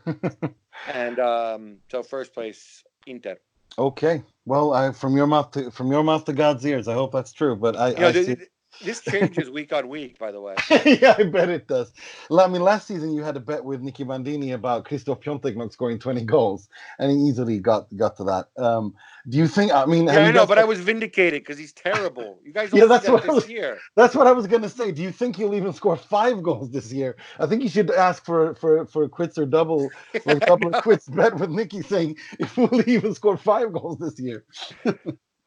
And 0.87 1.19
um, 1.19 1.77
so 1.91 2.03
first 2.03 2.33
place, 2.33 2.83
Inter. 3.05 3.37
okay. 3.77 4.23
Well, 4.45 4.73
I, 4.73 4.91
from 4.91 5.15
your 5.17 5.27
mouth 5.27 5.51
to 5.51 5.71
from 5.71 5.91
your 5.91 6.03
mouth 6.03 6.25
to 6.25 6.33
God's 6.33 6.65
ears. 6.65 6.87
I 6.87 6.93
hope 6.93 7.11
that's 7.11 7.33
true. 7.33 7.55
But 7.55 7.75
I, 7.77 7.93
You 7.95 7.95
know, 8.01 8.09
I 8.09 8.11
th- 8.11 8.25
see- 8.25 8.37
this 8.83 9.01
changes 9.01 9.49
week 9.49 9.73
on 9.73 9.89
week, 9.89 10.17
by 10.19 10.31
the 10.31 10.39
way. 10.41 10.55
yeah, 10.85 11.15
I 11.17 11.23
bet 11.23 11.49
it 11.49 11.67
does. 11.67 11.91
I 12.31 12.47
mean, 12.47 12.61
last 12.61 12.87
season 12.87 13.11
you 13.13 13.23
had 13.23 13.35
a 13.35 13.39
bet 13.39 13.63
with 13.63 13.81
Nicky 13.81 14.03
Bandini 14.03 14.51
about 14.51 14.85
Christoph 14.85 15.21
Piatek 15.21 15.55
not 15.55 15.73
scoring 15.73 15.99
20 15.99 16.23
goals, 16.25 16.69
and 16.99 17.11
he 17.11 17.17
easily 17.27 17.59
got 17.59 17.87
got 17.95 18.15
to 18.17 18.23
that. 18.25 18.47
Um, 18.57 18.93
do 19.29 19.37
you 19.37 19.47
think? 19.47 19.73
I 19.73 19.85
mean, 19.85 20.05
Yeah, 20.05 20.19
I 20.19 20.31
know, 20.31 20.45
but 20.45 20.57
I 20.57 20.63
was 20.63 20.79
vindicated 20.79 21.41
because 21.41 21.57
he's 21.57 21.73
terrible. 21.73 22.39
You 22.43 22.53
guys 22.53 22.69
don't 22.71 22.79
Yeah, 22.79 22.85
that's 22.85 23.05
that 23.05 23.11
what 23.11 23.23
I 23.23 23.27
this 23.27 23.35
was- 23.35 23.49
year. 23.49 23.77
that's 23.95 24.15
what 24.15 24.27
I 24.27 24.31
was 24.31 24.47
gonna 24.47 24.69
say. 24.69 24.91
Do 24.91 25.01
you 25.01 25.11
think 25.11 25.35
he'll 25.35 25.53
even 25.55 25.73
score 25.73 25.97
five 25.97 26.41
goals 26.43 26.71
this 26.71 26.91
year? 26.93 27.15
I 27.39 27.45
think 27.47 27.63
you 27.63 27.69
should 27.69 27.91
ask 27.91 28.23
for 28.25 28.55
for 28.55 28.85
for 28.85 29.03
a 29.03 29.09
quits 29.09 29.37
or 29.37 29.45
double 29.45 29.89
for 30.23 30.31
a 30.33 30.39
double 30.39 30.71
quits 30.81 31.07
bet 31.09 31.35
with 31.37 31.49
Nicky 31.49 31.81
saying 31.81 32.15
if 32.39 32.55
we'll 32.57 32.87
even 32.89 33.13
score 33.13 33.37
five 33.37 33.73
goals 33.73 33.97
this 33.99 34.19
year. 34.19 34.45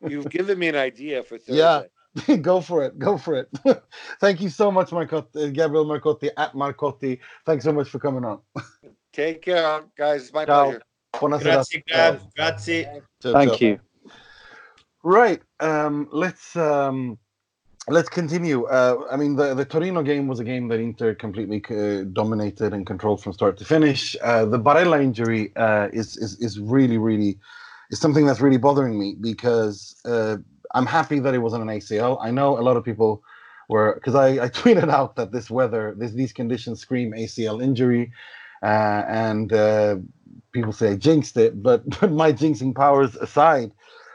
You've 0.07 0.31
given 0.31 0.59
me 0.59 0.69
an 0.69 0.77
idea 0.77 1.23
for 1.23 1.37
Thursday. 1.39 1.57
Yeah. 1.59 1.83
go 2.43 2.61
for 2.61 2.85
it. 2.85 2.99
Go 2.99 3.17
for 3.17 3.35
it. 3.37 3.49
Thank 4.21 4.41
you 4.41 4.49
so 4.49 4.71
much, 4.71 4.91
Marcotti, 4.91 5.49
uh, 5.49 5.51
Gabriel 5.51 5.87
Marcotti 5.87 6.31
at 6.37 6.55
Marcotti. 6.55 7.19
Thanks 7.47 7.65
so 7.65 7.73
much 7.73 7.89
for 7.89 7.99
coming 7.99 8.25
on. 8.25 8.41
Take 9.13 9.43
care, 9.43 9.83
guys. 9.97 10.23
It's 10.23 10.33
my 10.33 10.45
Ciao. 10.45 10.65
pleasure. 10.65 10.83
Buonasera. 11.15 11.43
Grazie, 11.43 11.85
Gab. 11.87 12.21
Grazie. 12.37 12.85
Ciao, 12.85 13.01
ciao. 13.23 13.33
Thank 13.33 13.61
you. 13.61 13.81
Right. 15.03 15.43
Um, 15.61 16.09
let's 16.13 16.55
um, 16.57 17.19
let's 17.89 18.09
continue. 18.09 18.65
Uh, 18.65 19.05
I 19.11 19.17
mean, 19.17 19.37
the, 19.37 19.55
the 19.55 19.65
Torino 19.65 20.03
game 20.03 20.29
was 20.29 20.41
a 20.41 20.45
game 20.45 20.69
that 20.69 20.79
Inter 20.79 21.15
completely 21.15 21.63
uh, 21.71 22.05
dominated 22.13 22.73
and 22.73 22.87
controlled 22.87 23.23
from 23.23 23.33
start 23.33 23.57
to 23.59 23.65
finish. 23.65 24.17
Uh, 24.23 24.45
the 24.45 24.59
Barella 24.59 25.03
injury 25.03 25.53
uh, 25.57 25.89
is, 25.93 26.17
is 26.17 26.39
is 26.41 26.59
really 26.59 26.99
really 26.99 27.39
is 27.91 27.99
something 27.99 28.27
that's 28.27 28.41
really 28.41 28.59
bothering 28.59 28.99
me 28.99 29.17
because 29.21 29.97
uh, 30.05 30.37
I'm 30.75 30.87
happy 30.87 31.19
that 31.21 31.35
it 31.35 31.39
wasn't 31.39 31.63
an 31.63 31.69
ACL. 31.69 32.19
I 32.21 32.31
know 32.31 32.59
a 32.59 32.63
lot 32.63 32.77
of 32.77 32.85
people 32.85 33.23
were 33.69 33.95
because 33.95 34.15
I, 34.15 34.45
I 34.45 34.49
tweeted 34.61 34.91
out 34.91 35.17
that 35.17 35.33
this 35.33 35.51
weather, 35.51 35.95
this 35.97 36.13
these 36.13 36.33
conditions 36.33 36.81
scream 36.81 37.13
ACL 37.13 37.63
injury, 37.63 38.13
uh, 38.63 39.05
and 39.09 39.53
uh, 39.53 39.97
people 40.53 40.73
say 40.73 40.93
I 40.93 40.97
jinxed 40.97 41.37
it. 41.37 41.63
But 41.63 41.85
my 42.11 42.33
jinxing 42.33 42.75
powers 42.75 43.17
aside, 43.17 43.73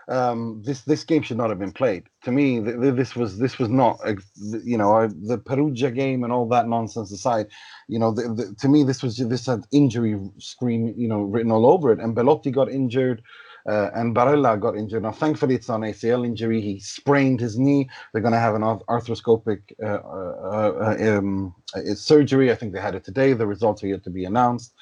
um, 0.07 0.61
this 0.65 0.81
this 0.81 1.03
game 1.03 1.23
should 1.23 1.37
not 1.37 1.49
have 1.49 1.59
been 1.59 1.71
played. 1.71 2.03
To 2.23 2.31
me, 2.31 2.61
th- 2.61 2.79
th- 2.79 2.95
this 2.95 3.15
was 3.15 3.39
this 3.39 3.57
was 3.59 3.69
not 3.69 3.99
ex- 4.05 4.31
you 4.63 4.77
know 4.77 5.07
the 5.07 5.37
Perugia 5.37 5.91
game 5.91 6.23
and 6.23 6.31
all 6.31 6.47
that 6.49 6.67
nonsense 6.67 7.11
aside, 7.11 7.47
you 7.87 7.99
know 7.99 8.11
the, 8.11 8.23
the, 8.23 8.55
to 8.59 8.69
me 8.69 8.83
this 8.83 9.01
was 9.03 9.17
this 9.17 9.47
had 9.47 9.61
injury 9.71 10.19
scream 10.39 10.93
you 10.97 11.07
know 11.07 11.21
written 11.21 11.51
all 11.51 11.65
over 11.65 11.91
it. 11.91 11.99
And 11.99 12.15
Belotti 12.15 12.51
got 12.51 12.69
injured. 12.69 13.21
Uh, 13.67 13.89
and 13.95 14.15
Barella 14.15 14.59
got 14.59 14.77
injured. 14.77 15.03
Now, 15.03 15.11
thankfully, 15.11 15.55
it's 15.55 15.69
an 15.69 15.81
ACL 15.81 16.25
injury. 16.25 16.61
He 16.61 16.79
sprained 16.79 17.39
his 17.39 17.57
knee. 17.57 17.89
They're 18.13 18.21
going 18.21 18.33
to 18.33 18.39
have 18.39 18.55
an 18.55 18.61
arthroscopic 18.61 19.61
uh, 19.83 19.87
uh, 19.87 20.95
uh, 21.01 21.17
um, 21.17 21.55
uh, 21.75 21.95
surgery. 21.95 22.51
I 22.51 22.55
think 22.55 22.73
they 22.73 22.81
had 22.81 22.95
it 22.95 23.03
today. 23.03 23.33
The 23.33 23.47
results 23.47 23.83
are 23.83 23.87
yet 23.87 24.03
to 24.03 24.11
be 24.11 24.25
announced. 24.25 24.73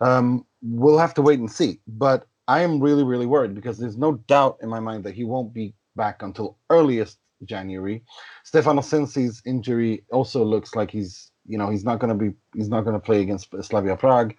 Um, 0.00 0.46
we'll 0.62 0.98
have 0.98 1.14
to 1.14 1.22
wait 1.22 1.40
and 1.40 1.50
see. 1.50 1.80
But 1.86 2.26
I 2.48 2.62
am 2.62 2.80
really, 2.80 3.04
really 3.04 3.26
worried 3.26 3.54
because 3.54 3.78
there's 3.78 3.98
no 3.98 4.14
doubt 4.28 4.58
in 4.62 4.68
my 4.68 4.80
mind 4.80 5.04
that 5.04 5.14
he 5.14 5.24
won't 5.24 5.52
be 5.52 5.74
back 5.94 6.22
until 6.22 6.58
earliest 6.70 7.18
January. 7.44 8.02
Stefano 8.44 8.80
Sensi's 8.80 9.42
injury 9.44 10.04
also 10.10 10.44
looks 10.44 10.74
like 10.74 10.90
he's, 10.90 11.30
you 11.46 11.58
know, 11.58 11.70
he's 11.70 11.84
not 11.84 11.98
going 11.98 12.16
to 12.16 12.24
be, 12.24 12.34
he's 12.54 12.68
not 12.68 12.82
going 12.82 12.94
to 12.94 13.00
play 13.00 13.20
against 13.20 13.48
Slavia 13.62 13.96
Prague. 13.96 14.34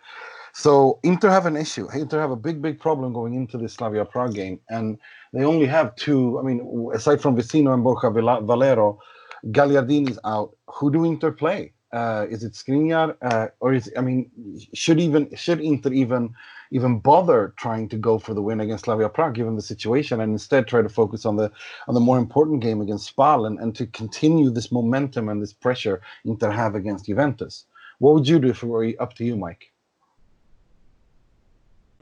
So 0.56 1.00
Inter 1.02 1.30
have 1.30 1.48
an 1.48 1.58
issue. 1.58 1.88
Inter 1.94 2.20
have 2.20 2.30
a 2.30 2.36
big, 2.36 2.62
big 2.62 2.80
problem 2.80 3.12
going 3.12 3.34
into 3.34 3.58
this 3.58 3.74
Slavia 3.74 4.06
Prague 4.06 4.36
game, 4.36 4.60
and 4.70 5.00
they 5.34 5.44
only 5.44 5.66
have 5.66 5.96
two. 5.96 6.40
I 6.40 6.44
mean, 6.44 6.92
aside 6.94 7.22
from 7.22 7.36
Vecino 7.36 7.74
and 7.74 7.84
Borja 7.84 8.12
Valero, 8.12 9.00
Gagliardini's 9.48 10.20
out. 10.24 10.56
Who 10.68 10.92
do 10.92 11.06
Inter 11.06 11.32
play? 11.32 11.74
Uh, 11.92 12.28
is 12.30 12.44
it 12.44 12.54
Skriniar, 12.54 13.16
uh, 13.24 13.48
or 13.62 13.74
is 13.74 13.92
I 13.98 14.02
mean, 14.02 14.30
should 14.74 15.00
even 15.00 15.36
should 15.36 15.60
Inter 15.60 15.92
even 15.92 16.36
even 16.72 17.00
bother 17.00 17.56
trying 17.58 17.90
to 17.90 17.98
go 17.98 18.20
for 18.20 18.36
the 18.36 18.42
win 18.42 18.60
against 18.60 18.86
Slavia 18.86 19.10
Prague 19.10 19.34
given 19.34 19.56
the 19.56 19.62
situation, 19.62 20.22
and 20.22 20.34
instead 20.34 20.68
try 20.68 20.84
to 20.84 20.90
focus 20.90 21.26
on 21.26 21.36
the 21.36 21.52
on 21.88 21.96
the 21.96 22.00
more 22.00 22.20
important 22.20 22.62
game 22.62 22.80
against 22.80 23.08
Spal 23.08 23.48
and, 23.48 23.58
and 23.60 23.76
to 23.76 23.88
continue 23.88 24.52
this 24.52 24.72
momentum 24.72 25.30
and 25.30 25.42
this 25.42 25.54
pressure 25.54 26.00
Inter 26.26 26.52
have 26.52 26.76
against 26.76 27.08
Juventus? 27.08 27.66
What 27.98 28.14
would 28.14 28.28
you 28.28 28.38
do 28.38 28.50
if 28.50 28.62
it 28.62 28.68
were 28.68 28.94
up 29.00 29.16
to 29.16 29.26
you, 29.26 29.36
Mike? 29.36 29.73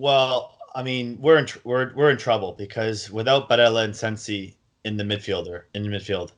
Well, 0.01 0.57
I 0.73 0.81
mean, 0.81 1.19
we're 1.21 1.37
in 1.37 1.45
tr- 1.45 1.59
we're 1.63 1.93
we're 1.93 2.09
in 2.09 2.17
trouble 2.17 2.53
because 2.53 3.11
without 3.11 3.47
Barella 3.47 3.83
and 3.83 3.95
Sensi 3.95 4.57
in 4.83 4.97
the 4.97 5.03
midfielder 5.03 5.65
in 5.75 5.83
the 5.83 5.89
midfield, 5.89 6.31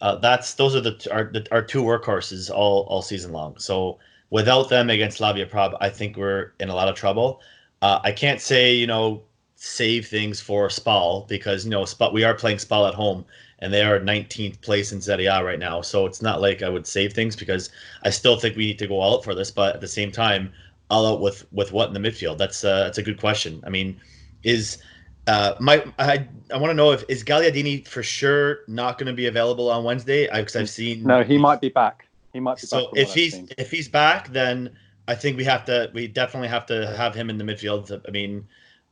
uh, 0.00 0.14
that's 0.16 0.54
those 0.54 0.76
are 0.76 0.80
the 0.80 0.94
t- 0.94 1.10
our 1.10 1.24
the, 1.24 1.44
our 1.50 1.60
two 1.62 1.82
workhorses 1.82 2.48
all 2.48 2.82
all 2.88 3.02
season 3.02 3.32
long. 3.32 3.58
So 3.58 3.98
without 4.30 4.68
them 4.68 4.88
against 4.88 5.16
Slavia 5.16 5.46
Prague, 5.46 5.74
I 5.80 5.88
think 5.88 6.16
we're 6.16 6.52
in 6.60 6.68
a 6.68 6.76
lot 6.76 6.86
of 6.86 6.94
trouble. 6.94 7.40
Uh, 7.82 7.98
I 8.04 8.12
can't 8.12 8.40
say 8.40 8.76
you 8.76 8.86
know 8.86 9.24
save 9.56 10.06
things 10.06 10.40
for 10.40 10.68
Spal 10.68 11.26
because 11.28 11.64
you 11.64 11.72
know 11.72 11.82
Spal 11.84 12.12
we 12.12 12.22
are 12.22 12.34
playing 12.34 12.58
Spal 12.58 12.86
at 12.86 12.94
home 12.94 13.24
and 13.58 13.72
they 13.72 13.82
are 13.82 13.98
19th 13.98 14.60
place 14.60 14.92
in 14.92 15.00
Serie 15.00 15.26
A 15.26 15.42
right 15.42 15.58
now. 15.58 15.80
So 15.82 16.06
it's 16.06 16.22
not 16.22 16.40
like 16.40 16.62
I 16.62 16.68
would 16.68 16.86
save 16.86 17.14
things 17.14 17.34
because 17.34 17.70
I 18.04 18.10
still 18.10 18.38
think 18.38 18.56
we 18.56 18.66
need 18.66 18.78
to 18.78 18.86
go 18.86 19.02
out 19.02 19.24
for 19.24 19.34
this. 19.34 19.50
But 19.50 19.74
at 19.74 19.80
the 19.80 19.88
same 19.88 20.12
time, 20.12 20.52
all 20.90 21.14
out 21.14 21.20
with 21.20 21.46
with 21.52 21.72
what 21.72 21.88
in 21.88 22.00
the 22.00 22.08
midfield? 22.08 22.38
That's 22.38 22.64
uh, 22.64 22.84
that's 22.84 22.98
a 22.98 23.02
good 23.02 23.18
question. 23.18 23.62
I 23.66 23.70
mean, 23.70 24.00
is 24.42 24.78
uh, 25.26 25.54
my 25.60 25.84
I 25.98 26.26
I 26.52 26.56
want 26.56 26.70
to 26.70 26.74
know 26.74 26.92
if 26.92 27.04
is 27.08 27.22
Gagliardini 27.22 27.86
for 27.86 28.02
sure 28.02 28.60
not 28.66 28.98
going 28.98 29.08
to 29.08 29.12
be 29.12 29.26
available 29.26 29.70
on 29.70 29.84
Wednesday? 29.84 30.28
Because 30.32 30.56
I've 30.56 30.70
seen 30.70 31.04
No, 31.04 31.22
he 31.22 31.38
might 31.38 31.60
be 31.60 31.68
back. 31.68 32.06
He 32.32 32.40
might 32.40 32.56
be 32.56 32.62
back. 32.62 32.68
So 32.68 32.90
if 32.94 33.12
he's 33.12 33.38
if 33.58 33.70
he's 33.70 33.88
back, 33.88 34.32
then 34.32 34.70
I 35.06 35.14
think 35.14 35.36
we 35.36 35.44
have 35.44 35.64
to 35.66 35.90
we 35.92 36.08
definitely 36.08 36.48
have 36.48 36.66
to 36.66 36.94
have 36.96 37.14
him 37.14 37.30
in 37.30 37.38
the 37.38 37.44
midfield. 37.44 38.00
I 38.06 38.10
mean, 38.10 38.46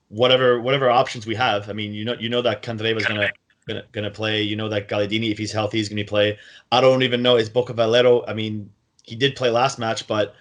whatever 0.09 0.61
whatever 0.61 0.91
options 0.91 1.27
we 1.27 1.35
have. 1.35 1.71
I 1.71 1.73
mean, 1.73 1.93
you 1.93 2.05
know 2.05 2.15
you 2.19 2.29
know 2.29 2.43
that 2.43 2.63
Candreva's 2.63 3.07
gonna 3.07 3.31
gonna 3.67 3.85
gonna 3.93 4.11
play. 4.11 4.43
You 4.43 4.57
know 4.57 4.69
that 4.69 4.89
Gagliardini, 4.89 5.31
if 5.31 5.39
he's 5.39 5.53
healthy, 5.53 5.81
is 5.81 5.89
gonna 5.89 6.05
play. 6.05 6.39
I 6.71 6.81
don't 6.81 7.03
even 7.03 7.23
know 7.23 7.37
is 7.37 7.49
Borja 7.49 7.73
Valero. 7.73 8.25
I 8.27 8.35
mean, 8.35 8.71
he 9.05 9.17
did 9.17 9.37
play 9.37 9.51
last 9.51 9.79
match, 9.79 10.07
but 10.07 10.35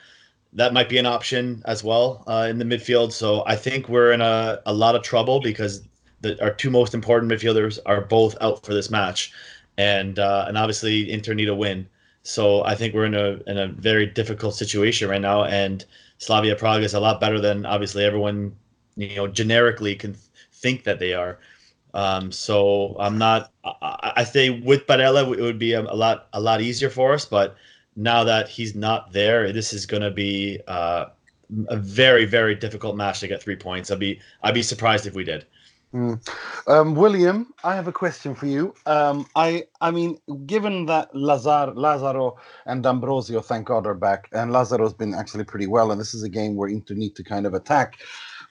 that 0.56 0.74
might 0.74 0.89
be 0.89 0.98
an 0.98 1.06
option 1.06 1.62
as 1.66 1.84
well 1.84 2.24
uh, 2.28 2.47
in 2.49 2.58
the 2.58 2.66
midfield. 2.66 3.12
So 3.12 3.43
I 3.45 3.56
think 3.56 3.89
we're 3.89 4.14
in 4.14 4.22
a, 4.22 4.62
a 4.66 4.74
lot 4.74 4.95
of 4.95 5.03
trouble 5.03 5.41
because 5.41 5.84
the, 6.22 6.41
our 6.41 6.51
two 6.51 6.72
most 6.72 6.93
important 6.93 7.32
midfielders 7.32 7.78
are 7.86 8.01
both 8.01 8.36
out 8.41 8.66
for 8.66 8.74
this 8.74 8.89
match, 8.89 9.34
and 9.78 10.18
uh, 10.18 10.45
and 10.47 10.58
obviously 10.58 11.12
Inter 11.12 11.34
need 11.34 11.49
a 11.49 11.56
win. 11.56 11.88
So 12.24 12.64
I 12.64 12.74
think 12.74 12.93
we're 12.93 13.06
in 13.06 13.14
a 13.14 13.39
in 13.47 13.58
a 13.58 13.68
very 13.68 14.06
difficult 14.06 14.56
situation 14.56 15.10
right 15.10 15.22
now, 15.22 15.43
and 15.43 15.86
Slavia 16.18 16.56
Prague 16.56 16.84
is 16.84 16.93
a 16.93 16.99
lot 16.99 17.20
better 17.20 17.39
than 17.39 17.66
obviously 17.66 18.06
everyone 18.06 18.56
you 18.95 19.16
know 19.18 19.28
generically 19.28 19.95
can 19.95 20.16
think 20.53 20.86
that 20.86 20.99
they 20.99 21.14
are. 21.14 21.38
Um, 21.93 22.32
so 22.32 22.95
I'm 22.97 23.18
not. 23.18 23.51
I, 23.66 24.14
I 24.18 24.24
say 24.24 24.49
with 24.49 24.88
Barella, 24.88 25.38
it 25.38 25.41
would 25.41 25.60
be 25.60 25.74
a, 25.74 25.82
a 25.82 25.95
lot 25.95 26.28
a 26.32 26.39
lot 26.39 26.62
easier 26.62 26.89
for 26.89 27.14
us, 27.14 27.26
but 27.26 27.56
now 27.96 28.24
that 28.24 28.50
he's 28.50 28.76
not 28.76 29.12
there, 29.12 29.52
this 29.54 29.74
is 29.74 29.86
going 29.86 30.04
to 30.04 30.12
be 30.12 30.60
uh, 30.68 31.06
a 31.70 31.78
very 31.78 32.26
very 32.26 32.56
difficult 32.56 32.96
match 32.96 33.20
to 33.20 33.28
get 33.28 33.41
three 33.41 33.56
points. 33.56 33.91
I'd 33.91 34.00
be 34.00 34.20
I'd 34.43 34.54
be 34.54 34.64
surprised 34.64 35.06
if 35.06 35.14
we 35.14 35.24
did. 35.24 35.46
Mm. 35.96 36.20
Um, 36.68 36.93
William, 36.93 37.54
I 37.64 37.74
have 37.76 37.88
a 37.88 37.91
question 37.91 38.36
for 38.36 38.48
you. 38.48 38.74
Um, 38.86 39.26
I, 39.36 39.64
I 39.80 39.91
mean, 39.91 40.18
given 40.46 40.86
that 40.88 41.16
Lazar, 41.16 41.72
Lazaro 41.74 42.38
and 42.66 42.86
Ambrosio, 42.86 43.39
thank 43.39 43.68
God, 43.68 43.88
are 43.88 43.93
back, 43.93 44.28
and 44.34 44.52
Lazaro's 44.52 44.93
been 44.93 45.14
actually 45.14 45.46
pretty 45.46 45.68
well, 45.68 45.91
and 45.91 46.02
this 46.02 46.14
is 46.14 46.22
a 46.22 46.28
game 46.28 46.56
where 46.58 46.68
Inter 46.68 46.96
need 46.96 47.16
to 47.16 47.24
kind 47.24 47.46
of 47.46 47.54
attack. 47.54 48.00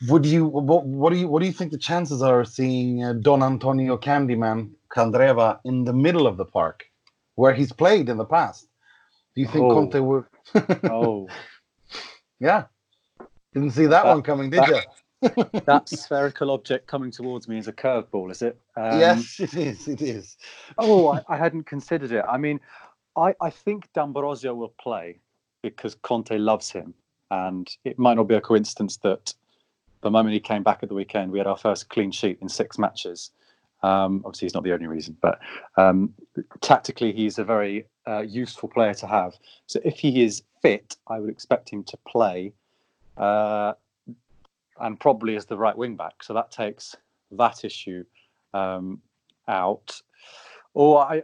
Would 0.08 0.24
you, 0.24 0.46
what, 0.46 0.86
what 0.86 1.12
do 1.12 1.18
you, 1.18 1.28
what 1.28 1.40
do 1.40 1.46
you 1.46 1.52
think 1.52 1.70
the 1.70 1.78
chances 1.78 2.22
are 2.22 2.40
of 2.40 2.48
seeing 2.48 3.04
uh, 3.04 3.12
Don 3.20 3.42
Antonio 3.42 3.98
Candyman 3.98 4.70
Candreva 4.96 5.58
in 5.66 5.84
the 5.84 5.92
middle 5.92 6.26
of 6.26 6.38
the 6.38 6.46
park, 6.46 6.84
where 7.34 7.52
he's 7.52 7.72
played 7.72 8.08
in 8.08 8.16
the 8.16 8.24
past? 8.24 8.68
Do 9.34 9.40
you 9.42 9.48
think 9.48 9.64
Oh. 9.64 9.74
Conte 9.74 9.98
would? 10.00 10.24
Oh, 10.90 11.28
yeah, 12.40 12.64
didn't 13.52 13.70
see 13.72 13.86
that, 13.86 14.04
That- 14.04 14.06
one 14.14 14.22
coming, 14.22 14.50
did 14.50 14.60
that- 14.60 14.68
you? 14.68 14.80
that 15.66 15.88
spherical 15.88 16.50
object 16.50 16.86
coming 16.86 17.10
towards 17.10 17.48
me 17.48 17.56
is 17.58 17.66
a 17.66 17.72
curveball, 17.72 18.30
is 18.30 18.42
it? 18.42 18.58
Um, 18.76 18.98
yes, 19.00 19.40
it 19.40 19.54
is. 19.54 19.88
It 19.88 20.02
is. 20.02 20.36
Oh, 20.76 21.08
I, 21.08 21.22
I 21.28 21.36
hadn't 21.38 21.64
considered 21.64 22.12
it. 22.12 22.22
I 22.28 22.36
mean, 22.36 22.60
I, 23.16 23.34
I 23.40 23.48
think 23.48 23.88
D'Ambrosio 23.94 24.54
will 24.54 24.74
play 24.78 25.20
because 25.62 25.94
Conte 25.94 26.36
loves 26.36 26.70
him. 26.70 26.92
And 27.30 27.66
it 27.84 27.98
might 27.98 28.14
not 28.14 28.24
be 28.28 28.34
a 28.34 28.40
coincidence 28.40 28.98
that 28.98 29.32
the 30.02 30.10
moment 30.10 30.34
he 30.34 30.40
came 30.40 30.62
back 30.62 30.80
at 30.82 30.90
the 30.90 30.94
weekend, 30.94 31.32
we 31.32 31.38
had 31.38 31.46
our 31.46 31.56
first 31.56 31.88
clean 31.88 32.10
sheet 32.10 32.38
in 32.42 32.48
six 32.50 32.78
matches. 32.78 33.30
Um, 33.82 34.22
obviously, 34.26 34.44
he's 34.46 34.54
not 34.54 34.62
the 34.64 34.74
only 34.74 34.86
reason, 34.88 35.16
but 35.22 35.38
um, 35.78 36.12
tactically, 36.60 37.12
he's 37.12 37.38
a 37.38 37.44
very 37.44 37.86
useful 38.22 38.68
player 38.68 38.94
to 38.94 39.06
have. 39.06 39.34
So 39.66 39.80
if 39.84 39.98
he 39.98 40.22
is 40.22 40.42
fit, 40.62 40.96
I 41.08 41.20
would 41.20 41.30
expect 41.30 41.70
him 41.70 41.84
to 41.84 41.96
play 42.06 42.52
uh, 43.16 43.74
and 44.80 44.98
probably 44.98 45.36
as 45.36 45.46
the 45.46 45.56
right 45.56 45.76
wing 45.76 45.96
back. 45.96 46.22
So 46.22 46.34
that 46.34 46.50
takes 46.50 46.96
that 47.32 47.64
issue 47.64 48.04
um, 48.52 49.00
out. 49.48 50.00
Or 50.74 51.00
I, 51.00 51.22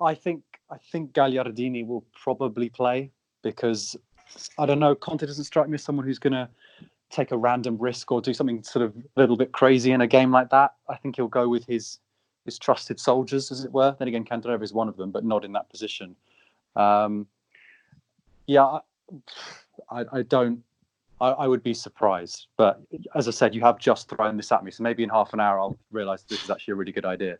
I 0.00 0.14
think 0.14 0.42
I 0.70 0.76
think 0.92 1.12
Gagliardini 1.12 1.86
will 1.86 2.04
probably 2.12 2.68
play 2.68 3.10
because 3.42 3.96
I 4.58 4.66
don't 4.66 4.78
know. 4.78 4.94
Conte 4.94 5.26
doesn't 5.26 5.44
strike 5.44 5.68
me 5.68 5.74
as 5.74 5.82
someone 5.82 6.06
who's 6.06 6.18
going 6.18 6.32
to 6.32 6.48
take 7.10 7.32
a 7.32 7.36
random 7.36 7.76
risk 7.78 8.12
or 8.12 8.20
do 8.20 8.32
something 8.32 8.62
sort 8.62 8.84
of 8.84 8.96
a 8.96 9.20
little 9.20 9.36
bit 9.36 9.50
crazy 9.52 9.90
in 9.90 10.00
a 10.00 10.06
game 10.06 10.30
like 10.30 10.50
that. 10.50 10.74
I 10.88 10.96
think 10.96 11.16
he'll 11.16 11.26
go 11.28 11.48
with 11.48 11.66
his 11.66 11.98
his 12.50 12.58
trusted 12.58 12.98
soldiers, 12.98 13.50
as 13.52 13.64
it 13.64 13.72
were. 13.72 13.94
Then 13.98 14.08
again, 14.08 14.24
Candreva 14.24 14.62
is 14.62 14.72
one 14.72 14.88
of 14.88 14.96
them, 14.96 15.10
but 15.10 15.24
not 15.24 15.44
in 15.44 15.52
that 15.52 15.70
position. 15.70 16.16
Um, 16.76 17.26
yeah, 18.46 18.64
I, 18.64 18.80
I, 19.90 20.04
I 20.12 20.22
don't. 20.22 20.62
I, 21.20 21.30
I 21.30 21.46
would 21.46 21.62
be 21.62 21.74
surprised, 21.74 22.46
but 22.56 22.80
as 23.14 23.28
I 23.28 23.30
said, 23.30 23.54
you 23.54 23.60
have 23.60 23.78
just 23.78 24.08
thrown 24.08 24.36
this 24.36 24.52
at 24.52 24.64
me, 24.64 24.70
so 24.70 24.82
maybe 24.82 25.02
in 25.02 25.10
half 25.10 25.34
an 25.34 25.40
hour 25.40 25.60
I'll 25.60 25.78
realise 25.90 26.22
this 26.22 26.42
is 26.42 26.50
actually 26.50 26.72
a 26.72 26.76
really 26.76 26.92
good 26.92 27.04
idea. 27.04 27.38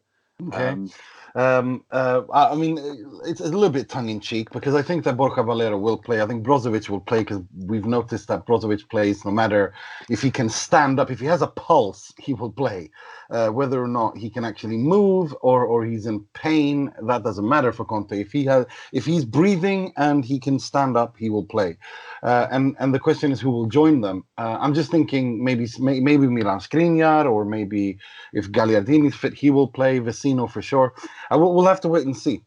Okay. 0.49 0.68
Um, 0.68 0.91
Um, 1.34 1.84
uh, 1.93 2.22
I 2.32 2.57
mean, 2.57 2.78
it's 3.24 3.41
a 3.41 3.45
little 3.45 3.70
bit 3.70 3.88
tongue 3.88 4.09
in 4.09 4.20
cheek 4.20 4.51
because 4.51 4.74
I 4.74 4.82
think 4.82 5.05
that 5.05 5.16
Borja 5.16 5.43
Valero 5.45 5.78
will 5.78 5.99
play. 5.99 6.20
I 6.22 6.26
think 6.26 6.45
Brozovic 6.45 6.88
will 6.91 7.01
play 7.01 7.20
because 7.20 7.43
we've 7.66 7.86
noticed 7.86 8.28
that 8.28 8.47
Brozovic 8.47 8.88
plays 8.91 9.24
no 9.24 9.30
matter 9.30 9.72
if 10.11 10.22
he 10.22 10.30
can 10.30 10.49
stand 10.49 11.01
up, 11.01 11.11
if 11.11 11.20
he 11.20 11.26
has 11.26 11.43
a 11.43 11.47
pulse, 11.47 12.12
he 12.18 12.34
will 12.34 12.53
play. 12.53 12.91
Uh, 13.30 13.49
whether 13.49 13.82
or 13.82 13.88
not 13.88 14.18
he 14.18 14.28
can 14.28 14.45
actually 14.45 14.76
move 14.76 15.34
or, 15.41 15.64
or 15.64 15.84
he's 15.84 16.07
in 16.07 16.20
pain, 16.34 16.93
that 17.07 17.22
doesn't 17.22 17.49
matter 17.49 17.72
for 17.72 17.84
Conte. 17.84 18.20
If 18.20 18.32
he 18.32 18.45
has, 18.47 18.66
if 18.93 19.07
he's 19.07 19.24
breathing 19.24 19.93
and 19.97 20.24
he 20.24 20.38
can 20.38 20.59
stand 20.59 20.97
up, 20.97 21.16
he 21.18 21.30
will 21.30 21.47
play. 21.47 21.78
Uh, 22.22 22.47
and 22.51 22.76
and 22.78 22.93
the 22.95 22.99
question 22.99 23.32
is 23.32 23.41
who 23.41 23.51
will 23.51 23.66
join 23.66 24.03
them. 24.03 24.24
Uh, 24.38 24.59
I'm 24.61 24.74
just 24.74 24.91
thinking 24.91 25.43
maybe 25.45 25.66
maybe 25.78 26.26
Milan 26.26 26.59
Skriniar 26.61 27.24
or 27.30 27.45
maybe 27.45 27.99
if 28.32 28.51
Gagliardini 28.51 29.09
is 29.09 29.14
fit, 29.14 29.34
he 29.34 29.51
will 29.51 29.68
play. 29.68 30.01
Vecino 30.01 30.30
for 30.47 30.62
sure. 30.62 30.95
Will, 31.31 31.55
we'll 31.55 31.66
have 31.66 31.81
to 31.83 31.89
wait 31.89 32.07
and 32.07 32.16
see. 32.16 32.43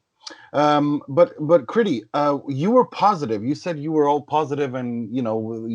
Um, 0.54 1.02
but 1.08 1.34
but 1.40 1.66
Critty, 1.66 2.04
uh, 2.14 2.38
you 2.48 2.72
were 2.72 2.86
positive. 2.86 3.44
You 3.44 3.56
said 3.56 3.80
you 3.80 3.92
were 3.92 4.08
all 4.08 4.22
positive, 4.22 4.74
and 4.76 5.14
you 5.14 5.22
know 5.22 5.68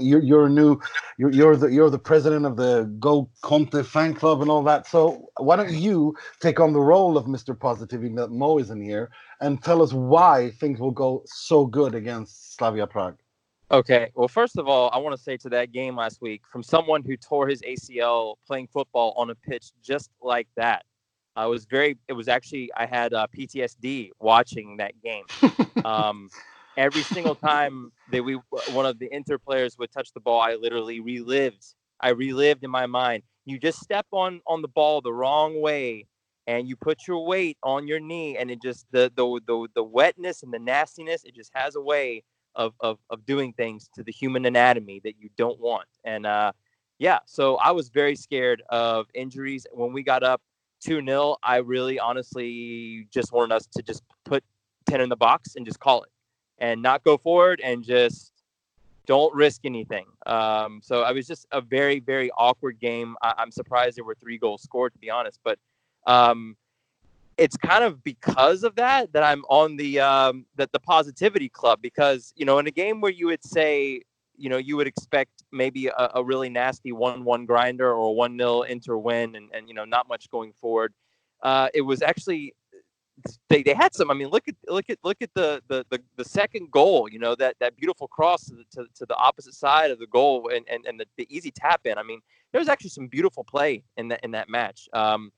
you're 0.00 0.22
you're 0.22 0.48
new, 0.48 0.78
you're 1.18 1.32
you're 1.32 1.56
the 1.56 1.68
you're 1.68 1.90
the 1.90 1.98
president 1.98 2.46
of 2.46 2.56
the 2.56 2.84
Go 3.00 3.28
Conte 3.42 3.82
fan 3.82 4.14
club 4.14 4.42
and 4.42 4.50
all 4.50 4.62
that. 4.64 4.86
So 4.86 5.30
why 5.38 5.56
don't 5.56 5.72
you 5.72 6.14
take 6.40 6.60
on 6.60 6.72
the 6.72 6.80
role 6.80 7.16
of 7.16 7.26
Mr. 7.26 7.58
Positivity 7.58 8.14
that 8.16 8.30
Mo 8.30 8.58
isn't 8.58 8.80
here 8.80 9.10
and 9.40 9.62
tell 9.62 9.82
us 9.82 9.92
why 9.92 10.50
things 10.60 10.78
will 10.78 10.92
go 10.92 11.22
so 11.26 11.66
good 11.66 11.94
against 11.94 12.56
Slavia 12.56 12.86
Prague? 12.86 13.18
Okay. 13.72 14.10
Well, 14.14 14.28
first 14.28 14.58
of 14.58 14.68
all, 14.68 14.90
I 14.92 14.98
want 14.98 15.16
to 15.16 15.22
say 15.22 15.36
to 15.38 15.48
that 15.50 15.72
game 15.72 15.96
last 15.96 16.20
week, 16.20 16.42
from 16.50 16.62
someone 16.62 17.04
who 17.04 17.16
tore 17.16 17.46
his 17.46 17.62
ACL 17.62 18.34
playing 18.46 18.66
football 18.66 19.14
on 19.16 19.30
a 19.30 19.34
pitch 19.34 19.70
just 19.80 20.10
like 20.20 20.48
that, 20.56 20.84
I 21.40 21.46
was 21.46 21.64
very. 21.64 21.96
It 22.06 22.12
was 22.12 22.28
actually 22.28 22.70
I 22.76 22.84
had 22.84 23.14
uh, 23.14 23.26
PTSD 23.34 24.10
watching 24.20 24.76
that 24.76 24.92
game. 25.02 25.24
um, 25.86 26.30
every 26.76 27.02
single 27.02 27.34
time 27.34 27.92
that 28.08 28.22
we 28.22 28.34
one 28.68 28.84
of 28.84 28.98
the 28.98 29.08
Inter 29.10 29.38
players 29.38 29.78
would 29.78 29.90
touch 29.90 30.12
the 30.12 30.20
ball, 30.20 30.42
I 30.42 30.56
literally 30.56 31.00
relived. 31.00 31.64
I 31.98 32.10
relived 32.10 32.62
in 32.62 32.70
my 32.70 32.84
mind. 32.84 33.22
You 33.46 33.58
just 33.58 33.80
step 33.80 34.06
on 34.12 34.42
on 34.46 34.60
the 34.60 34.68
ball 34.68 35.00
the 35.00 35.14
wrong 35.14 35.62
way, 35.62 36.06
and 36.46 36.68
you 36.68 36.76
put 36.76 37.06
your 37.08 37.24
weight 37.24 37.56
on 37.62 37.88
your 37.88 38.00
knee, 38.00 38.36
and 38.36 38.50
it 38.50 38.60
just 38.60 38.84
the 38.90 39.10
the 39.16 39.40
the, 39.46 39.66
the 39.74 39.82
wetness 39.82 40.42
and 40.42 40.52
the 40.52 40.58
nastiness. 40.58 41.24
It 41.24 41.34
just 41.34 41.52
has 41.54 41.74
a 41.74 41.80
way 41.80 42.22
of, 42.54 42.74
of 42.80 42.98
of 43.08 43.24
doing 43.24 43.54
things 43.54 43.88
to 43.94 44.02
the 44.02 44.12
human 44.12 44.44
anatomy 44.44 45.00
that 45.04 45.14
you 45.18 45.30
don't 45.38 45.58
want. 45.58 45.88
And 46.04 46.26
uh, 46.26 46.52
yeah, 46.98 47.20
so 47.24 47.56
I 47.56 47.70
was 47.70 47.88
very 47.88 48.14
scared 48.14 48.62
of 48.68 49.06
injuries 49.14 49.66
when 49.72 49.94
we 49.94 50.02
got 50.02 50.22
up 50.22 50.42
two 50.80 51.04
0 51.04 51.36
I 51.42 51.56
really 51.56 51.98
honestly 51.98 53.06
just 53.10 53.32
wanted 53.32 53.54
us 53.54 53.66
to 53.76 53.82
just 53.82 54.02
put 54.24 54.44
ten 54.86 55.00
in 55.00 55.08
the 55.08 55.16
box 55.16 55.56
and 55.56 55.64
just 55.64 55.80
call 55.80 56.02
it, 56.02 56.10
and 56.58 56.82
not 56.82 57.04
go 57.04 57.16
forward 57.16 57.60
and 57.62 57.82
just 57.84 58.32
don't 59.06 59.34
risk 59.34 59.62
anything. 59.64 60.06
Um, 60.26 60.80
so 60.82 61.02
I 61.02 61.12
was 61.12 61.26
just 61.26 61.46
a 61.52 61.60
very 61.60 62.00
very 62.00 62.30
awkward 62.36 62.78
game. 62.80 63.16
I, 63.22 63.34
I'm 63.38 63.50
surprised 63.50 63.96
there 63.96 64.04
were 64.04 64.16
three 64.16 64.38
goals 64.38 64.62
scored 64.62 64.92
to 64.92 64.98
be 64.98 65.10
honest, 65.10 65.40
but. 65.44 65.58
Um, 66.06 66.56
it's 67.36 67.56
kind 67.56 67.82
of 67.82 68.04
because 68.04 68.64
of 68.64 68.74
that 68.74 69.14
that 69.14 69.22
I'm 69.22 69.44
on 69.48 69.76
the 69.76 69.98
um, 69.98 70.44
that 70.56 70.72
the 70.72 70.78
positivity 70.78 71.48
club 71.48 71.80
because 71.80 72.34
you 72.36 72.44
know 72.44 72.58
in 72.58 72.66
a 72.66 72.70
game 72.70 73.00
where 73.00 73.10
you 73.10 73.26
would 73.26 73.42
say 73.42 74.02
you 74.40 74.48
know 74.48 74.56
you 74.56 74.76
would 74.76 74.86
expect 74.86 75.44
maybe 75.52 75.88
a, 75.88 76.10
a 76.14 76.24
really 76.24 76.48
nasty 76.48 76.92
one-one 76.92 77.46
grinder 77.46 77.88
or 77.90 78.08
a 78.08 78.12
one-nil 78.12 78.62
Inter 78.62 78.96
win 78.96 79.36
and, 79.36 79.50
and 79.52 79.68
you 79.68 79.74
know 79.74 79.84
not 79.84 80.08
much 80.08 80.30
going 80.30 80.52
forward. 80.60 80.92
Uh, 81.42 81.68
it 81.74 81.82
was 81.82 82.02
actually 82.02 82.54
they, 83.48 83.62
they 83.62 83.74
had 83.74 83.94
some. 83.94 84.10
I 84.10 84.14
mean, 84.14 84.28
look 84.28 84.48
at 84.48 84.54
look 84.68 84.88
at 84.88 84.98
look 85.04 85.18
at 85.20 85.30
the 85.34 85.62
the 85.68 85.84
the, 85.90 86.00
the 86.16 86.24
second 86.24 86.70
goal. 86.70 87.08
You 87.10 87.18
know 87.18 87.34
that 87.36 87.56
that 87.60 87.76
beautiful 87.76 88.08
cross 88.08 88.44
to 88.46 88.54
the, 88.54 88.64
to, 88.72 88.86
to 88.96 89.06
the 89.06 89.16
opposite 89.16 89.54
side 89.54 89.90
of 89.90 89.98
the 89.98 90.06
goal 90.06 90.50
and 90.54 90.64
and, 90.68 90.86
and 90.86 90.98
the, 90.98 91.06
the 91.16 91.26
easy 91.28 91.50
tap 91.50 91.82
in. 91.84 91.98
I 91.98 92.02
mean, 92.02 92.20
there 92.52 92.60
was 92.60 92.68
actually 92.68 92.90
some 92.90 93.08
beautiful 93.08 93.44
play 93.44 93.84
in 93.96 94.08
that 94.08 94.20
in 94.24 94.30
that 94.32 94.48
match. 94.48 94.88
Um, 94.92 95.32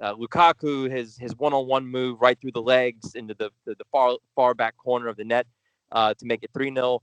uh, 0.00 0.14
Lukaku, 0.14 0.90
his 0.90 1.16
his 1.16 1.36
one-on-one 1.36 1.86
move 1.86 2.20
right 2.20 2.38
through 2.40 2.52
the 2.52 2.62
legs 2.62 3.14
into 3.14 3.34
the 3.34 3.50
the, 3.64 3.74
the 3.74 3.84
far 3.92 4.16
far 4.34 4.54
back 4.54 4.76
corner 4.76 5.08
of 5.08 5.16
the 5.16 5.24
net 5.24 5.46
uh, 5.92 6.14
to 6.14 6.26
make 6.26 6.42
it 6.42 6.50
three 6.52 6.72
0 6.72 7.02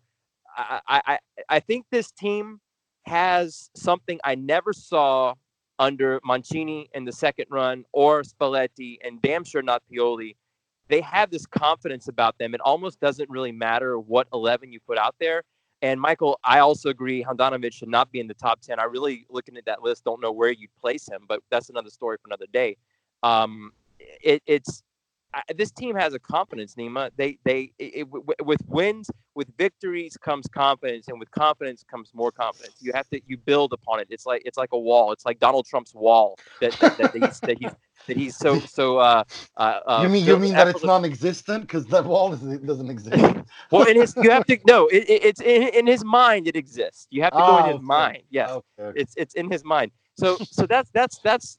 I, 0.58 0.82
I 0.88 1.20
I 1.50 1.60
think 1.60 1.86
this 1.92 2.12
team 2.12 2.60
has 3.06 3.70
something 3.76 4.20
I 4.24 4.36
never 4.36 4.74
saw 4.74 5.36
under 5.80 6.20
Mancini 6.24 6.90
in 6.94 7.06
the 7.06 7.12
second 7.12 7.48
run 7.50 7.84
or 7.92 8.24
Spalletti, 8.24 8.98
and 9.04 9.22
damn 9.22 9.44
sure 9.44 9.62
not 9.62 9.84
Pioli. 9.92 10.36
They 10.90 11.02
have 11.02 11.32
this 11.32 11.46
confidence 11.46 12.08
about 12.08 12.38
them. 12.38 12.54
It 12.54 12.62
almost 12.62 13.00
doesn't 13.00 13.30
really 13.30 13.52
matter 13.52 14.00
what 14.00 14.28
11 14.34 14.72
you 14.72 14.80
put 14.80 14.98
out 14.98 15.16
there. 15.20 15.44
And 15.82 16.00
Michael, 16.00 16.40
I 16.44 16.60
also 16.60 16.90
agree 16.90 17.24
Handanovic 17.24 17.74
should 17.74 17.90
not 17.90 18.12
be 18.12 18.20
in 18.20 18.28
the 18.28 18.34
top 18.34 18.62
10. 18.62 18.80
I 18.80 18.84
really, 18.84 19.26
looking 19.30 19.58
at 19.58 19.66
that 19.66 19.82
list, 19.82 20.06
don't 20.06 20.22
know 20.22 20.32
where 20.32 20.52
you'd 20.52 20.74
place 20.80 21.08
him, 21.10 21.26
but 21.28 21.42
that's 21.50 21.70
another 21.70 21.90
story 21.90 22.18
for 22.22 22.28
another 22.30 22.46
day. 22.54 22.78
Um, 23.22 23.72
it, 24.00 24.42
it's 24.46 24.84
I, 25.34 25.42
this 25.56 25.72
team 25.72 25.96
has 25.96 26.14
a 26.14 26.20
confidence, 26.20 26.76
Nima. 26.76 27.12
They 27.18 27.38
they 27.44 27.72
it, 27.80 28.08
it, 28.08 28.46
with 28.46 28.60
wins, 28.68 29.10
with 29.36 29.50
victories 29.58 30.18
comes 30.18 30.48
confidence, 30.48 31.08
and 31.08 31.20
with 31.20 31.32
confidence 31.32 31.84
comes 31.90 32.12
more 32.14 32.32
confidence. 32.32 32.76
You 32.82 32.92
have 32.94 33.10
to 33.10 33.22
you 33.28 33.38
build 33.38 33.74
upon 33.74 34.00
it. 34.00 34.08
It's 34.10 34.26
like 34.26 34.44
it's 34.46 34.58
like 34.58 34.70
a 34.74 34.80
wall. 34.80 35.12
It's 35.12 35.26
like 35.26 35.40
Donald 35.40 35.66
Trump's 35.66 35.94
wall 35.96 36.38
that 36.62 36.74
that, 36.80 36.98
that, 36.98 37.16
he's, 37.16 37.40
that 37.42 37.58
he's 37.60 37.72
that 38.08 38.18
he's 38.18 38.38
so 38.38 38.60
so. 38.68 38.98
Uh, 38.98 39.24
uh, 39.58 39.80
uh, 39.86 40.02
you 40.04 40.10
mean 40.10 40.26
you 40.26 40.38
mean 40.38 40.54
that 40.54 40.68
it's 40.70 40.84
non-existent 40.84 41.64
because 41.64 41.86
that 41.88 42.06
wall 42.06 42.34
is- 42.34 42.60
doesn't 42.60 42.90
exist? 42.90 43.36
well, 43.72 43.88
in 43.88 43.98
his 43.98 44.16
you 44.22 44.30
have 44.32 44.46
to 44.46 44.58
no. 44.68 44.88
It, 44.88 45.10
it, 45.10 45.26
it's 45.26 45.42
in, 45.42 45.64
in 45.70 45.88
his 45.88 46.04
mind. 46.06 46.48
It 46.48 46.56
exists. 46.56 47.08
You 47.10 47.24
have 47.24 47.34
to 47.34 47.44
go 47.44 47.58
Ah, 47.58 47.60
in 47.60 47.66
his 47.66 47.76
okay. 47.76 47.86
mind. 47.86 48.24
Yes 48.30 48.50
okay. 48.80 49.00
it's 49.00 49.14
it's 49.18 49.36
in 49.36 49.52
his 49.52 49.64
mind. 49.64 49.92
So 50.18 50.38
so 50.52 50.66
that's 50.68 50.90
that's 50.92 51.20
that's 51.24 51.58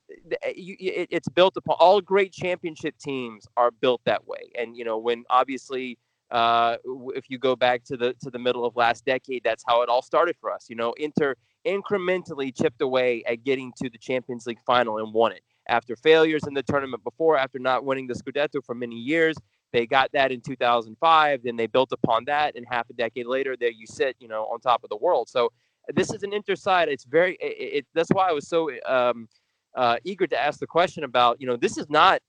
you, 0.55 0.77
you- 0.79 0.93
it, 0.95 1.09
it's 1.11 1.29
built 1.29 1.57
upon 1.57 1.77
all 1.81 2.01
great 2.01 2.33
championship 2.33 2.95
teams 2.99 3.47
are 3.57 3.71
built 3.71 4.01
that 4.07 4.27
way. 4.27 4.51
And 4.59 4.77
you 4.77 4.85
know 4.85 4.99
when 4.99 5.25
obviously 5.31 5.99
uh, 6.31 6.77
if 7.15 7.31
you 7.31 7.39
go 7.39 7.57
back 7.57 7.85
to 7.85 7.97
the 7.97 8.15
to 8.23 8.31
the 8.31 8.39
middle 8.39 8.65
of 8.65 8.77
last 8.77 9.05
decade, 9.05 9.43
that's 9.45 9.65
how 9.67 9.83
it 9.83 9.89
all 9.89 10.03
started 10.03 10.37
for 10.41 10.53
us. 10.53 10.67
You 10.69 10.77
know, 10.77 10.95
Inter 10.99 11.35
incrementally 11.67 12.55
chipped 12.57 12.83
away 12.83 13.23
at 13.27 13.45
getting 13.45 13.73
to 13.83 13.91
the 13.91 13.99
Champions 13.99 14.47
League 14.47 14.61
final 14.67 14.99
and 14.99 15.13
won 15.15 15.33
it. 15.33 15.43
After 15.69 15.97
failures 15.97 16.43
in 16.47 16.55
the 16.55 16.63
tournament 16.63 17.05
before, 17.05 17.39
after 17.39 17.59
not 17.59 17.85
winning 17.85 18.07
the 18.07 18.15
Scudetto 18.15 18.65
for 18.65 18.75
many 18.75 18.97
years, 18.97 19.37
they 19.73 19.87
got 19.87 20.11
that 20.13 20.31
in 20.33 20.41
2005. 20.41 21.41
Then 21.45 21.57
they 21.57 21.67
built 21.67 21.93
upon 21.93 22.25
that, 22.27 22.57
and 22.57 22.67
half 22.69 22.89
a 22.91 22.95
decade 22.95 23.27
later, 23.27 23.57
there 23.59 23.71
you 23.71 23.87
sit, 23.87 24.17
you 24.21 24.29
know, 24.29 24.45
on 24.45 24.61
top 24.61 24.85
of 24.85 24.91
the 24.91 24.97
world. 24.97 25.29
So 25.29 25.51
this 25.93 26.12
is 26.12 26.22
an 26.22 26.32
Inter 26.32 26.57
side. 26.57 26.89
It's 26.89 27.05
very. 27.05 27.37
It, 27.41 27.78
it, 27.78 27.87
that's 27.95 28.11
why 28.11 28.28
I 28.28 28.32
was 28.32 28.49
so 28.49 28.70
um, 28.87 29.28
uh, 29.74 29.97
eager 30.05 30.26
to 30.26 30.39
ask 30.39 30.61
the 30.61 30.66
question 30.66 31.05
about. 31.05 31.41
You 31.41 31.47
know, 31.47 31.57
this 31.57 31.76
is 31.76 31.89
not 31.91 32.20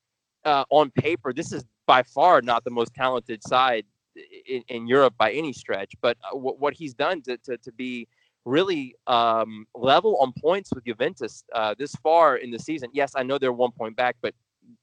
uh, 0.43 0.65
on 0.69 0.91
paper. 0.91 1.33
This 1.33 1.51
is 1.51 1.63
by 1.85 2.03
far 2.03 2.41
not 2.41 2.63
the 2.63 2.71
most 2.71 2.93
talented 2.93 3.43
side 3.43 3.85
in, 4.47 4.63
in 4.67 4.87
Europe 4.87 5.13
by 5.17 5.31
any 5.31 5.53
stretch. 5.53 5.93
But 6.01 6.17
uh, 6.23 6.37
what, 6.37 6.59
what 6.59 6.73
he's 6.73 6.93
done 6.93 7.21
to, 7.23 7.37
to, 7.37 7.57
to 7.57 7.71
be 7.71 8.07
really 8.45 8.95
um, 9.07 9.65
level 9.73 10.17
on 10.17 10.31
points 10.33 10.71
with 10.73 10.85
Juventus 10.85 11.43
uh, 11.53 11.75
this 11.77 11.93
far 11.95 12.37
in 12.37 12.51
the 12.51 12.59
season. 12.59 12.89
Yes, 12.93 13.13
I 13.15 13.23
know 13.23 13.37
they're 13.37 13.51
one 13.51 13.71
point 13.71 13.95
back, 13.95 14.15
but 14.21 14.33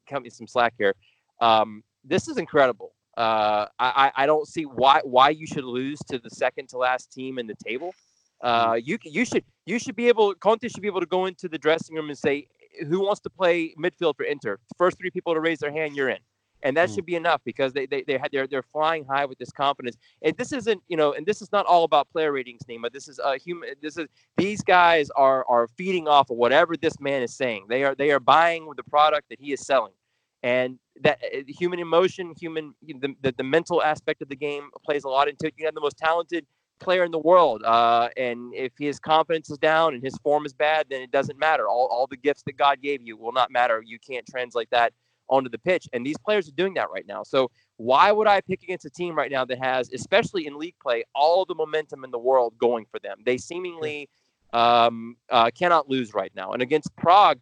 cut 0.09 0.23
me 0.23 0.31
some 0.31 0.47
slack 0.47 0.75
here. 0.79 0.95
Um, 1.41 1.83
this 2.05 2.29
is 2.29 2.39
incredible. 2.39 2.93
Uh, 3.17 3.67
I, 3.79 4.11
I 4.17 4.27
don't 4.27 4.49
see 4.49 4.65
why 4.65 5.01
why 5.05 5.29
you 5.29 5.47
should 5.47 5.65
lose 5.65 5.99
to 6.11 6.19
the 6.19 6.31
second 6.31 6.71
to 6.71 6.79
last 6.79 7.13
team 7.13 7.39
in 7.39 7.47
the 7.47 7.55
table. 7.63 7.95
Uh, 8.43 8.79
you 8.83 8.99
you 9.05 9.25
should 9.25 9.45
you 9.67 9.79
should 9.79 9.97
be 9.97 10.09
able 10.09 10.35
Conte 10.35 10.69
should 10.69 10.83
be 10.83 10.89
able 10.89 11.01
to 11.01 11.07
go 11.07 11.27
into 11.27 11.49
the 11.49 11.59
dressing 11.59 11.95
room 11.97 12.09
and 12.09 12.19
say 12.19 12.49
who 12.89 13.01
wants 13.01 13.21
to 13.21 13.31
play 13.31 13.75
midfield 13.79 14.17
for 14.17 14.25
Inter. 14.25 14.59
First 14.77 14.99
three 14.99 15.11
people 15.11 15.35
to 15.35 15.41
raise 15.41 15.59
their 15.59 15.73
hand, 15.73 15.95
you're 15.95 16.09
in 16.09 16.19
and 16.63 16.77
that 16.77 16.89
mm. 16.89 16.95
should 16.95 17.07
be 17.07 17.15
enough 17.15 17.41
because 17.45 17.73
they 17.73 17.87
they 17.87 18.03
they 18.03 18.19
had 18.19 18.31
they're 18.33 18.47
they're 18.47 18.63
flying 18.63 19.05
high 19.05 19.25
with 19.25 19.39
this 19.39 19.51
confidence. 19.51 19.97
And 20.23 20.37
this 20.37 20.53
isn't 20.53 20.83
you 20.89 20.97
know, 20.97 21.13
and 21.13 21.27
this 21.27 21.43
is 21.43 21.51
not 21.53 21.67
all 21.67 21.85
about 21.85 22.11
player 22.11 22.33
ratings, 22.33 22.63
Nima. 22.69 22.93
This 22.93 23.09
is 23.09 23.19
a 23.19 23.37
human. 23.37 23.71
This 23.81 23.97
is 23.97 24.09
these 24.37 24.63
guys 24.63 25.11
are 25.11 25.45
are 25.49 25.69
feeding 25.77 26.09
off 26.09 26.31
of 26.31 26.37
whatever 26.37 26.77
this 26.77 27.01
man 27.01 27.23
is 27.23 27.35
saying. 27.35 27.67
They 27.69 27.85
are 27.85 27.95
they 27.95 28.11
are 28.11 28.21
buying 28.21 28.69
the 28.77 28.85
product 28.85 29.29
that 29.31 29.41
he 29.41 29.53
is 29.53 29.65
selling, 29.67 29.95
and 30.43 30.79
that 31.03 31.21
uh, 31.35 31.39
human 31.49 31.79
emotion, 31.79 32.35
human 32.39 32.75
the, 32.83 33.15
the, 33.23 33.35
the 33.37 33.45
mental 33.45 33.83
aspect 33.83 34.23
of 34.23 34.29
the 34.29 34.37
game 34.37 34.71
plays 34.85 35.05
a 35.05 35.09
lot 35.09 35.29
into 35.29 35.47
it. 35.47 35.55
You 35.57 35.67
have 35.67 35.75
the 35.75 35.81
most 35.81 35.99
talented 35.99 36.47
player 36.83 37.05
in 37.05 37.11
the 37.11 37.19
world. 37.19 37.63
Uh, 37.65 38.09
and 38.17 38.53
if 38.55 38.73
his 38.79 38.99
confidence 38.99 39.51
is 39.51 39.59
down 39.59 39.95
and 39.95 40.03
his 40.03 40.17
form 40.19 40.45
is 40.45 40.53
bad, 40.53 40.87
then 40.91 41.01
it 41.01 41.11
doesn't 41.11 41.39
matter. 41.39 41.69
All, 41.69 41.89
all 41.91 42.07
the 42.07 42.17
gifts 42.17 42.43
that 42.47 42.57
God 42.57 42.83
gave 42.83 43.01
you 43.03 43.17
will 43.17 43.33
not 43.33 43.51
matter. 43.51 43.83
You 43.85 43.99
can't 43.99 44.27
translate 44.27 44.69
that 44.71 44.93
onto 45.29 45.49
the 45.49 45.59
pitch. 45.59 45.89
And 45.93 46.05
these 46.05 46.19
players 46.19 46.49
are 46.49 46.53
doing 46.53 46.75
that 46.75 46.91
right 46.91 47.07
now. 47.07 47.23
So 47.23 47.51
why 47.77 48.13
would 48.13 48.27
I 48.27 48.41
pick 48.41 48.63
against 48.63 48.85
a 48.85 48.91
team 48.91 49.17
right 49.17 49.31
now 49.31 49.45
that 49.45 49.59
has, 49.59 49.91
especially 49.93 50.47
in 50.47 50.59
league 50.59 50.77
play, 50.83 51.05
all 51.15 51.45
the 51.45 51.55
momentum 51.55 52.05
in 52.05 52.11
the 52.11 52.19
world 52.19 52.55
going 52.59 52.87
for 52.91 52.99
them? 53.01 53.19
They 53.25 53.39
seemingly 53.39 54.09
um, 54.53 55.17
uh, 55.31 55.51
cannot 55.51 55.89
lose 55.89 56.13
right 56.13 56.33
now. 56.35 56.53
And 56.53 56.63
against 56.63 56.95
Prague, 56.97 57.39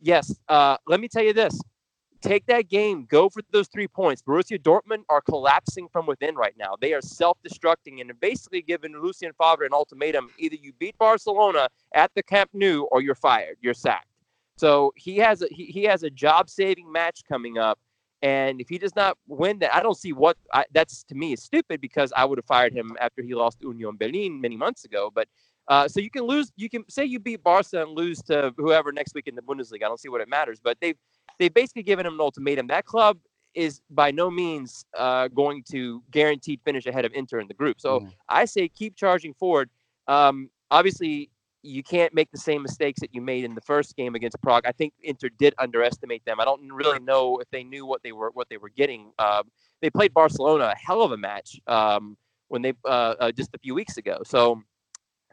yes, 0.00 0.34
uh, 0.48 0.76
let 0.86 1.00
me 1.00 1.08
tell 1.08 1.24
you 1.24 1.32
this. 1.32 1.58
Take 2.22 2.46
that 2.46 2.68
game, 2.68 3.04
go 3.10 3.28
for 3.28 3.42
those 3.50 3.66
three 3.66 3.88
points. 3.88 4.22
Borussia 4.22 4.56
Dortmund 4.56 5.02
are 5.08 5.20
collapsing 5.20 5.88
from 5.88 6.06
within 6.06 6.36
right 6.36 6.54
now. 6.56 6.76
They 6.80 6.94
are 6.94 7.00
self-destructing 7.00 8.00
and 8.00 8.12
basically 8.20 8.62
giving 8.62 8.92
Lucien 8.92 9.32
Favre 9.32 9.64
an 9.64 9.72
ultimatum: 9.72 10.30
either 10.38 10.54
you 10.54 10.72
beat 10.78 10.96
Barcelona 10.98 11.68
at 11.94 12.12
the 12.14 12.22
Camp 12.22 12.50
Nou 12.52 12.82
or 12.92 13.02
you're 13.02 13.16
fired, 13.16 13.56
you're 13.60 13.74
sacked. 13.74 14.06
So 14.56 14.92
he 14.96 15.16
has 15.16 15.42
a 15.42 15.48
he, 15.50 15.64
he 15.66 15.82
has 15.84 16.04
a 16.04 16.10
job 16.10 16.48
saving 16.48 16.90
match 16.90 17.22
coming 17.28 17.58
up. 17.58 17.78
And 18.22 18.60
if 18.60 18.68
he 18.68 18.78
does 18.78 18.94
not 18.94 19.18
win 19.26 19.58
that, 19.58 19.74
I 19.74 19.82
don't 19.82 19.98
see 19.98 20.12
what 20.12 20.36
I, 20.52 20.64
that's 20.72 21.02
to 21.04 21.16
me 21.16 21.32
is 21.32 21.42
stupid 21.42 21.80
because 21.80 22.12
I 22.16 22.24
would 22.24 22.38
have 22.38 22.44
fired 22.44 22.72
him 22.72 22.96
after 23.00 23.20
he 23.20 23.34
lost 23.34 23.60
Union 23.62 23.96
Berlin 23.96 24.40
many 24.40 24.56
months 24.56 24.84
ago. 24.84 25.10
But 25.12 25.26
uh, 25.66 25.88
so 25.88 25.98
you 25.98 26.10
can 26.10 26.22
lose, 26.22 26.52
you 26.56 26.68
can 26.68 26.84
say 26.88 27.04
you 27.04 27.18
beat 27.18 27.42
Barca 27.42 27.82
and 27.82 27.92
lose 27.92 28.22
to 28.22 28.52
whoever 28.56 28.92
next 28.92 29.14
week 29.14 29.26
in 29.26 29.34
the 29.34 29.42
Bundesliga. 29.42 29.84
I 29.84 29.88
don't 29.88 29.98
see 29.98 30.08
what 30.08 30.20
it 30.20 30.28
matters, 30.28 30.60
but 30.62 30.76
they've 30.80 30.96
they've 31.42 31.52
basically 31.52 31.82
given 31.82 32.06
him 32.06 32.14
an 32.14 32.20
ultimatum. 32.20 32.68
That 32.68 32.84
club 32.84 33.18
is 33.54 33.80
by 33.90 34.12
no 34.12 34.30
means 34.30 34.86
uh, 34.96 35.26
going 35.28 35.64
to 35.70 36.02
guaranteed 36.12 36.60
finish 36.64 36.86
ahead 36.86 37.04
of 37.04 37.12
Inter 37.14 37.40
in 37.40 37.48
the 37.48 37.54
group. 37.54 37.80
So 37.80 38.00
mm. 38.00 38.12
I 38.28 38.44
say 38.44 38.68
keep 38.68 38.94
charging 38.94 39.34
forward. 39.34 39.68
Um, 40.06 40.50
obviously, 40.70 41.30
you 41.62 41.82
can't 41.82 42.14
make 42.14 42.30
the 42.30 42.38
same 42.38 42.62
mistakes 42.62 43.00
that 43.00 43.12
you 43.12 43.20
made 43.20 43.44
in 43.44 43.54
the 43.54 43.60
first 43.60 43.96
game 43.96 44.14
against 44.14 44.40
Prague. 44.40 44.64
I 44.66 44.72
think 44.72 44.94
Inter 45.02 45.28
did 45.38 45.54
underestimate 45.58 46.24
them. 46.24 46.40
I 46.40 46.44
don't 46.44 46.72
really 46.72 47.00
know 47.00 47.38
if 47.38 47.50
they 47.50 47.64
knew 47.64 47.84
what 47.86 48.02
they 48.02 48.12
were 48.12 48.30
what 48.30 48.48
they 48.48 48.56
were 48.56 48.70
getting. 48.70 49.12
Um, 49.18 49.50
they 49.80 49.90
played 49.90 50.14
Barcelona 50.14 50.72
a 50.74 50.76
hell 50.76 51.02
of 51.02 51.12
a 51.12 51.16
match 51.16 51.60
um, 51.66 52.16
when 52.48 52.62
they 52.62 52.72
uh, 52.84 53.14
uh, 53.20 53.32
just 53.32 53.50
a 53.54 53.58
few 53.58 53.74
weeks 53.74 53.96
ago. 53.96 54.22
So 54.24 54.62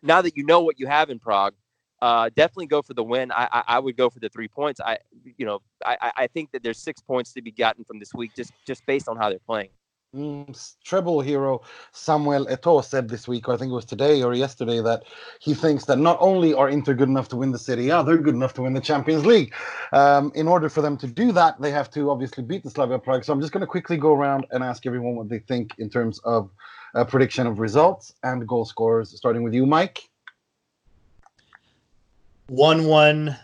now 0.04 0.22
that 0.22 0.36
you 0.36 0.44
know 0.44 0.62
what 0.62 0.80
you 0.80 0.88
have 0.88 1.10
in 1.10 1.20
Prague, 1.20 1.54
uh, 2.02 2.30
definitely 2.36 2.68
go 2.68 2.82
for 2.82 2.94
the 2.94 3.04
win. 3.04 3.32
I, 3.32 3.48
I, 3.52 3.64
I 3.68 3.80
would 3.80 3.98
go 3.98 4.10
for 4.10 4.20
the 4.20 4.30
three 4.30 4.48
points. 4.48 4.80
I 4.80 4.98
you 5.38 5.46
know 5.46 5.62
I, 5.86 6.12
I 6.16 6.28
think 6.28 6.52
that 6.52 6.64
there's 6.64 6.80
six 6.80 7.02
points 7.02 7.34
to 7.34 7.42
be 7.42 7.52
gotten 7.52 7.84
from 7.84 8.00
this 8.00 8.14
week 8.14 8.32
just 8.36 8.52
just 8.66 8.86
based 8.86 9.08
on 9.08 9.18
how 9.18 9.30
they're 9.30 9.40
playing. 9.40 9.70
Mm, 10.16 10.76
treble 10.84 11.22
hero 11.22 11.62
Samuel 11.92 12.48
Eto'o 12.48 12.84
said 12.84 13.10
this 13.10 13.28
week, 13.28 13.48
or 13.48 13.54
I 13.54 13.58
think 13.58 13.70
it 13.70 13.76
was 13.76 13.86
today 13.86 14.24
or 14.24 14.34
yesterday, 14.34 14.82
that 14.82 15.04
he 15.40 15.54
thinks 15.54 15.86
that 15.86 16.00
not 16.00 16.18
only 16.20 16.52
are 16.52 16.68
Inter 16.68 16.96
good 16.96 17.10
enough 17.10 17.28
to 17.30 17.36
win 17.36 17.52
the 17.52 17.60
Serie 17.60 17.90
A, 17.90 18.04
they're 18.04 18.18
good 18.18 18.34
enough 18.34 18.56
to 18.56 18.64
win 18.64 18.74
the 18.74 18.82
Champions 18.82 19.24
League. 19.24 19.54
Um, 19.94 20.32
in 20.34 20.48
order 20.48 20.68
for 20.68 20.82
them 20.82 20.98
to 20.98 21.08
do 21.08 21.32
that, 21.34 21.62
they 21.62 21.70
have 21.70 21.92
to 21.92 22.10
obviously 22.10 22.44
beat 22.44 22.64
the 22.64 22.72
Slavia 22.72 22.98
Prague. 22.98 23.24
So 23.24 23.34
I'm 23.34 23.40
just 23.40 23.54
going 23.54 23.62
to 23.62 23.68
quickly 23.68 23.98
go 23.98 24.14
around 24.14 24.48
and 24.50 24.64
ask 24.64 24.88
everyone 24.88 25.16
what 25.16 25.30
they 25.30 25.40
think 25.40 25.76
in 25.78 25.92
terms 25.92 26.18
of 26.24 26.50
a 26.96 27.06
prediction 27.06 27.46
of 27.46 27.60
results 27.60 28.12
and 28.24 28.48
goal 28.48 28.66
scorers, 28.66 29.16
starting 29.16 29.44
with 29.44 29.54
you, 29.54 29.68
Mike. 29.68 30.09
1 32.50 32.86
1 32.86 33.38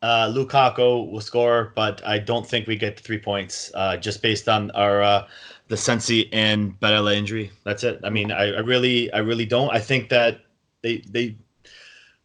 uh, 0.00 0.32
Lukaku 0.32 1.10
will 1.10 1.20
score, 1.20 1.72
but 1.74 2.06
I 2.06 2.18
don't 2.18 2.46
think 2.46 2.66
we 2.66 2.76
get 2.76 3.00
three 3.00 3.18
points 3.18 3.70
uh, 3.74 3.96
just 3.96 4.22
based 4.22 4.48
on 4.48 4.70
our 4.72 5.02
uh, 5.02 5.26
the 5.68 5.76
Sensi 5.76 6.32
and 6.32 6.78
Barella 6.80 7.16
injury. 7.16 7.50
That's 7.64 7.84
it. 7.84 8.00
I 8.04 8.10
mean, 8.10 8.30
I, 8.30 8.52
I, 8.52 8.60
really, 8.60 9.12
I 9.12 9.18
really 9.18 9.44
don't. 9.44 9.70
I 9.70 9.80
think 9.80 10.08
that 10.10 10.40
they 10.82 11.02
they 11.08 11.36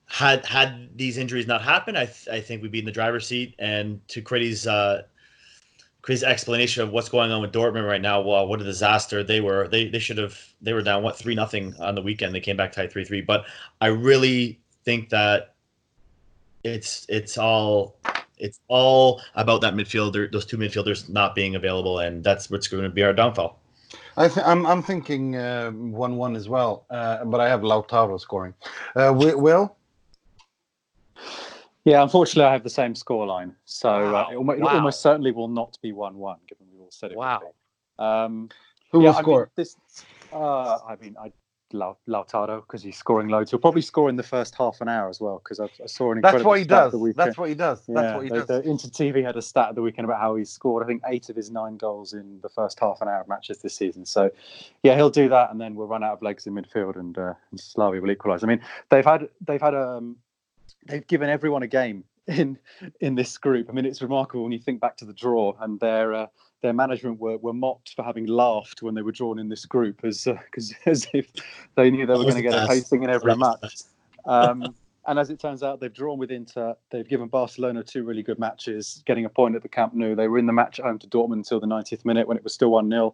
had 0.05 0.45
had 0.45 0.95
these 0.95 1.17
injuries 1.17 1.47
not 1.47 1.63
happened, 1.63 1.97
I 1.97 2.05
th- 2.05 2.27
I 2.31 2.39
think 2.39 2.61
we'd 2.61 2.71
be 2.71 2.79
in 2.79 2.86
the 2.86 2.91
driver's 2.91 3.25
seat. 3.25 3.55
And 3.57 4.07
to 4.09 4.21
Crazy's 4.21 4.67
uh, 4.67 5.01
Crazy's 6.03 6.23
explanation 6.23 6.84
of 6.84 6.91
what's 6.91 7.09
going 7.09 7.31
on 7.31 7.41
with 7.41 7.51
Dortmund 7.51 7.88
right 7.88 8.01
now, 8.01 8.21
well, 8.21 8.47
what 8.47 8.61
a 8.61 8.63
disaster 8.63 9.23
they 9.23 9.41
were. 9.41 9.67
They 9.67 9.88
they 9.88 9.99
should 9.99 10.19
have 10.19 10.39
they 10.61 10.73
were 10.73 10.84
down 10.84 11.01
what 11.01 11.17
three 11.17 11.34
nothing 11.34 11.73
on 11.79 11.95
the 11.95 12.01
weekend. 12.03 12.36
They 12.36 12.39
came 12.39 12.57
back 12.57 12.71
tied 12.71 12.91
three 12.91 13.03
three. 13.03 13.21
But 13.21 13.45
I 13.81 13.88
really 13.88 14.59
think 14.86 15.09
that 15.09 15.53
it's 16.64 17.05
it's 17.09 17.38
all 17.38 17.97
it's 18.38 18.59
all 18.68 19.22
about 19.36 19.61
that 19.61 19.74
midfielder, 19.74 20.32
those 20.32 20.45
two 20.45 20.57
midfielders 20.57 21.09
not 21.09 21.36
being 21.36 21.55
available, 21.55 21.99
and 21.99 22.24
that's 22.24 22.49
what's 22.49 22.68
going 22.68 22.84
to 22.84 22.89
be 22.89 23.03
our 23.03 23.14
downfall. 23.14 23.59
I 24.18 24.28
th- 24.28 24.45
I'm 24.45 24.66
I'm 24.66 24.84
thinking 24.84 25.36
uh, 25.36 25.72
one 25.72 26.18
one 26.18 26.36
as 26.36 26.49
well, 26.49 26.86
uh, 26.89 27.26
but 27.26 27.39
I 27.39 27.47
have 27.49 27.61
Lautaro 27.61 28.20
scoring. 28.20 28.53
Uh, 28.95 29.14
Will. 29.16 29.76
Yeah, 31.86 32.01
unfortunately, 32.01 32.47
I 32.47 32.53
have 32.53 32.64
the 32.64 32.70
same 32.70 32.93
scoreline, 32.93 33.53
so 33.66 33.89
uh, 33.89 34.11
wow. 34.11 34.30
it, 34.32 34.36
almost, 34.36 34.59
wow. 34.61 34.68
it, 34.68 34.76
almost, 34.76 35.01
certainly 35.01 35.32
will 35.32 35.49
not 35.49 35.78
be 35.82 35.91
one-one, 35.91 36.38
given 36.47 36.66
we 36.74 36.80
all 36.80 36.91
said 36.91 37.11
it. 37.11 37.18
Wow. 37.18 37.53
Um, 37.99 38.49
Who 38.91 39.01
yeah, 39.03 39.09
will 39.09 39.16
score? 39.16 39.41
I 39.41 39.43
mean, 39.43 39.49
this, 39.57 39.76
uh, 40.32 40.78
I 40.88 40.95
mean, 41.01 41.18
I 41.20 41.34
Lautaro 41.74 42.61
because 42.61 42.84
he's 42.84 42.97
scoring 42.97 43.28
loads. 43.28 43.51
He'll 43.51 43.59
probably 43.59 43.82
score 43.82 44.09
in 44.09 44.15
the 44.15 44.24
first 44.24 44.55
half 44.55 44.80
an 44.82 44.88
hour 44.88 45.09
as 45.09 45.19
well 45.19 45.41
because 45.43 45.59
I, 45.59 45.65
I, 45.65 45.88
saw 45.88 46.11
an 46.11 46.19
incredible. 46.19 46.39
That's 46.39 46.45
what 46.45 46.59
he 46.59 46.65
does. 46.65 47.15
That's 47.15 47.38
what 47.38 47.49
he 47.49 47.55
does. 47.55 47.84
That's 47.88 48.15
what 48.15 48.24
he 48.24 48.30
does. 48.30 48.45
The, 48.47 48.61
Inter 48.61 48.89
TV 48.89 49.24
had 49.24 49.36
a 49.36 49.41
stat 49.41 49.69
at 49.69 49.76
the 49.76 49.82
weekend 49.82 50.05
about 50.05 50.19
how 50.19 50.36
he 50.36 50.45
scored. 50.45 50.84
I 50.84 50.88
think 50.88 51.01
eight 51.07 51.30
of 51.30 51.36
his 51.36 51.51
nine 51.51 51.78
goals 51.78 52.13
in 52.13 52.39
the 52.41 52.49
first 52.49 52.80
half 52.80 53.01
an 53.01 53.07
hour 53.07 53.21
of 53.21 53.28
matches 53.28 53.59
this 53.59 53.76
season. 53.76 54.05
So, 54.05 54.32
yeah, 54.84 54.95
he'll 54.95 55.09
do 55.09 55.28
that, 55.30 55.51
and 55.51 55.59
then 55.59 55.76
we'll 55.76 55.88
run 55.88 56.03
out 56.03 56.13
of 56.13 56.21
legs 56.21 56.47
in 56.47 56.53
midfield, 56.53 56.95
and, 56.95 57.17
uh, 57.17 57.34
and 57.51 57.59
Slavia 57.59 58.01
will 58.01 58.11
equalise. 58.11 58.43
I 58.43 58.47
mean, 58.47 58.61
they've 58.89 59.05
had 59.05 59.30
they've 59.45 59.61
had 59.61 59.76
um, 59.76 60.17
they've 60.88 61.05
given 61.07 61.30
everyone 61.30 61.63
a 61.63 61.67
game 61.67 62.03
in 62.28 62.57
in 62.99 63.15
this 63.15 63.38
group. 63.38 63.69
I 63.69 63.74
mean, 63.74 63.86
it's 63.86 64.01
remarkable 64.01 64.43
when 64.43 64.51
you 64.51 64.59
think 64.59 64.80
back 64.80 64.97
to 64.97 65.05
the 65.05 65.13
draw 65.13 65.55
and 65.59 65.80
their 65.80 66.13
uh, 66.13 66.28
their 66.64 66.74
management 66.74 67.20
were, 67.20 67.38
were 67.38 67.53
mocked 67.53 67.93
for 67.93 68.03
having 68.03 68.26
laughed 68.26 68.82
when 68.82 68.95
they 68.95 69.03
were 69.03 69.11
drawn 69.11 69.38
in 69.38 69.49
this 69.49 69.66
group 69.66 70.03
as 70.03 70.24
because 70.24 70.72
uh, 70.72 70.76
as 70.89 71.07
if 71.14 71.28
they 71.76 71.91
knew 71.91 72.07
they 72.07 72.14
were 72.14 72.24
going 72.24 72.36
to 72.36 72.41
get 72.41 72.55
a 72.55 72.66
pasting 72.66 73.03
in 73.03 73.11
every 73.11 73.36
match. 73.36 73.84
Um, 74.26 74.74
and 75.07 75.20
as 75.20 75.30
it 75.30 75.39
turns 75.39 75.61
out, 75.61 75.80
they've 75.80 75.93
drawn 75.93 76.18
with 76.18 76.32
Inter. 76.32 76.74
They've 76.89 77.07
given 77.07 77.28
Barcelona 77.28 77.84
two 77.84 78.03
really 78.03 78.24
good 78.24 78.39
matches, 78.39 79.03
getting 79.05 79.26
a 79.26 79.30
point 79.30 79.55
at 79.55 79.61
the 79.61 79.70
Camp 79.70 79.93
Nou. 79.93 80.16
They 80.16 80.28
were 80.28 80.39
in 80.39 80.47
the 80.47 80.53
match 80.53 80.80
at 80.80 80.86
home 80.86 80.97
to 80.99 81.07
Dortmund 81.07 81.34
until 81.34 81.59
the 81.59 81.68
90th 81.68 82.05
minute 82.05 82.28
when 82.28 82.38
it 82.38 82.43
was 82.43 82.53
still 82.53 82.72
one 82.72 82.89
0 82.89 83.14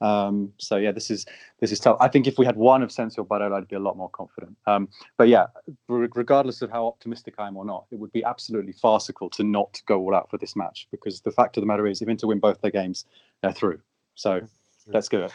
um, 0.00 0.52
so 0.58 0.76
yeah, 0.76 0.92
this 0.92 1.10
is 1.10 1.26
this 1.60 1.72
is 1.72 1.80
tough. 1.80 1.96
I 2.00 2.08
think 2.08 2.26
if 2.26 2.38
we 2.38 2.44
had 2.44 2.56
one 2.56 2.82
of 2.82 2.92
Sensi 2.92 3.18
or 3.18 3.26
Barella, 3.26 3.58
I'd 3.58 3.68
be 3.68 3.76
a 3.76 3.80
lot 3.80 3.96
more 3.96 4.10
confident. 4.10 4.56
Um, 4.66 4.88
but 5.16 5.28
yeah, 5.28 5.46
regardless 5.88 6.62
of 6.62 6.70
how 6.70 6.86
optimistic 6.86 7.34
I 7.38 7.46
am 7.46 7.56
or 7.56 7.64
not, 7.64 7.86
it 7.90 7.98
would 7.98 8.12
be 8.12 8.22
absolutely 8.24 8.72
farcical 8.72 9.30
to 9.30 9.44
not 9.44 9.80
go 9.86 10.00
all 10.00 10.14
out 10.14 10.30
for 10.30 10.38
this 10.38 10.54
match 10.54 10.86
because 10.90 11.20
the 11.20 11.30
fact 11.30 11.56
of 11.56 11.62
the 11.62 11.66
matter 11.66 11.86
is, 11.86 12.02
if 12.02 12.08
Inter 12.08 12.26
win 12.26 12.40
both 12.40 12.60
their 12.60 12.70
games, 12.70 13.06
they're 13.42 13.52
through. 13.52 13.80
So 14.14 14.40
let's 14.88 15.08
go. 15.08 15.28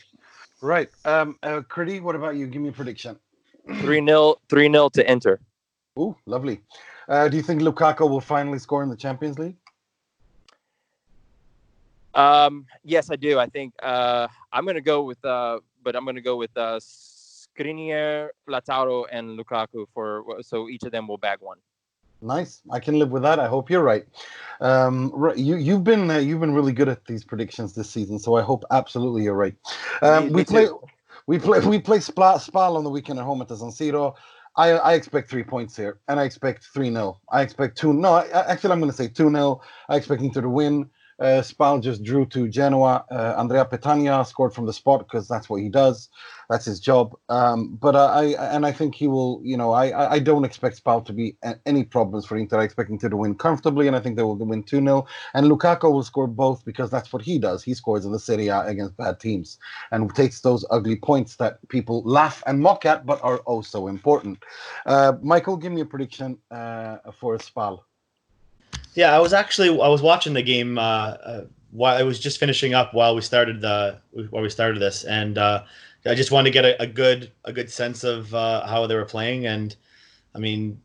Right, 0.62 0.90
um, 1.06 1.38
uh, 1.42 1.62
what 2.02 2.16
about 2.16 2.36
you? 2.36 2.46
Give 2.46 2.62
me 2.62 2.70
a 2.70 2.74
prediction. 2.74 3.18
Three 3.80 4.04
0 4.04 4.36
three 4.50 4.72
0 4.72 4.90
to 4.90 5.12
Inter. 5.12 5.40
Ooh, 6.00 6.16
lovely. 6.26 6.62
Uh, 7.08 7.28
do 7.28 7.36
you 7.36 7.44
think 7.44 7.62
Lukaku 7.62 8.10
will 8.10 8.22
finally 8.22 8.60
score 8.60 8.84
in 8.84 8.90
the 8.90 8.96
Champions 8.96 9.38
League? 9.38 9.58
Um, 12.14 12.66
yes, 12.84 13.10
I 13.10 13.16
do. 13.16 13.40
I 13.40 13.48
think 13.48 13.74
uh, 13.82 14.28
I'm 14.52 14.64
going 14.64 14.76
to 14.76 14.82
go 14.82 15.04
with, 15.04 15.24
uh, 15.24 15.60
but 15.84 15.96
I'm 15.96 16.04
going 16.04 16.16
to 16.16 16.22
go 16.22 16.36
with 16.36 16.56
uh, 16.58 16.80
Skriniar, 16.80 18.30
Lautaro, 18.50 19.06
and 19.12 19.40
Lukaku 19.40 19.86
for 19.94 20.24
so 20.42 20.70
each 20.70 20.84
of 20.84 20.92
them 20.92 21.08
will 21.08 21.18
bag 21.18 21.40
one. 21.42 21.58
Nice. 22.22 22.62
I 22.72 22.80
can 22.80 23.00
live 23.00 23.10
with 23.10 23.24
that. 23.24 23.40
I 23.40 23.48
hope 23.48 23.70
you're 23.70 23.82
right. 23.82 24.06
Um, 24.60 25.12
you 25.36 25.56
you've 25.56 25.84
been 25.84 26.10
uh, 26.12 26.20
you've 26.20 26.40
been 26.40 26.54
really 26.54 26.74
good 26.74 26.88
at 26.88 27.06
these 27.06 27.24
predictions 27.24 27.74
this 27.74 27.90
season, 27.90 28.20
so 28.20 28.36
I 28.36 28.42
hope 28.44 28.64
absolutely 28.72 29.24
you're 29.24 29.34
right. 29.34 29.56
Um, 30.04 30.32
we 30.32 30.44
play 30.44 30.68
we 31.26 31.40
play 31.40 31.60
we 31.62 31.80
play 31.80 31.98
Spal, 31.98 32.38
Spal 32.38 32.78
on 32.78 32.84
the 32.84 32.92
weekend 32.92 33.18
at 33.18 33.26
home 33.26 33.42
at 33.42 33.48
the 33.48 33.58
San 33.58 33.70
Siro. 33.70 34.16
I, 34.56 34.72
I 34.72 34.94
expect 34.94 35.30
three 35.30 35.44
points 35.44 35.76
here, 35.78 36.00
and 36.10 36.20
I 36.20 36.26
expect 36.26 36.66
three 36.74 36.92
0 36.92 37.20
I 37.32 37.42
expect 37.42 37.78
two. 37.78 37.94
No, 37.94 38.14
I- 38.16 38.52
actually, 38.52 38.74
I'm 38.74 38.80
going 38.80 38.92
to 38.92 38.98
say 38.98 39.08
two 39.08 39.30
0 39.30 39.62
I 39.90 39.96
expect 39.96 40.22
Inter 40.22 40.42
to 40.42 40.50
win. 40.50 40.90
Uh, 41.22 41.42
Spal 41.44 41.82
just 41.82 42.04
drew 42.04 42.26
to 42.28 42.50
Genoa. 42.50 43.06
Uh, 43.12 43.36
Andrea 43.38 43.66
Petagna 43.66 44.28
scored 44.28 44.54
from 44.56 44.68
the 44.68 44.74
spot 44.74 45.02
because 45.02 45.28
that's 45.30 45.50
what 45.50 45.62
he 45.62 45.70
does. 45.70 46.10
That's 46.50 46.66
his 46.66 46.82
job. 46.82 47.16
Um, 47.30 47.78
but 47.82 47.96
I 47.96 48.26
and 48.56 48.66
I 48.66 48.74
think 48.74 48.96
he 48.96 49.08
will. 49.08 49.42
You 49.44 49.58
know, 49.58 49.72
I 49.74 49.90
I- 49.90 50.12
I 50.16 50.20
don't 50.20 50.46
expect 50.46 50.78
Spal 50.78 51.02
to 51.06 51.14
be 51.14 51.38
a- 51.44 51.58
any 51.68 51.84
problems 51.86 52.26
for 52.28 52.38
Inter. 52.38 52.60
I 52.62 52.66
expect 52.66 52.92
Inter 52.92 53.10
to 53.10 53.18
win 53.18 53.36
comfortably, 53.36 53.88
and 53.88 53.96
I 53.98 54.02
think 54.02 54.18
they 54.18 54.24
will 54.24 54.38
win 54.38 54.64
two 54.64 54.82
0 54.82 55.06
And 55.36 55.48
Lukaku 55.48 55.92
will 55.92 56.04
score 56.04 56.28
both 56.28 56.66
because 56.66 56.92
that's 56.92 57.14
what 57.14 57.24
he 57.24 57.40
does. 57.40 57.64
He 57.64 57.76
scores 57.76 58.06
in 58.06 58.14
the 58.14 58.20
Serie 58.20 58.50
A 58.50 58.62
against 58.68 58.98
bad 58.98 59.20
teams 59.22 59.60
and 59.92 60.14
takes 60.16 60.42
those 60.42 60.66
ugly 60.72 60.98
points 60.98 61.38
that 61.38 61.60
people 61.70 62.04
laugh 62.06 62.44
and 62.48 62.60
mock 62.62 62.86
at, 62.86 63.06
but 63.06 63.24
are 63.24 63.40
also 63.40 63.88
important. 63.88 64.40
Uh, 64.86 65.14
Michael, 65.24 65.58
give 65.58 65.72
me 65.74 65.82
a 65.82 65.86
prediction 65.86 66.38
uh, 66.52 66.98
for 67.20 67.40
Spal. 67.40 67.86
Yeah, 68.94 69.16
I 69.16 69.20
was 69.20 69.34
actually 69.34 69.70
I 69.70 69.88
was 69.88 70.02
watching 70.02 70.34
the 70.34 70.42
game 70.42 70.78
uh, 70.78 70.82
uh, 70.82 71.44
while 71.72 71.98
I 71.98 72.04
was 72.04 72.20
just 72.20 72.40
finishing 72.40 72.74
up 72.74 72.94
while 72.94 73.16
we 73.16 73.22
started 73.22 73.62
the 73.62 74.00
while 74.30 74.44
we 74.44 74.50
started 74.50 74.82
this, 74.82 75.04
and 75.04 75.38
uh, 75.38 75.64
I 76.06 76.16
just 76.16 76.32
wanted 76.32 76.50
to 76.50 76.54
get 76.54 76.66
a, 76.66 76.82
a 76.82 76.88
good 76.88 77.32
a 77.46 77.54
good 77.54 77.70
sense 77.70 78.04
of 78.04 78.34
uh, 78.34 78.66
how 78.66 78.88
they 78.88 78.96
were 78.96 79.06
playing. 79.06 79.46
And 79.46 79.76
I 80.36 80.40
mean, 80.40 80.82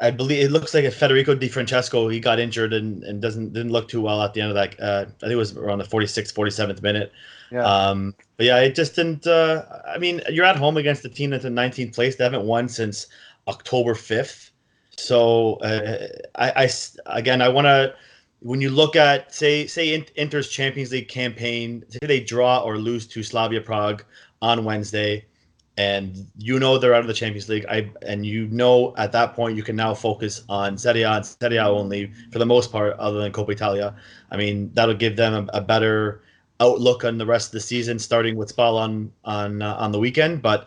I 0.00 0.10
believe 0.10 0.44
it 0.44 0.50
looks 0.50 0.74
like 0.74 0.90
Federico 0.92 1.34
Di 1.34 1.48
Francesco 1.48 2.08
he 2.08 2.20
got 2.20 2.38
injured 2.38 2.72
and, 2.72 3.02
and 3.04 3.22
doesn't 3.22 3.52
didn't 3.52 3.72
look 3.72 3.88
too 3.88 4.00
well 4.00 4.22
at 4.22 4.34
the 4.34 4.40
end 4.40 4.50
of 4.50 4.56
that. 4.56 4.80
Uh, 4.80 5.06
I 5.08 5.20
think 5.20 5.32
it 5.32 5.36
was 5.36 5.56
around 5.56 5.78
the 5.78 5.84
46th, 5.84 6.34
47th 6.34 6.82
minute. 6.82 7.12
Yeah. 7.50 7.64
Um, 7.64 8.14
but 8.36 8.46
yeah, 8.46 8.60
it 8.60 8.74
just 8.74 8.96
didn't. 8.96 9.26
Uh, 9.26 9.64
I 9.86 9.98
mean, 9.98 10.20
you're 10.28 10.44
at 10.44 10.56
home 10.56 10.76
against 10.76 11.04
a 11.04 11.08
team 11.08 11.30
that's 11.30 11.44
in 11.44 11.54
19th 11.54 11.94
place. 11.94 12.16
They 12.16 12.24
haven't 12.24 12.44
won 12.44 12.68
since 12.68 13.06
October 13.46 13.94
5th. 13.94 14.50
So 14.96 15.54
uh, 15.56 16.08
I, 16.34 16.64
I 16.64 16.70
again, 17.18 17.42
I 17.42 17.48
want 17.48 17.66
to. 17.66 17.94
When 18.40 18.60
you 18.60 18.68
look 18.68 18.94
at 18.94 19.34
say 19.34 19.66
say 19.66 19.94
In- 19.94 20.06
Inter's 20.16 20.48
Champions 20.48 20.92
League 20.92 21.08
campaign, 21.08 21.84
say 21.88 21.98
they 22.02 22.20
draw 22.20 22.60
or 22.60 22.76
lose 22.76 23.06
to 23.08 23.22
Slavia 23.22 23.60
Prague 23.60 24.04
on 24.42 24.64
Wednesday, 24.64 25.24
and 25.78 26.26
you 26.36 26.58
know 26.58 26.76
they're 26.76 26.94
out 26.94 27.00
of 27.00 27.06
the 27.06 27.14
Champions 27.14 27.48
League. 27.48 27.64
I 27.68 27.90
and 28.02 28.26
you 28.26 28.46
know 28.48 28.94
at 28.96 29.12
that 29.12 29.34
point 29.34 29.56
you 29.56 29.62
can 29.62 29.76
now 29.76 29.94
focus 29.94 30.42
on 30.48 30.76
Serie 30.76 31.02
A 31.02 31.12
and 31.12 31.26
Serie 31.26 31.56
A 31.56 31.66
only 31.66 32.12
for 32.32 32.38
the 32.38 32.46
most 32.46 32.70
part, 32.70 32.98
other 32.98 33.18
than 33.20 33.32
Coppa 33.32 33.52
Italia. 33.52 33.94
I 34.30 34.36
mean 34.36 34.70
that'll 34.74 34.94
give 34.94 35.16
them 35.16 35.48
a, 35.52 35.58
a 35.58 35.60
better 35.60 36.22
outlook 36.60 37.04
on 37.04 37.18
the 37.18 37.26
rest 37.26 37.48
of 37.48 37.52
the 37.52 37.60
season, 37.60 37.98
starting 37.98 38.36
with 38.36 38.48
Spal 38.48 38.76
on 38.76 39.10
on 39.24 39.62
uh, 39.62 39.74
on 39.76 39.92
the 39.92 39.98
weekend. 39.98 40.42
But 40.42 40.66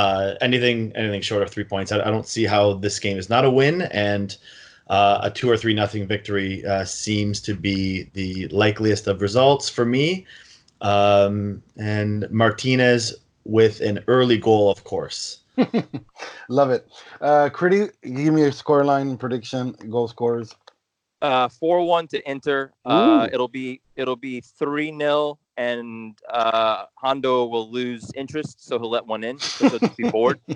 uh, 0.00 0.34
anything 0.40 0.92
anything 0.94 1.20
short 1.20 1.42
of 1.42 1.50
three 1.50 1.64
points, 1.64 1.92
I, 1.92 2.00
I 2.00 2.10
don't 2.10 2.26
see 2.26 2.44
how 2.44 2.72
this 2.72 2.98
game 2.98 3.18
is 3.18 3.28
not 3.28 3.44
a 3.44 3.50
win, 3.50 3.82
and 3.82 4.34
uh, 4.88 5.20
a 5.22 5.30
two 5.30 5.50
or 5.50 5.58
three 5.58 5.74
nothing 5.74 6.06
victory 6.06 6.64
uh, 6.64 6.84
seems 6.86 7.40
to 7.42 7.54
be 7.54 8.04
the 8.14 8.48
likeliest 8.48 9.06
of 9.08 9.20
results 9.20 9.68
for 9.68 9.84
me. 9.84 10.26
Um, 10.80 11.62
and 11.76 12.30
Martinez 12.30 13.14
with 13.44 13.82
an 13.82 14.02
early 14.06 14.38
goal, 14.38 14.70
of 14.70 14.84
course. 14.84 15.40
Love 16.48 16.70
it. 16.70 16.88
Uh, 17.20 17.50
Critty, 17.52 17.90
give 18.02 18.32
me 18.32 18.44
a 18.44 18.50
scoreline 18.50 19.18
prediction, 19.18 19.72
goal 19.90 20.08
scorers. 20.08 20.54
Uh, 21.20 21.46
four 21.50 21.86
one 21.86 22.06
to 22.08 22.30
Inter. 22.30 22.72
Uh, 22.86 23.28
Ooh. 23.28 23.34
it'll 23.34 23.48
be 23.48 23.82
it'll 23.96 24.16
be 24.16 24.40
three 24.40 24.96
0 24.96 25.38
and 25.60 26.18
uh, 26.32 26.86
Hondo 26.94 27.44
will 27.44 27.70
lose 27.70 28.10
interest, 28.16 28.66
so 28.66 28.78
he'll 28.78 28.88
let 28.90 29.06
one 29.06 29.22
in, 29.22 29.38
so 29.38 29.68
he'll 29.68 29.78
just 29.78 29.96
be 29.96 30.10
bored. 30.10 30.40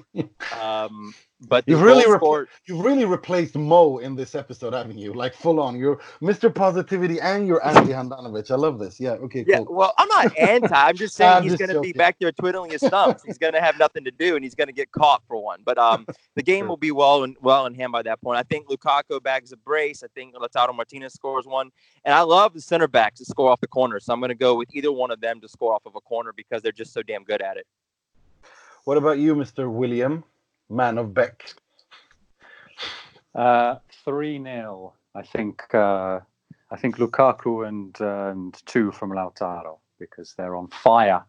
Um, 0.61 1.15
but 1.47 1.65
You've 1.67 1.81
really 1.83 2.03
goal 2.05 2.13
rep- 2.13 2.21
scored- 2.21 2.49
You've 2.67 2.81
really 2.85 3.05
replaced 3.05 3.55
Mo 3.57 3.99
in 3.99 4.15
this 4.17 4.35
episode, 4.35 4.73
haven't 4.73 4.99
you? 4.99 5.13
Like 5.13 5.35
full 5.35 5.61
on. 5.61 5.79
You're 5.79 6.01
Mr. 6.23 6.55
Positivity 6.55 7.21
and 7.21 7.47
you're 7.47 7.65
anti 7.67 7.93
Handanovic. 7.99 8.51
I 8.51 8.55
love 8.57 8.79
this. 8.79 8.99
Yeah. 8.99 9.13
Okay. 9.13 9.45
Yeah, 9.47 9.59
Cool. 9.59 9.75
well, 9.77 9.95
I'm 9.99 10.09
not 10.09 10.37
anti. 10.39 10.75
I'm 10.75 10.97
just 10.97 11.15
saying 11.15 11.33
I'm 11.37 11.43
he's 11.43 11.57
going 11.57 11.71
to 11.73 11.81
be 11.81 11.93
back 11.93 12.17
there 12.19 12.33
twiddling 12.33 12.71
his 12.71 12.83
thumbs. 12.83 13.23
he's 13.25 13.39
going 13.39 13.53
to 13.55 13.61
have 13.61 13.79
nothing 13.79 14.05
to 14.05 14.11
do, 14.11 14.37
and 14.37 14.45
he's 14.45 14.55
going 14.55 14.69
to 14.69 14.73
get 14.75 14.91
caught 14.93 15.23
for 15.29 15.43
one. 15.43 15.61
But 15.65 15.79
um, 15.79 16.07
the 16.35 16.43
game 16.53 16.69
will 16.69 16.77
be 16.77 16.91
well 16.91 17.25
and 17.25 17.37
well 17.41 17.67
in 17.67 17.75
hand 17.75 17.93
by 17.93 18.03
that 18.03 18.21
point. 18.21 18.39
I 18.39 18.43
think 18.43 18.69
Lukaku 18.69 19.23
bags 19.23 19.53
a 19.53 19.57
brace. 19.57 20.03
I 20.03 20.09
think 20.15 20.35
Lautaro 20.35 20.75
Martinez 20.75 21.13
scores 21.13 21.47
one, 21.47 21.71
and 22.05 22.15
I 22.15 22.21
love 22.23 22.55
the 22.55 22.61
center 22.61 22.89
backs 22.89 23.19
to 23.21 23.25
score 23.25 23.51
off 23.51 23.61
the 23.61 23.67
corner. 23.69 24.01
So 24.01 24.13
I'm 24.13 24.21
going 24.21 24.29
to 24.31 24.35
go 24.35 24.55
with 24.55 24.69
either 24.75 24.91
one 24.93 25.11
of 25.11 25.21
them 25.21 25.41
to 25.41 25.49
score 25.49 25.75
off 25.75 25.87
of 25.87 25.95
a 25.97 26.01
corner 26.01 26.33
because 26.37 26.63
they're 26.63 26.73
just 26.73 26.93
so 26.93 27.03
damn 27.03 27.25
good 27.25 27.43
at 27.43 27.57
it. 27.57 27.67
What 28.85 28.99
about 28.99 29.19
you, 29.19 29.35
Mr. 29.35 29.71
William, 29.73 30.25
man 30.69 30.99
of 30.99 31.15
Beck? 31.15 31.55
Uh, 33.35 33.77
Three 34.05 34.43
0 34.43 34.93
I 35.15 35.23
think. 35.23 35.75
Uh, 35.75 36.21
I 36.71 36.77
think 36.77 36.97
Lukaku 36.97 37.69
and 37.69 37.97
and 38.01 38.61
two 38.67 38.91
from 38.91 39.11
Lautaro 39.11 39.79
because 39.99 40.35
they're 40.35 40.57
on 40.57 40.69
fire, 40.69 41.23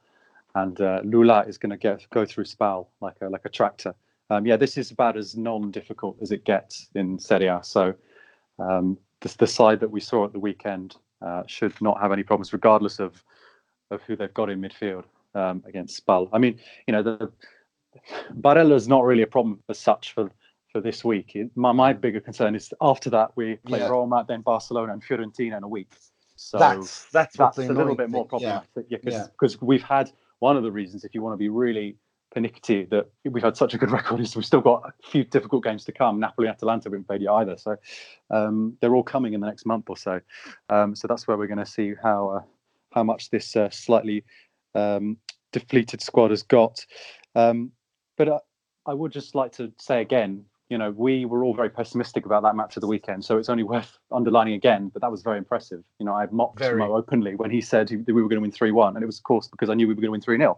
and 0.55 0.79
uh, 0.81 1.01
Lula 1.03 1.45
is 1.47 1.57
going 1.57 1.69
to 1.69 1.77
get 1.77 2.07
go 2.09 2.25
through 2.25 2.45
Spal 2.45 2.89
like 3.01 3.17
a 3.21 3.29
like 3.29 3.45
a 3.45 3.49
tractor. 3.49 3.93
Um, 4.31 4.47
yeah, 4.47 4.57
this 4.57 4.75
is 4.75 4.89
about 4.89 5.17
as 5.17 5.37
non-difficult 5.37 6.17
as 6.19 6.31
it 6.31 6.45
gets 6.45 6.89
in 6.95 7.19
Serie 7.19 7.45
A. 7.45 7.59
So 7.63 7.93
um, 8.57 8.97
the, 9.21 9.35
the 9.37 9.45
side 9.45 9.79
that 9.81 9.91
we 9.91 9.99
saw 9.99 10.25
at 10.25 10.33
the 10.33 10.39
weekend 10.39 10.95
uh, 11.21 11.43
should 11.45 11.79
not 11.79 12.01
have 12.01 12.11
any 12.11 12.23
problems, 12.23 12.51
regardless 12.51 12.99
of 12.99 13.23
of 13.91 14.01
who 14.03 14.15
they've 14.15 14.33
got 14.33 14.49
in 14.49 14.59
midfield 14.59 15.03
um, 15.35 15.63
against 15.67 15.95
Spal. 15.95 16.27
I 16.33 16.39
mean, 16.39 16.59
you 16.87 16.91
know, 16.91 17.03
the 17.03 17.31
Barella's 18.33 18.87
not 18.87 19.03
really 19.03 19.23
a 19.23 19.27
problem 19.27 19.61
as 19.69 19.79
such 19.79 20.13
for 20.13 20.31
for 20.71 20.81
this 20.81 21.03
week. 21.05 21.35
It- 21.35 21.51
my 21.55 21.71
my 21.71 21.93
bigger 21.93 22.19
concern 22.19 22.55
is 22.55 22.73
after 22.81 23.09
that 23.11 23.31
we 23.35 23.55
play 23.65 23.79
Yeah. 23.79 23.87
Roma, 23.87 24.25
then 24.27 24.41
Barcelona 24.41 24.93
and 24.93 25.03
Fiorentina 25.03 25.57
in 25.57 25.63
a 25.63 25.67
week. 25.67 25.93
So 26.35 26.57
that's 26.59 27.05
that's 27.11 27.37
that's 27.37 27.57
a 27.57 27.73
little 27.73 27.95
bit 27.95 28.09
more. 28.09 28.23
Yeah. 28.25 28.29
problematic. 28.29 28.85
Yeah, 28.89 28.97
Yeah. 29.03 29.27
because 29.31 29.61
we've 29.61 29.83
had 29.83 30.11
one 30.39 30.57
of 30.57 30.63
the 30.63 30.71
reasons, 30.71 31.05
if 31.05 31.15
you 31.15 31.21
want 31.21 31.33
to 31.33 31.37
be 31.37 31.47
really 31.49 31.97
pernickety, 32.31 32.83
that 32.91 33.09
we've 33.23 33.41
had 33.41 33.55
such 33.55 33.73
a 33.73 33.77
good 33.77 33.89
record 33.99 34.19
is 34.19 34.35
we've 34.35 34.45
still 34.45 34.59
got 34.59 34.83
a 34.89 34.91
few 35.09 35.23
difficult 35.23 35.63
games 35.63 35.85
to 35.85 35.93
come. 35.93 36.19
Napoli 36.19 36.47
and 36.49 36.55
Atalanta 36.55 36.89
haven't 36.89 37.07
played 37.07 37.21
yet 37.21 37.31
either, 37.31 37.55
so 37.57 37.77
um, 38.31 38.75
they're 38.81 38.93
all 38.95 39.03
coming 39.03 39.33
in 39.33 39.39
the 39.39 39.47
next 39.47 39.65
month 39.65 39.85
or 39.89 39.95
so. 39.95 40.19
Um, 40.69 40.93
so 40.93 41.07
that's 41.07 41.25
where 41.25 41.37
we're 41.37 41.47
going 41.47 41.59
to 41.59 41.65
see 41.65 41.93
how 42.03 42.29
uh, 42.29 42.41
how 42.91 43.03
much 43.03 43.29
this 43.29 43.55
uh, 43.55 43.69
slightly 43.69 44.25
um, 44.75 45.15
depleted 45.53 46.01
squad 46.01 46.31
has 46.31 46.43
got. 46.43 46.85
Um, 47.33 47.71
but 48.17 48.27
uh, 48.27 48.39
I 48.85 48.93
would 48.93 49.11
just 49.11 49.35
like 49.35 49.51
to 49.53 49.71
say 49.77 50.01
again, 50.01 50.45
you 50.69 50.77
know, 50.77 50.91
we 50.91 51.25
were 51.25 51.43
all 51.43 51.53
very 51.53 51.69
pessimistic 51.69 52.25
about 52.25 52.41
that 52.43 52.55
match 52.55 52.75
of 52.75 52.81
the 52.81 52.87
weekend, 52.87 53.23
so 53.23 53.37
it's 53.37 53.49
only 53.49 53.63
worth 53.63 53.99
underlining 54.11 54.55
again. 54.55 54.89
But 54.89 55.01
that 55.01 55.11
was 55.11 55.21
very 55.21 55.37
impressive. 55.37 55.83
You 55.99 56.05
know, 56.05 56.13
I 56.13 56.25
mocked 56.31 56.59
Very. 56.59 56.79
Mo 56.79 56.95
openly 56.95 57.35
when 57.35 57.51
he 57.51 57.61
said 57.61 57.89
he, 57.89 57.97
that 57.97 58.13
we 58.13 58.21
were 58.21 58.29
going 58.29 58.37
to 58.37 58.41
win 58.41 58.51
three 58.51 58.71
one, 58.71 58.95
and 58.95 59.03
it 59.03 59.05
was 59.05 59.19
of 59.19 59.23
course 59.23 59.47
because 59.47 59.69
I 59.69 59.75
knew 59.75 59.87
we 59.87 59.93
were 59.93 60.01
going 60.01 60.07
to 60.07 60.11
win 60.11 60.21
three 60.21 60.37
0 60.37 60.57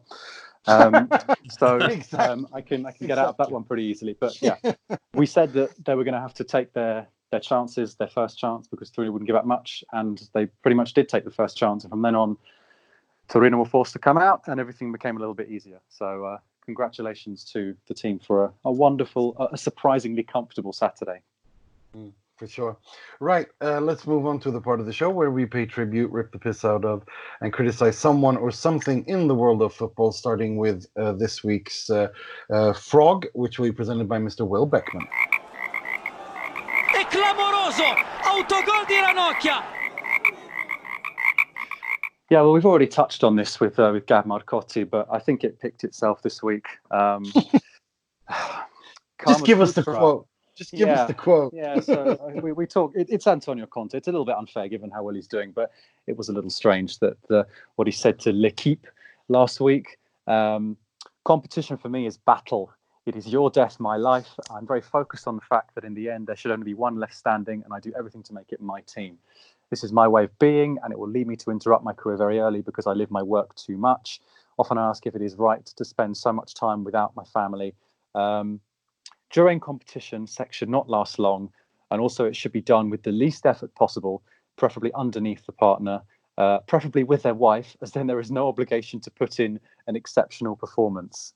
um, 0.68 1.10
So 1.50 1.78
Exactly. 1.78 2.20
um, 2.20 2.48
I 2.54 2.62
can 2.62 2.86
I 2.86 2.92
can 2.92 3.08
get 3.08 3.18
out 3.18 3.28
of 3.28 3.38
that 3.38 3.52
one 3.52 3.64
pretty 3.64 3.84
easily. 3.84 4.16
But 4.20 4.42
yeah, 4.42 4.58
we 5.14 5.26
said 5.26 5.54
that 5.54 5.72
they 5.86 5.96
were 5.96 6.04
going 6.04 6.14
to 6.14 6.22
have 6.22 6.34
to 6.36 6.44
take 6.44 6.74
their 6.74 7.08
their 7.32 7.40
chances, 7.42 7.96
their 7.96 8.08
first 8.08 8.38
chance, 8.38 8.68
because 8.68 8.90
Torino 8.90 9.12
wouldn't 9.12 9.28
give 9.28 9.36
up 9.36 9.46
much, 9.46 9.84
and 9.92 10.22
they 10.34 10.46
pretty 10.46 10.76
much 10.76 10.94
did 10.94 11.10
take 11.10 11.26
the 11.26 11.32
first 11.32 11.58
chance. 11.58 11.84
And 11.84 11.92
from 11.92 12.02
then 12.02 12.16
on, 12.16 12.38
Torino 13.28 13.58
were 13.58 13.66
forced 13.66 13.94
to 13.94 14.00
come 14.00 14.18
out, 14.18 14.44
and 14.48 14.60
everything 14.60 14.92
became 14.92 15.18
a 15.18 15.20
little 15.20 15.34
bit 15.34 15.50
easier. 15.50 15.82
So 15.90 16.24
uh, 16.24 16.38
congratulations 16.68 17.46
to 17.46 17.76
the 17.88 17.94
team 17.94 18.20
for 18.20 18.46
a, 18.46 18.52
a 18.66 18.72
wonderful, 18.72 19.36
a, 19.40 19.48
a 19.54 19.58
surprisingly 19.58 20.22
comfortable 20.22 20.74
Saturday. 20.74 21.22
For 22.36 22.46
sure. 22.46 22.78
Right. 23.20 23.48
Uh, 23.62 23.80
let's 23.80 24.06
move 24.06 24.28
on 24.28 24.40
to 24.42 24.52
the 24.52 24.62
part 24.62 24.80
of 24.80 24.86
the 24.86 24.94
show 24.94 25.10
where 25.10 25.32
we 25.32 25.48
pay 25.48 25.66
tribute, 25.66 26.12
rip 26.12 26.32
the 26.32 26.38
piss 26.38 26.64
out 26.64 26.86
of, 26.86 27.04
and 27.42 27.52
criticize 27.52 27.98
someone 27.98 28.38
or 28.38 28.52
something 28.52 29.04
in 29.08 29.28
the 29.28 29.34
world 29.34 29.64
of 29.64 29.74
football, 29.74 30.12
starting 30.12 30.58
with 30.58 30.86
uh, 31.00 31.14
this 31.14 31.44
week's 31.44 31.90
uh, 31.90 32.10
uh, 32.52 32.74
Frog, 32.74 33.26
which 33.34 33.58
will 33.58 33.70
be 33.70 33.72
presented 33.72 34.08
by 34.08 34.20
Mr. 34.20 34.48
Will 34.48 34.68
Beckman. 34.68 35.08
è 36.94 37.06
clamoroso 37.08 37.84
autogol 38.24 38.86
di 38.88 39.00
Ranocchia 39.00 39.77
Yeah, 42.30 42.42
well, 42.42 42.52
we've 42.52 42.66
already 42.66 42.88
touched 42.88 43.24
on 43.24 43.36
this 43.36 43.60
with 43.60 43.80
uh, 43.80 43.90
with 43.94 44.06
Gab 44.06 44.26
Marcotti, 44.26 44.90
but 44.90 45.08
I 45.10 45.20
think 45.20 45.44
it 45.44 45.60
picked 45.60 45.84
itself 45.84 46.22
this 46.22 46.44
week. 46.44 46.68
Um, 46.92 47.32
Just 49.28 49.46
give 49.46 49.62
us 49.62 49.74
the 49.74 49.84
quote. 49.84 50.28
Just 50.56 50.72
give 50.72 50.88
yeah, 50.88 51.04
us 51.04 51.08
the 51.08 51.14
quote. 51.14 51.54
yeah, 51.54 51.80
so 51.80 52.18
uh, 52.20 52.32
we, 52.42 52.52
we 52.52 52.66
talk. 52.66 52.92
It, 52.96 53.08
it's 53.10 53.28
Antonio 53.28 53.68
Conte. 53.68 53.96
It's 53.96 54.08
a 54.08 54.12
little 54.12 54.26
bit 54.26 54.36
unfair 54.36 54.68
given 54.68 54.90
how 54.90 55.04
well 55.04 55.14
he's 55.14 55.28
doing, 55.28 55.52
but 55.52 55.72
it 56.08 56.18
was 56.18 56.30
a 56.30 56.34
little 56.34 56.50
strange 56.50 56.98
that 57.00 57.16
the, 57.28 57.46
what 57.76 57.88
he 57.88 57.92
said 57.92 58.20
to 58.22 58.32
L'Equipe 58.32 58.88
last 59.30 59.62
week. 59.62 59.98
Um, 60.26 60.76
competition 61.26 61.78
for 61.78 61.90
me 61.90 62.08
is 62.08 62.18
battle. 62.18 62.72
It 63.06 63.16
is 63.16 63.28
your 63.28 63.50
death, 63.50 63.80
my 63.80 63.98
life. 63.98 64.28
I'm 64.50 64.68
very 64.68 64.82
focused 64.82 65.28
on 65.28 65.36
the 65.36 65.42
fact 65.42 65.76
that 65.76 65.84
in 65.84 65.94
the 65.94 66.10
end 66.10 66.28
there 66.28 66.36
should 66.36 66.52
only 66.52 66.66
be 66.66 66.74
one 66.74 67.00
left 67.00 67.16
standing, 67.16 67.62
and 67.64 67.72
I 67.72 67.80
do 67.80 67.94
everything 67.98 68.24
to 68.24 68.34
make 68.34 68.52
it 68.52 68.60
my 68.60 68.82
team. 68.82 69.20
This 69.70 69.84
is 69.84 69.92
my 69.92 70.08
way 70.08 70.24
of 70.24 70.40
being, 70.40 70.78
and 70.84 70.94
it 70.94 71.00
will 71.00 71.10
lead 71.10 71.28
me 71.28 71.36
to 71.38 71.52
interrupt 71.52 71.84
my 71.84 71.94
career 71.94 72.18
very 72.18 72.40
early 72.40 72.62
because 72.62 72.88
I 72.88 72.94
live 72.94 73.12
my 73.12 73.24
work 73.24 73.56
too 73.56 73.78
much. 73.78 74.22
Often 74.58 74.78
I 74.78 74.90
ask 74.90 75.06
if 75.06 75.16
it 75.16 75.22
is 75.22 75.36
right 75.36 75.66
to 75.66 75.86
spend 75.86 76.16
so 76.16 76.32
much 76.32 76.54
time 76.54 76.84
without 76.84 77.16
my 77.16 77.24
family. 77.26 77.76
Um, 78.16 78.60
during 79.30 79.60
competition, 79.60 80.26
sex 80.26 80.56
should 80.56 80.70
not 80.70 80.90
last 80.90 81.20
long, 81.20 81.52
and 81.92 82.02
also 82.02 82.26
it 82.26 82.36
should 82.36 82.54
be 82.54 82.62
done 82.62 82.90
with 82.90 83.04
the 83.04 83.12
least 83.12 83.46
effort 83.46 83.74
possible, 83.76 84.24
preferably 84.56 84.92
underneath 84.94 85.46
the 85.46 85.52
partner, 85.52 86.02
uh, 86.38 86.60
preferably 86.60 87.04
with 87.04 87.24
their 87.24 87.34
wife, 87.34 87.76
as 87.82 87.92
then 87.92 88.08
there 88.08 88.20
is 88.20 88.32
no 88.32 88.48
obligation 88.48 89.00
to 89.02 89.12
put 89.12 89.40
in 89.40 89.60
an 89.88 89.96
exceptional 89.96 90.56
performance. 90.56 91.34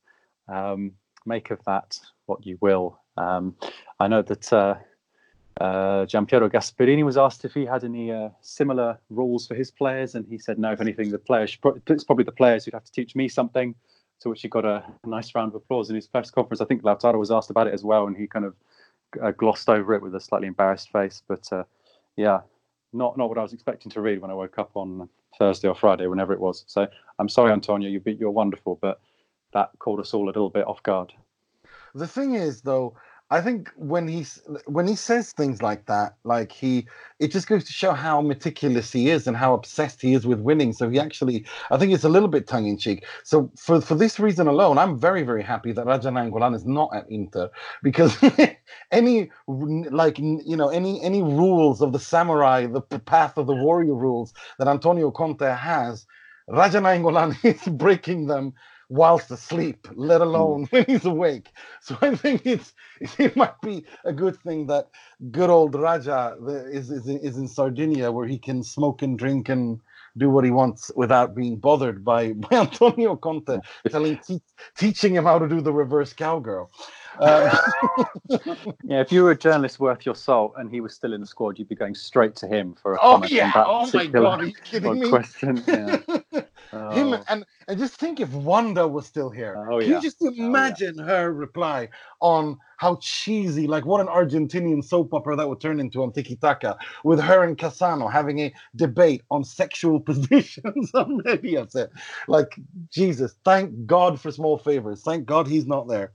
Um, 0.48 0.94
make 1.26 1.52
of 1.52 1.64
that 1.66 2.00
what 2.26 2.46
you 2.46 2.58
will. 2.62 3.00
Um, 3.18 3.56
I 4.00 4.08
know 4.08 4.22
that 4.22 4.52
uh, 4.54 4.76
uh, 5.60 6.06
Giampiero 6.06 6.49
Gasperini 6.49 7.04
was 7.04 7.18
asked 7.18 7.45
if 7.45 7.54
he 7.54 7.66
had 7.66 7.84
any 7.84 8.12
uh, 8.12 8.30
similar 8.41 8.99
rules 9.10 9.47
for 9.47 9.56
his 9.56 9.70
players, 9.72 10.16
and 10.16 10.26
he 10.28 10.38
said 10.38 10.58
no. 10.58 10.72
If 10.72 10.82
anything, 10.82 11.12
the 11.12 11.20
players 11.20 11.56
pro- 11.56 11.80
it's 11.88 12.04
probably 12.04 12.24
the 12.24 12.32
players 12.32 12.66
who'd 12.66 12.74
have 12.74 12.86
to 12.86 12.91
teach 12.91 13.16
me 13.16 13.28
something. 13.28 13.76
To 14.22 14.30
which 14.30 14.43
he 14.43 14.47
got 14.49 14.66
a 14.66 14.84
nice 15.04 15.34
round 15.34 15.49
of 15.49 15.56
applause 15.56 15.89
in 15.89 15.95
his 15.95 16.06
press 16.06 16.30
conference. 16.30 16.62
I 16.62 16.66
think 16.66 16.84
Lautaro 16.84 17.18
was 17.18 17.32
asked 17.32 17.49
about 17.49 17.66
it 17.66 17.74
as 17.74 17.84
well, 17.84 18.06
and 18.06 18.16
he 18.16 18.28
kind 18.28 18.45
of 18.45 18.54
uh, 19.22 19.32
glossed 19.32 19.68
over 19.68 19.95
it 19.95 20.02
with 20.04 20.14
a 20.14 20.20
slightly 20.20 20.47
embarrassed 20.47 20.91
face. 20.91 21.24
But 21.28 21.52
uh, 21.52 21.64
yeah, 22.16 22.41
not 22.93 23.18
not 23.18 23.30
what 23.30 23.39
I 23.39 23.41
was 23.41 23.54
expecting 23.54 23.91
to 23.91 24.02
read 24.02 24.22
when 24.22 24.30
I 24.30 24.36
woke 24.36 24.60
up 24.60 24.72
on 24.76 25.10
Thursday 25.39 25.68
or 25.68 25.76
Friday, 25.76 26.06
whenever 26.06 26.34
it 26.34 26.39
was. 26.39 26.64
So 26.68 26.88
I'm 27.18 27.30
sorry, 27.30 27.52
Antonio, 27.52 27.89
you 27.89 28.02
you're 28.06 28.30
wonderful, 28.32 28.78
but 28.80 29.02
that 29.54 29.72
caught 29.80 29.99
us 29.99 30.14
all 30.14 30.26
a 30.26 30.28
little 30.28 30.49
bit 30.49 30.68
off 30.68 30.84
guard. 30.84 31.14
The 31.93 32.08
thing 32.08 32.36
is, 32.36 32.62
though, 32.62 32.95
I 33.32 33.42
think 33.42 33.72
when 33.78 34.10
he's 34.10 34.42
when 34.68 34.88
he 34.88 34.96
says 34.96 35.32
things 35.32 35.62
like 35.62 35.86
that, 35.88 36.16
like 36.26 36.52
he, 36.52 36.86
it 37.20 37.32
just 37.32 37.48
goes 37.48 37.64
to 37.64 37.72
show 37.72 37.94
how 37.94 38.22
meticulous 38.22 38.92
he 38.92 39.10
is 39.10 39.26
and 39.26 39.38
how 39.38 39.54
obsessed 39.54 40.02
he 40.02 40.14
is 40.14 40.28
with 40.28 40.42
winning. 40.42 40.74
So 40.74 40.90
he 40.90 41.00
actually, 41.00 41.46
I 41.72 41.78
think 41.78 41.94
it's 41.94 42.04
a 42.04 42.10
little 42.10 42.28
bit 42.28 42.46
tongue 42.46 42.68
in 42.68 42.78
cheek. 42.78 43.06
So 43.24 43.50
for 43.58 43.82
for 43.82 43.96
this 43.96 44.20
reason 44.20 44.48
alone, 44.48 44.78
I'm 44.78 45.00
very 45.00 45.24
very 45.24 45.44
happy 45.44 45.72
that 45.72 45.86
Raja 45.86 46.10
Nainggolan 46.10 46.56
is 46.56 46.66
not 46.66 46.94
at 46.94 47.10
Inter 47.10 47.50
because 47.84 48.18
any 48.92 49.32
like 49.48 50.20
you 50.20 50.58
know 50.58 50.70
any 50.70 51.02
any 51.02 51.24
rules 51.24 51.82
of 51.82 51.94
the 51.94 52.00
samurai, 52.00 52.68
the 52.68 52.82
path 52.82 53.38
of 53.38 53.48
the 53.48 53.56
warrior 53.56 53.96
rules 53.96 54.34
that 54.60 54.68
Antonio 54.68 55.10
Conte 55.10 55.46
has, 55.46 56.06
Raja 56.50 56.80
Nainggolan 56.80 57.38
is 57.46 57.62
breaking 57.74 58.28
them 58.28 58.54
whilst 58.92 59.32
asleep, 59.32 59.88
let 59.96 60.20
alone 60.22 60.68
when 60.70 60.84
he's 60.86 61.06
awake. 61.06 61.50
So 61.82 61.98
I 62.02 62.14
think 62.16 62.46
it's 62.46 62.74
it 63.18 63.36
might 63.36 63.60
be 63.62 63.86
a 64.06 64.12
good 64.12 64.38
thing 64.42 64.68
that 64.68 64.89
good 65.32 65.50
old 65.50 65.74
Raja 65.74 66.36
is 66.72 66.92
is, 66.92 67.08
is 67.08 67.38
in 67.38 67.48
Sardinia 67.48 68.12
where 68.12 68.28
he 68.28 68.38
can 68.38 68.62
smoke 68.64 69.02
and 69.02 69.18
drink 69.18 69.50
and 69.50 69.80
do 70.18 70.30
what 70.30 70.44
he 70.44 70.52
wants 70.52 70.92
without 70.98 71.34
being 71.34 71.56
bothered 71.56 72.04
by, 72.04 72.34
by 72.50 72.58
Antonio 72.58 73.16
Conte 73.16 73.60
telling 73.89 74.18
te- 74.18 74.42
teaching 74.78 75.16
him 75.16 75.24
how 75.24 75.39
to 75.39 75.48
do 75.48 75.62
the 75.62 75.72
reverse 75.72 76.12
cowgirl. 76.12 76.70
Uh, 77.18 77.58
Yeah, 78.84 79.02
if 79.02 79.12
you 79.12 79.24
were 79.24 79.32
a 79.32 79.38
journalist 79.38 79.80
worth 79.80 80.06
your 80.06 80.16
salt 80.16 80.54
and 80.58 80.70
he 80.70 80.82
was 80.82 80.94
still 80.94 81.14
in 81.14 81.22
the 81.22 81.28
squad, 81.28 81.58
you'd 81.58 81.70
be 81.70 81.76
going 81.76 81.96
straight 81.96 82.36
to 82.38 82.48
him 82.48 82.76
for 82.82 82.96
a 82.96 83.00
oh 83.02 83.12
comment 83.12 83.32
yeah! 83.32 83.46
on 83.46 83.52
that 83.52 83.66
Oh 83.68 83.89
my 83.94 84.08
god! 84.08 84.42
Are 84.42 84.46
you 84.46 84.54
kidding 84.64 85.00
me? 85.00 85.10
question. 85.10 85.64
Yeah. 85.68 86.42
Him 86.90 87.14
Oh. 87.14 87.24
and 87.30 87.46
and 87.68 87.80
just 87.80 87.96
think 87.96 88.20
if 88.20 88.32
Wanda 88.34 88.88
was 88.88 89.06
still 89.08 89.30
here. 89.30 89.62
Oh, 89.72 89.80
Can 89.80 89.92
yeah. 89.92 89.98
you 89.98 90.02
just 90.02 90.22
Oh, 90.24 90.32
yeah. 90.32 90.48
imagine 90.48 90.98
her 91.00 91.34
reply 91.34 91.90
on 92.22 92.58
how 92.78 92.98
cheesy, 93.02 93.68
like 93.68 93.86
what 93.86 94.02
an 94.02 94.08
Argentinian 94.08 94.84
soap 94.84 95.14
opera 95.14 95.36
that 95.38 95.50
would 95.50 95.62
turn 95.62 95.80
into 95.80 96.04
on 96.04 96.12
Tiki 96.14 96.36
Taka, 96.38 96.78
with 97.04 97.20
her 97.22 97.44
and 97.44 97.58
Cassano 97.58 98.12
having 98.12 98.40
a 98.40 98.54
debate 98.76 99.24
on 99.32 99.44
sexual 99.44 100.00
positions 100.12 100.92
on 100.94 101.22
Mediaset. 101.24 101.90
Like 102.28 102.56
Jesus, 102.92 103.36
thank 103.46 103.86
God 103.88 104.20
for 104.22 104.32
small 104.32 104.58
favors. 104.58 105.02
Thank 105.04 105.26
God 105.26 105.48
he's 105.48 105.68
not 105.68 105.88
there. 105.90 106.12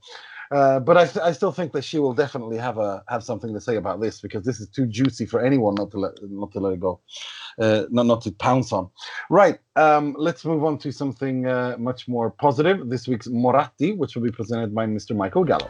Uh, 0.51 0.79
but 0.79 0.97
I, 0.97 1.29
I 1.29 1.31
still 1.31 1.51
think 1.51 1.73
that 1.73 1.83
she 1.83 1.99
will 1.99 2.13
definitely 2.13 2.57
have 2.57 2.77
a 2.77 3.03
have 3.09 3.23
something 3.23 3.53
to 3.53 3.61
say 3.61 3.75
about 3.75 3.99
this 4.01 4.21
because 4.21 4.45
this 4.45 4.59
is 4.59 4.69
too 4.69 4.85
juicy 4.85 5.25
for 5.25 5.41
anyone 5.41 5.75
not 5.75 5.91
to 5.91 5.99
let 5.99 6.13
not 6.21 6.51
to 6.53 6.59
let 6.59 6.73
it 6.73 6.79
go, 6.79 7.01
uh, 7.59 7.83
not 7.89 8.05
not 8.05 8.21
to 8.21 8.31
pounce 8.31 8.71
on. 8.71 8.89
Right. 9.29 9.59
Um, 9.75 10.15
let's 10.17 10.45
move 10.45 10.63
on 10.63 10.77
to 10.79 10.91
something 10.91 11.47
uh, 11.47 11.75
much 11.77 12.07
more 12.07 12.31
positive. 12.31 12.89
This 12.89 13.07
week's 13.07 13.27
Moratti, 13.27 13.93
which 13.95 14.15
will 14.15 14.23
be 14.23 14.31
presented 14.31 14.73
by 14.73 14.85
Mr. 14.85 15.15
Michael 15.15 15.43
Gallo. 15.43 15.69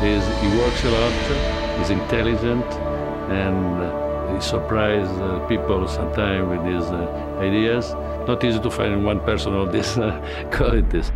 He's, 0.00 0.26
he 0.40 0.48
works 0.56 0.82
a 0.82 0.90
lot, 0.90 1.78
he's 1.78 1.90
intelligent, 1.90 2.64
and 3.28 3.82
uh, 3.82 4.34
he 4.34 4.40
surprises 4.40 5.10
uh, 5.20 5.40
people 5.46 5.86
sometimes 5.86 6.48
with 6.48 6.64
his 6.64 6.84
ideas. 7.38 7.92
Not 8.26 8.42
easy 8.42 8.60
to 8.60 8.70
find 8.70 9.04
one 9.04 9.20
person 9.20 9.54
of 9.54 9.72
this 9.72 9.98
uh, 9.98 10.18
qualities. 10.52 11.12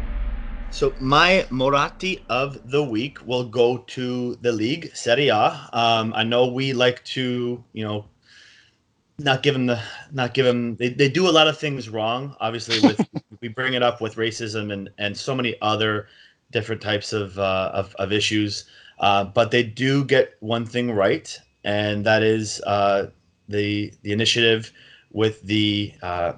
So 0.74 0.92
my 0.98 1.46
Moratti 1.50 2.24
of 2.28 2.68
the 2.68 2.82
week 2.82 3.24
will 3.24 3.44
go 3.44 3.78
to 3.94 4.34
the 4.42 4.50
league 4.50 4.90
Serie 4.92 5.28
A. 5.28 5.68
Um, 5.72 6.12
I 6.16 6.24
know 6.24 6.48
we 6.48 6.72
like 6.72 7.04
to, 7.14 7.62
you 7.72 7.84
know, 7.84 8.06
not 9.20 9.44
give 9.44 9.54
them 9.54 9.66
the, 9.66 9.80
not 10.10 10.34
give 10.34 10.44
them. 10.44 10.74
They, 10.74 10.88
they 10.88 11.08
do 11.08 11.28
a 11.28 11.30
lot 11.30 11.46
of 11.46 11.56
things 11.56 11.88
wrong. 11.88 12.34
Obviously, 12.40 12.80
with 12.80 13.00
we 13.40 13.46
bring 13.46 13.74
it 13.74 13.84
up 13.84 14.00
with 14.00 14.16
racism 14.16 14.72
and 14.72 14.90
and 14.98 15.16
so 15.16 15.32
many 15.32 15.54
other 15.62 16.08
different 16.50 16.82
types 16.82 17.12
of 17.12 17.38
uh, 17.38 17.70
of, 17.72 17.94
of 17.94 18.10
issues. 18.10 18.64
Uh, 18.98 19.22
but 19.22 19.52
they 19.52 19.62
do 19.62 20.04
get 20.04 20.34
one 20.40 20.66
thing 20.66 20.90
right, 20.90 21.38
and 21.62 22.04
that 22.04 22.24
is 22.24 22.60
uh, 22.62 23.06
the 23.48 23.92
the 24.02 24.10
initiative 24.10 24.72
with 25.12 25.40
the 25.42 25.94
uh, 26.02 26.32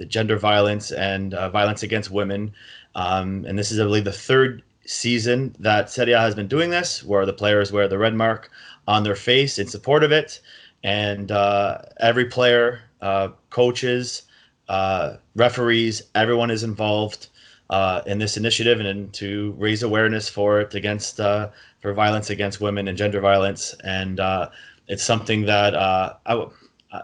the 0.00 0.06
gender 0.06 0.38
violence 0.38 0.92
and 0.92 1.34
uh, 1.34 1.50
violence 1.50 1.82
against 1.82 2.10
women. 2.10 2.52
Um, 2.94 3.44
and 3.46 3.58
this 3.58 3.70
is, 3.70 3.80
I 3.80 3.84
believe, 3.84 4.04
the 4.04 4.12
third 4.12 4.62
season 4.84 5.54
that 5.58 5.90
Serie 5.90 6.12
A 6.12 6.20
has 6.20 6.34
been 6.34 6.48
doing 6.48 6.70
this, 6.70 7.04
where 7.04 7.24
the 7.24 7.32
players 7.32 7.72
wear 7.72 7.88
the 7.88 7.98
red 7.98 8.14
mark 8.14 8.50
on 8.88 9.04
their 9.04 9.14
face 9.14 9.58
in 9.58 9.66
support 9.66 10.02
of 10.02 10.12
it. 10.12 10.40
And 10.82 11.30
uh, 11.30 11.82
every 12.00 12.24
player, 12.24 12.80
uh, 13.00 13.28
coaches, 13.50 14.22
uh, 14.68 15.16
referees, 15.36 16.02
everyone 16.14 16.50
is 16.50 16.62
involved 16.62 17.28
uh, 17.68 18.02
in 18.06 18.18
this 18.18 18.36
initiative 18.36 18.80
and 18.80 19.12
to 19.12 19.54
raise 19.58 19.82
awareness 19.82 20.28
for 20.28 20.60
it 20.60 20.74
against 20.74 21.20
uh, 21.20 21.50
for 21.80 21.92
violence 21.94 22.30
against 22.30 22.60
women 22.60 22.88
and 22.88 22.98
gender 22.98 23.20
violence. 23.20 23.74
And 23.84 24.18
uh, 24.18 24.50
it's 24.88 25.04
something 25.04 25.46
that 25.46 25.74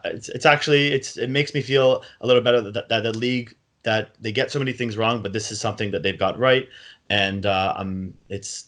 it's, 0.05 0.29
it's 0.31 0.47
actually 0.47 0.89
it's 0.89 1.17
it 1.17 1.31
makes 1.31 1.55
me 1.55 1.63
feel 1.63 2.03
a 2.21 2.27
little 2.27 2.43
better 2.43 2.61
that, 2.61 2.89
that 2.89 3.03
the 3.03 3.13
league 3.13 3.55
that 3.87 4.11
they 4.21 4.33
get 4.33 4.51
so 4.51 4.59
many 4.59 4.73
things 4.73 4.97
wrong, 4.97 5.23
but 5.23 5.33
this 5.33 5.53
is 5.53 5.61
something 5.61 5.93
that 5.93 6.03
they've 6.03 6.19
got 6.19 6.37
right, 6.39 6.69
and 7.09 7.47
uh, 7.47 7.73
um, 7.77 8.13
it's 8.29 8.67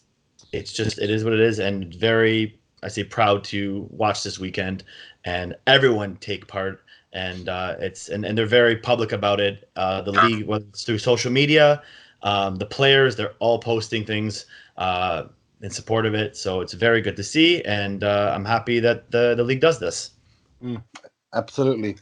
it's 0.53 0.73
just 0.73 0.99
it 1.01 1.11
is 1.11 1.25
what 1.25 1.33
it 1.33 1.41
is, 1.41 1.59
and 1.59 1.93
very 1.93 2.59
I 2.85 2.89
say 2.89 3.03
proud 3.03 3.43
to 3.45 3.89
watch 3.91 4.23
this 4.23 4.39
weekend, 4.39 4.85
and 5.25 5.57
everyone 5.67 6.17
take 6.17 6.47
part, 6.47 6.85
and 7.13 7.49
uh, 7.49 7.75
it's 7.81 8.09
and, 8.09 8.25
and 8.25 8.39
they're 8.39 8.47
very 8.47 8.77
public 8.77 9.11
about 9.11 9.41
it. 9.41 9.69
Uh, 9.75 10.03
the 10.03 10.13
league, 10.13 10.47
it's 10.49 10.85
through 10.85 10.99
social 10.99 11.33
media, 11.33 11.83
um, 12.23 12.55
the 12.55 12.67
players, 12.67 13.17
they're 13.17 13.35
all 13.41 13.59
posting 13.59 14.05
things. 14.05 14.47
Uh, 14.77 15.25
in 15.61 15.71
support 15.71 16.07
of 16.07 16.15
it, 16.15 16.37
so 16.37 16.61
it's 16.61 16.73
very 16.73 17.01
good 17.01 17.17
to 17.17 17.25
see, 17.25 17.61
and 17.65 18.05
uh, 18.05 18.31
I'm 18.33 18.45
happy 18.45 18.79
that 18.79 19.11
the 19.11 19.35
the 19.35 19.43
league 19.43 19.61
does 19.61 19.81
this. 19.81 20.13
Absolutely. 21.35 21.97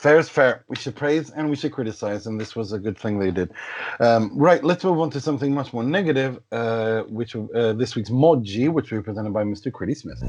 Fair 0.00 0.18
is 0.18 0.30
fair. 0.30 0.64
We 0.66 0.76
should 0.76 0.96
praise 0.96 1.28
and 1.28 1.50
we 1.50 1.56
should 1.56 1.72
criticize, 1.72 2.26
and 2.26 2.40
this 2.40 2.56
was 2.56 2.72
a 2.72 2.78
good 2.78 2.96
thing 2.96 3.18
they 3.18 3.30
did. 3.30 3.52
Um, 4.00 4.30
right, 4.34 4.64
let's 4.64 4.82
move 4.82 4.98
on 4.98 5.10
to 5.10 5.20
something 5.20 5.52
much 5.52 5.74
more 5.74 5.82
negative, 5.84 6.40
uh, 6.52 7.02
which 7.02 7.36
uh, 7.36 7.74
this 7.74 7.94
week's 7.94 8.08
Moggi, 8.08 8.70
which 8.72 8.88
be 8.88 9.02
presented 9.02 9.34
by 9.34 9.44
Mr. 9.44 9.70
Critty 9.70 9.94
Smith. 9.94 10.22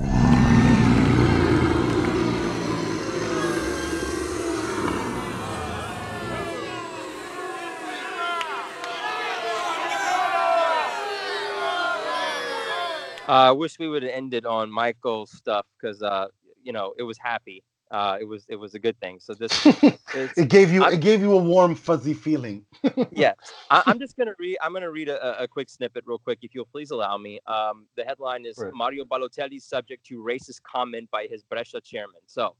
Uh, 13.26 13.48
I 13.48 13.52
wish 13.52 13.80
we 13.80 13.88
would 13.88 14.04
have 14.04 14.12
ended 14.12 14.46
on 14.46 14.70
Michael's 14.70 15.32
stuff 15.32 15.66
because 15.80 16.04
uh, 16.04 16.28
you 16.62 16.74
know 16.74 16.94
it 16.98 17.04
was 17.04 17.18
happy. 17.18 17.64
Uh, 17.92 18.18
it 18.22 18.24
was 18.24 18.46
it 18.48 18.56
was 18.56 18.74
a 18.74 18.80
good 18.80 18.98
thing. 19.02 19.20
So 19.20 19.34
this 19.34 19.52
it 20.38 20.48
gave 20.48 20.72
you 20.72 20.84
I'm, 20.84 20.94
it 20.94 21.02
gave 21.02 21.20
you 21.20 21.34
a 21.34 21.44
warm 21.44 21.76
fuzzy 21.76 22.14
feeling. 22.14 22.66
yeah, 23.12 23.34
I, 23.70 23.84
am 23.86 24.00
just 24.00 24.16
gonna 24.16 24.34
read. 24.40 24.58
I'm 24.62 24.72
gonna 24.72 24.90
read 24.90 25.10
a, 25.10 25.44
a, 25.44 25.48
quick 25.48 25.70
snippet 25.70 26.06
real 26.08 26.18
quick, 26.18 26.40
if 26.42 26.56
you'll 26.56 26.66
please 26.72 26.92
allow 26.92 27.18
me. 27.18 27.42
Um, 27.48 27.88
the 27.98 28.06
headline 28.06 28.46
is 28.46 28.58
right. 28.58 28.74
Mario 28.74 29.04
Balotelli 29.04 29.62
subject 29.62 30.06
to 30.06 30.24
racist 30.24 30.62
comment 30.64 31.10
by 31.12 31.28
his 31.30 31.44
Brescia 31.44 31.82
chairman. 31.82 32.22
So 32.28 32.56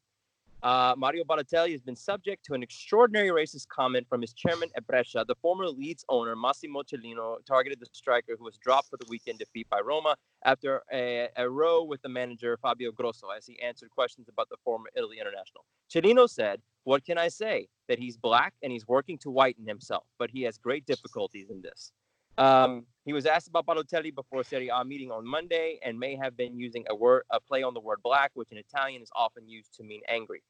uh, 0.64 0.94
Mario 0.98 1.24
Balotelli 1.24 1.72
has 1.72 1.82
been 1.82 1.96
subject 1.96 2.46
to 2.46 2.54
an 2.54 2.62
extraordinary 2.62 3.30
racist 3.30 3.68
comment 3.68 4.08
from 4.08 4.22
his 4.22 4.34
chairman 4.34 4.70
at 4.76 4.86
Brescia. 4.86 5.26
The 5.28 5.36
former 5.36 5.68
Leeds 5.68 6.06
owner, 6.10 6.36
Massimo 6.36 6.84
Cellino, 6.84 7.38
targeted 7.46 7.80
the 7.80 7.88
striker 7.92 8.36
who 8.38 8.46
was 8.46 8.58
dropped 8.58 8.90
for 8.90 8.98
the 8.98 9.06
weekend 9.10 9.40
defeat 9.40 9.68
by 9.70 9.80
Roma 9.80 10.16
after 10.46 10.84
a, 10.94 11.30
a 11.36 11.50
row 11.50 11.84
with 11.84 12.02
the 12.04 12.10
manager, 12.10 12.58
Fabio 12.62 12.92
Grosso, 12.92 13.30
as 13.30 13.46
he 13.46 13.60
answered 13.62 13.90
questions 13.90 14.30
about 14.30 14.50
the 14.50 14.58
former 14.64 14.90
Italy 14.96 15.18
international. 15.20 15.66
Cellino 15.92 16.30
said, 16.30 16.62
What 16.84 17.06
can 17.06 17.18
I 17.18 17.28
say? 17.28 17.68
That 17.88 18.00
he's 18.00 18.18
black 18.18 18.54
and 18.62 18.72
he's 18.72 18.88
working 18.88 19.18
to 19.20 19.32
whiten 19.32 19.68
himself, 19.68 20.04
but 20.20 20.30
he 20.30 20.44
has 20.44 20.58
great 20.58 20.86
difficulties 20.86 21.50
in 21.50 21.62
this. 21.62 21.92
Um, 22.38 22.86
he 23.06 23.14
was 23.14 23.26
asked 23.26 23.48
about 23.48 23.66
Balotelli 23.66 24.14
before 24.14 24.44
Serie 24.44 24.70
A 24.70 24.86
meeting 24.86 25.12
on 25.12 25.26
Monday 25.26 25.80
and 25.84 26.00
may 26.00 26.16
have 26.16 26.38
been 26.38 26.58
using 26.58 26.86
a 26.90 26.96
word, 26.96 27.24
a 27.32 27.40
play 27.40 27.64
on 27.64 27.74
the 27.74 27.80
word 27.80 28.00
black, 28.04 28.32
which 28.36 28.52
in 28.52 28.58
Italian 28.58 29.02
is 29.02 29.10
often 29.16 29.48
used 29.48 29.74
to 29.76 29.84
mean 29.84 30.02
angry. 30.08 30.44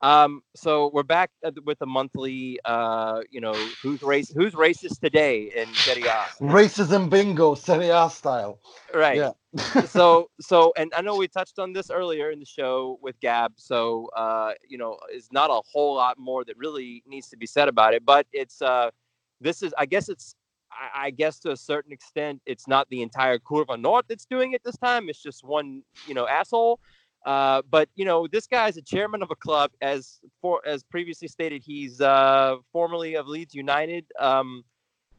Um, 0.00 0.42
so 0.54 0.90
we're 0.94 1.02
back 1.02 1.30
with 1.64 1.78
the 1.80 1.86
monthly, 1.86 2.60
uh, 2.64 3.22
you 3.30 3.40
know, 3.40 3.54
who's 3.82 4.00
race, 4.02 4.30
who's 4.30 4.54
racist 4.54 5.00
today 5.00 5.50
in 5.54 5.66
Serie 5.74 6.04
A? 6.04 6.24
Racism 6.40 7.10
bingo, 7.10 7.54
Serie 7.56 7.88
A 7.88 8.08
style. 8.08 8.60
Right. 8.94 9.16
Yeah. 9.16 9.82
so, 9.82 10.30
so, 10.40 10.72
and 10.76 10.92
I 10.96 11.02
know 11.02 11.16
we 11.16 11.26
touched 11.26 11.58
on 11.58 11.72
this 11.72 11.90
earlier 11.90 12.30
in 12.30 12.38
the 12.38 12.46
show 12.46 12.98
with 13.02 13.18
Gab. 13.20 13.54
So, 13.56 14.08
uh, 14.16 14.52
you 14.68 14.78
know, 14.78 14.98
it's 15.10 15.32
not 15.32 15.50
a 15.50 15.60
whole 15.72 15.96
lot 15.96 16.16
more 16.16 16.44
that 16.44 16.56
really 16.56 17.02
needs 17.06 17.28
to 17.30 17.36
be 17.36 17.46
said 17.46 17.66
about 17.66 17.92
it, 17.92 18.04
but 18.04 18.26
it's, 18.32 18.62
uh, 18.62 18.90
this 19.40 19.62
is, 19.62 19.74
I 19.76 19.86
guess 19.86 20.08
it's, 20.08 20.36
I, 20.78 21.06
I 21.06 21.10
guess 21.10 21.38
to 21.40 21.50
a 21.50 21.56
certain 21.56 21.92
extent, 21.92 22.40
it's 22.46 22.68
not 22.68 22.88
the 22.90 23.02
entire 23.02 23.38
Curva 23.38 23.80
Nord 23.80 24.04
that's 24.08 24.26
doing 24.26 24.52
it 24.52 24.62
this 24.64 24.76
time. 24.76 25.08
It's 25.08 25.22
just 25.22 25.44
one, 25.44 25.82
you 26.06 26.14
know, 26.14 26.26
asshole. 26.26 26.80
Uh, 27.26 27.62
but 27.70 27.88
you 27.96 28.04
know, 28.04 28.26
this 28.26 28.46
guy 28.46 28.68
is 28.68 28.76
a 28.76 28.82
chairman 28.82 29.22
of 29.22 29.30
a 29.30 29.36
club, 29.36 29.72
as 29.82 30.20
for 30.40 30.60
as 30.66 30.82
previously 30.84 31.28
stated, 31.28 31.62
he's 31.64 32.00
uh, 32.00 32.56
formerly 32.72 33.16
of 33.16 33.26
Leeds 33.26 33.54
United. 33.54 34.06
Um, 34.18 34.64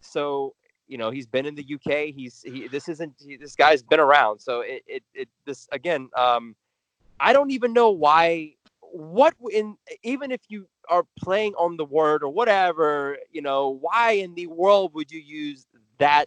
so 0.01 0.55
you 0.88 0.97
know, 0.97 1.12
he's 1.12 1.28
been 1.28 1.45
in 1.45 1.55
the 1.55 1.66
UK. 1.76 2.14
He's 2.16 2.41
he. 2.41 2.68
This 2.68 2.89
isn't 2.89 3.14
he, 3.20 3.38
this 3.38 3.55
guy's 3.55 3.84
been 3.84 3.99
around. 3.99 4.39
So 4.39 4.62
it 4.62 4.82
it, 4.88 5.03
it 5.14 5.30
this 5.45 5.68
again. 5.72 6.10
Um, 6.18 6.55
I 7.20 7.34
don't 7.34 7.51
even 7.51 7.74
know 7.74 7.91
why. 7.91 8.53
What 8.91 9.36
in 9.51 9.76
even 10.01 10.32
if 10.32 10.41
you 10.47 10.68
are 10.89 11.05
playing 11.17 11.53
on 11.53 11.77
the 11.77 11.85
word 11.85 12.23
or 12.23 12.29
whatever, 12.29 13.17
you 13.31 13.41
know, 13.41 13.77
why 13.81 14.11
in 14.11 14.33
the 14.35 14.47
world 14.47 14.93
would 14.93 15.11
you 15.11 15.19
use 15.19 15.65
that 15.99 16.25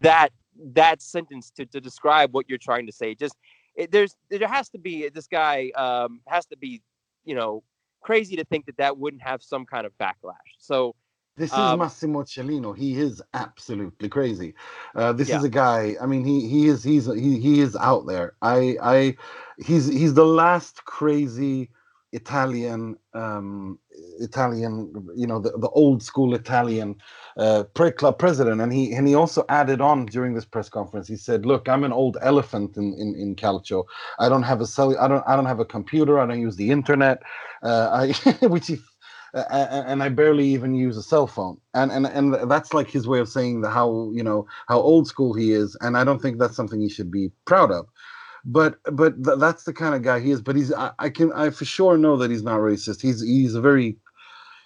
that 0.00 0.30
that 0.72 1.00
sentence 1.02 1.50
to, 1.50 1.66
to 1.66 1.80
describe 1.80 2.32
what 2.32 2.48
you're 2.48 2.58
trying 2.58 2.86
to 2.86 2.92
say? 2.92 3.14
Just 3.14 3.36
it, 3.74 3.92
there's 3.92 4.16
there 4.30 4.48
has 4.48 4.68
to 4.70 4.78
be 4.78 5.08
this 5.08 5.26
guy 5.26 5.70
um, 5.76 6.20
has 6.26 6.46
to 6.46 6.56
be 6.56 6.82
you 7.24 7.34
know 7.34 7.62
crazy 8.00 8.36
to 8.36 8.44
think 8.44 8.66
that 8.66 8.76
that 8.78 8.96
wouldn't 8.96 9.22
have 9.22 9.42
some 9.42 9.66
kind 9.66 9.86
of 9.86 9.92
backlash. 9.98 10.34
So 10.58 10.94
this 11.36 11.52
is 11.52 11.58
um, 11.58 11.78
Massimo 11.78 12.22
Cellino. 12.22 12.76
He 12.76 12.98
is 12.98 13.22
absolutely 13.32 14.08
crazy. 14.08 14.54
Uh, 14.96 15.12
this 15.12 15.28
yeah. 15.28 15.38
is 15.38 15.44
a 15.44 15.48
guy. 15.48 15.94
I 16.00 16.06
mean, 16.06 16.24
he 16.24 16.48
he 16.48 16.66
is 16.66 16.82
he's 16.82 17.06
he, 17.06 17.38
he 17.38 17.60
is 17.60 17.76
out 17.76 18.06
there. 18.06 18.34
I 18.42 18.76
I 18.82 19.16
he's 19.58 19.86
he's 19.86 20.14
the 20.14 20.26
last 20.26 20.84
crazy 20.84 21.70
Italian, 22.12 22.96
um, 23.14 23.78
Italian, 24.20 24.92
you 25.14 25.26
know, 25.26 25.38
the, 25.40 25.50
the 25.58 25.68
old 25.70 26.02
school 26.02 26.34
Italian 26.34 26.96
uh, 27.36 27.64
club 27.74 28.18
president, 28.18 28.60
and 28.60 28.72
he 28.72 28.94
and 28.94 29.06
he 29.06 29.14
also 29.14 29.44
added 29.48 29.80
on 29.80 30.06
during 30.06 30.34
this 30.34 30.44
press 30.46 30.68
conference. 30.70 31.08
He 31.08 31.16
said, 31.16 31.44
"Look, 31.46 31.68
I'm 31.68 31.84
an 31.84 31.92
old 31.92 32.16
elephant 32.22 32.76
in 32.76 32.94
in, 32.94 33.14
in 33.16 33.36
Calcio. 33.36 33.84
I 34.18 34.28
don't 34.28 34.44
have 34.44 34.60
a 34.60 34.66
cell. 34.66 34.96
I 34.98 35.08
don't 35.08 35.24
I 35.26 35.36
don't 35.36 35.46
have 35.46 35.60
a 35.60 35.64
computer. 35.66 36.18
I 36.18 36.26
don't 36.26 36.40
use 36.40 36.56
the 36.56 36.70
internet. 36.70 37.22
Uh, 37.62 38.12
I 38.22 38.46
which 38.46 38.68
he." 38.68 38.78
Uh, 39.34 39.44
and 39.86 40.02
I 40.02 40.08
barely 40.08 40.46
even 40.48 40.74
use 40.74 40.96
a 40.96 41.02
cell 41.02 41.26
phone, 41.26 41.58
and 41.74 41.92
and 41.92 42.06
and 42.06 42.50
that's 42.50 42.72
like 42.72 42.88
his 42.88 43.06
way 43.06 43.20
of 43.20 43.28
saying 43.28 43.60
the 43.60 43.70
how 43.70 44.10
you 44.14 44.22
know 44.22 44.46
how 44.68 44.80
old 44.80 45.06
school 45.06 45.34
he 45.34 45.52
is, 45.52 45.76
and 45.82 45.98
I 45.98 46.04
don't 46.04 46.20
think 46.22 46.38
that's 46.38 46.56
something 46.56 46.80
he 46.80 46.88
should 46.88 47.10
be 47.10 47.30
proud 47.44 47.70
of 47.70 47.86
but 48.48 48.78
but 48.92 49.22
th- 49.22 49.38
that's 49.38 49.64
the 49.64 49.74
kind 49.74 49.94
of 49.94 50.02
guy 50.02 50.20
he 50.20 50.30
is. 50.30 50.40
But 50.40 50.56
he's 50.56 50.72
I, 50.72 50.90
I, 50.98 51.10
can 51.10 51.32
I 51.32 51.50
for 51.50 51.66
sure 51.66 51.98
know 51.98 52.16
that 52.16 52.30
he's 52.30 52.42
not 52.42 52.60
racist. 52.60 53.02
He's 53.02 53.20
he's 53.20 53.54
a 53.54 53.60
very 53.60 53.98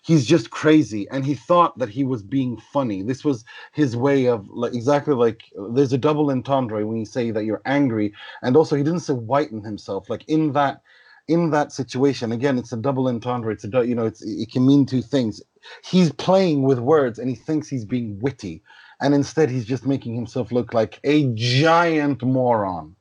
he's 0.03 0.24
just 0.24 0.51
crazy, 0.51 1.09
and 1.11 1.26
he 1.26 1.35
thought 1.35 1.76
that 1.78 1.89
he 1.89 2.05
was 2.05 2.22
being 2.22 2.59
funny. 2.72 3.03
This 3.03 3.24
was 3.24 3.45
his 3.72 3.97
way 3.97 4.26
of 4.26 4.49
like 4.49 4.72
exactly 4.72 5.14
like 5.14 5.43
there's 5.74 5.93
a 5.93 5.99
double 5.99 6.30
entendre 6.30 6.87
when 6.87 6.99
you 6.99 7.05
say 7.05 7.33
that 7.33 7.45
you're 7.45 7.62
angry, 7.66 8.14
and 8.43 8.57
also 8.57 8.76
he 8.76 8.85
didn't 8.85 9.01
say 9.01 9.14
whiten 9.14 9.64
himself. 9.64 10.09
Like 10.09 10.24
in 10.28 10.53
that 10.53 10.83
in 11.26 11.51
that 11.51 11.72
situation 11.72 12.30
again, 12.30 12.59
it's 12.59 12.72
a 12.72 12.76
double 12.76 13.09
entendre. 13.09 13.53
It's 13.53 13.64
a 13.64 13.87
you 13.87 13.97
know 13.97 14.07
it's 14.07 14.22
it 14.22 14.53
can 14.53 14.64
mean 14.64 14.87
two 14.87 15.03
things. 15.03 15.43
He's 15.85 16.12
playing 16.12 16.62
with 16.62 16.78
words, 16.78 17.18
and 17.18 17.28
he 17.28 17.35
thinks 17.35 17.68
he's 17.68 17.85
being 17.85 18.20
witty. 18.20 18.62
And 19.01 19.14
instead, 19.14 19.51
he's 19.51 19.64
just 19.64 19.85
making 19.85 20.14
himself 20.14 20.53
look 20.53 20.72
like 20.72 21.01
a 21.03 21.26
giant 21.35 22.22
moron 22.22 22.95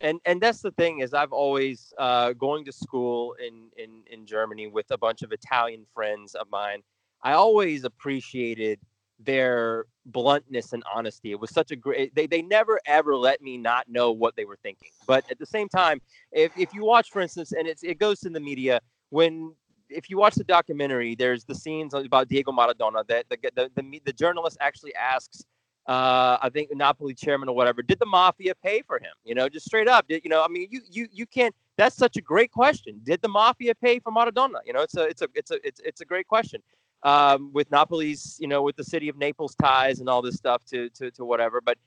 and 0.00 0.20
and 0.24 0.40
that's 0.40 0.60
the 0.60 0.70
thing 0.72 1.00
is 1.00 1.14
I've 1.14 1.32
always 1.32 1.92
uh, 1.98 2.32
going 2.32 2.64
to 2.64 2.72
school 2.72 3.34
in 3.44 3.68
in 3.76 4.02
in 4.10 4.26
Germany 4.26 4.66
with 4.66 4.90
a 4.90 4.98
bunch 4.98 5.22
of 5.22 5.32
Italian 5.32 5.86
friends 5.94 6.34
of 6.34 6.46
mine. 6.50 6.82
I 7.22 7.32
always 7.32 7.84
appreciated 7.84 8.80
their 9.18 9.84
bluntness 10.06 10.72
and 10.72 10.82
honesty. 10.94 11.32
It 11.32 11.40
was 11.40 11.50
such 11.50 11.70
a 11.70 11.76
great. 11.76 12.14
They 12.14 12.26
they 12.26 12.42
never 12.42 12.80
ever 12.86 13.16
let 13.16 13.42
me 13.42 13.58
not 13.58 13.88
know 13.88 14.10
what 14.12 14.36
they 14.36 14.44
were 14.44 14.58
thinking. 14.62 14.90
But 15.06 15.30
at 15.30 15.38
the 15.38 15.46
same 15.46 15.68
time, 15.68 16.00
if 16.32 16.52
if 16.58 16.72
you 16.72 16.84
watch, 16.84 17.10
for 17.10 17.20
instance, 17.20 17.52
and 17.52 17.68
it's 17.68 17.82
it 17.82 17.98
goes 17.98 18.24
in 18.24 18.32
the 18.32 18.40
media 18.40 18.80
when. 19.10 19.54
If 19.92 20.08
you 20.08 20.18
watch 20.18 20.36
the 20.36 20.44
documentary, 20.44 21.16
there's 21.16 21.44
the 21.44 21.54
scenes 21.56 21.94
about 21.94 22.28
Diego 22.28 22.52
Maradona 22.52 23.04
that 23.08 23.24
the, 23.28 23.36
the, 23.56 23.72
the, 23.74 24.00
the 24.04 24.12
journalist 24.12 24.56
actually 24.60 24.94
asks 24.94 25.42
uh, 25.86 26.38
I 26.40 26.50
think 26.52 26.70
Napoli 26.74 27.14
chairman 27.14 27.48
or 27.48 27.54
whatever. 27.54 27.82
Did 27.82 27.98
the 27.98 28.06
mafia 28.06 28.54
pay 28.54 28.82
for 28.82 28.98
him? 28.98 29.12
You 29.24 29.34
know, 29.34 29.48
just 29.48 29.66
straight 29.66 29.88
up. 29.88 30.06
Did, 30.08 30.22
you 30.24 30.30
know, 30.30 30.42
I 30.42 30.48
mean, 30.48 30.68
you 30.70 30.82
you 30.90 31.08
you 31.10 31.26
can't. 31.26 31.54
That's 31.76 31.96
such 31.96 32.16
a 32.16 32.20
great 32.20 32.52
question. 32.52 33.00
Did 33.04 33.22
the 33.22 33.28
mafia 33.28 33.74
pay 33.74 33.98
for 33.98 34.12
Maradona? 34.12 34.58
You 34.64 34.72
know, 34.72 34.82
it's 34.82 34.96
a 34.96 35.02
it's 35.04 35.22
a 35.22 35.28
it's 35.34 35.50
a 35.50 35.66
it's 35.66 35.80
it's 35.80 36.00
a 36.00 36.04
great 36.04 36.28
question. 36.28 36.62
Um, 37.02 37.50
with 37.54 37.70
Napoli's, 37.70 38.36
you 38.38 38.46
know, 38.46 38.62
with 38.62 38.76
the 38.76 38.84
city 38.84 39.08
of 39.08 39.16
Naples 39.16 39.54
ties 39.54 40.00
and 40.00 40.08
all 40.08 40.20
this 40.20 40.36
stuff 40.36 40.64
to 40.66 40.90
to 40.90 41.10
to 41.12 41.24
whatever. 41.24 41.60
But 41.60 41.78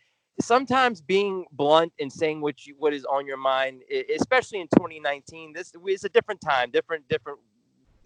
sometimes 0.42 1.02
being 1.02 1.46
blunt 1.52 1.94
and 2.00 2.12
saying 2.12 2.42
what 2.42 2.66
you 2.66 2.76
what 2.78 2.94
is 2.94 3.06
on 3.06 3.26
your 3.26 3.38
mind, 3.38 3.84
especially 4.14 4.60
in 4.60 4.68
2019, 4.76 5.54
this 5.54 5.74
is 5.88 6.04
a 6.04 6.10
different 6.10 6.42
time, 6.42 6.72
different 6.72 7.08
different 7.08 7.40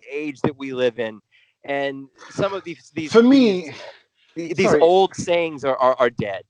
age 0.10 0.42
that 0.42 0.56
we 0.58 0.74
live 0.74 1.00
in, 1.00 1.22
and 1.64 2.08
some 2.30 2.54
of 2.54 2.64
these 2.64 2.92
these 2.94 3.12
for 3.12 3.24
me. 3.24 3.62
These, 3.62 3.76
these 4.38 4.70
Sorry. 4.70 4.82
old 4.82 5.16
sayings 5.16 5.64
are, 5.64 5.78
are, 5.78 5.96
are 6.00 6.10
dead. 6.10 6.44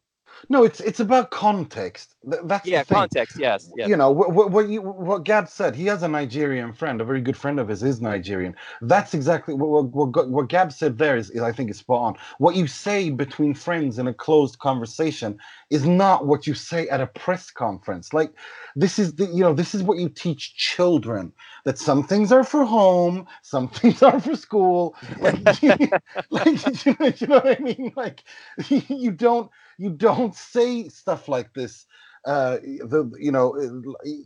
No, 0.49 0.63
it's 0.63 0.79
it's 0.79 0.99
about 0.99 1.31
context. 1.31 2.15
That's 2.23 2.67
yeah, 2.67 2.83
context. 2.83 3.39
Yes, 3.39 3.71
yes. 3.75 3.89
You 3.89 3.97
know 3.97 4.11
what, 4.11 4.51
what 4.51 4.69
you 4.69 4.81
what 4.81 5.23
Gab 5.23 5.49
said. 5.49 5.75
He 5.75 5.85
has 5.88 6.03
a 6.03 6.07
Nigerian 6.07 6.73
friend, 6.73 7.01
a 7.01 7.05
very 7.05 7.21
good 7.21 7.38
friend 7.38 7.59
of 7.59 7.67
his 7.67 7.83
is 7.83 8.01
Nigerian. 8.01 8.55
That's 8.81 9.13
exactly 9.13 9.53
what 9.53 9.85
what, 9.85 10.29
what 10.29 10.49
Gab 10.49 10.71
said. 10.71 10.97
There 10.97 11.17
is, 11.17 11.29
is 11.31 11.41
I 11.41 11.51
think 11.51 11.71
is 11.71 11.77
spot 11.77 12.01
on. 12.01 12.15
What 12.38 12.55
you 12.55 12.67
say 12.67 13.09
between 13.09 13.53
friends 13.53 13.99
in 13.99 14.07
a 14.07 14.13
closed 14.13 14.59
conversation 14.59 15.38
is 15.69 15.85
not 15.85 16.27
what 16.27 16.47
you 16.47 16.53
say 16.53 16.88
at 16.89 17.01
a 17.01 17.07
press 17.07 17.49
conference. 17.49 18.13
Like 18.13 18.31
this 18.75 18.99
is 18.99 19.15
the 19.15 19.25
you 19.25 19.41
know 19.41 19.53
this 19.53 19.73
is 19.73 19.83
what 19.83 19.97
you 19.97 20.09
teach 20.09 20.55
children 20.55 21.33
that 21.68 21.78
some 21.80 22.03
things 22.03 22.32
are 22.34 22.45
for 22.45 22.65
home, 22.65 23.28
some 23.43 23.70
things 23.80 24.03
are 24.03 24.20
for 24.22 24.36
school. 24.36 24.95
Like, 25.22 25.45
like 26.32 26.86
you, 26.88 26.97
know, 26.99 27.13
you 27.18 27.28
know 27.28 27.36
what 27.41 27.59
I 27.59 27.63
mean? 27.63 27.93
Like 27.97 28.26
you 28.70 29.11
don't 29.11 29.51
you 29.78 29.91
don't 29.91 30.36
say 30.36 30.89
stuff 30.89 31.30
like 31.30 31.53
this 31.55 31.86
uh, 32.26 32.57
the 32.63 33.11
you 33.20 33.32
know 33.32 33.55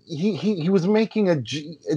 he 0.07 0.35
he 0.37 0.61
he 0.61 0.69
was 0.69 0.87
making 0.87 1.29
a 1.29 1.37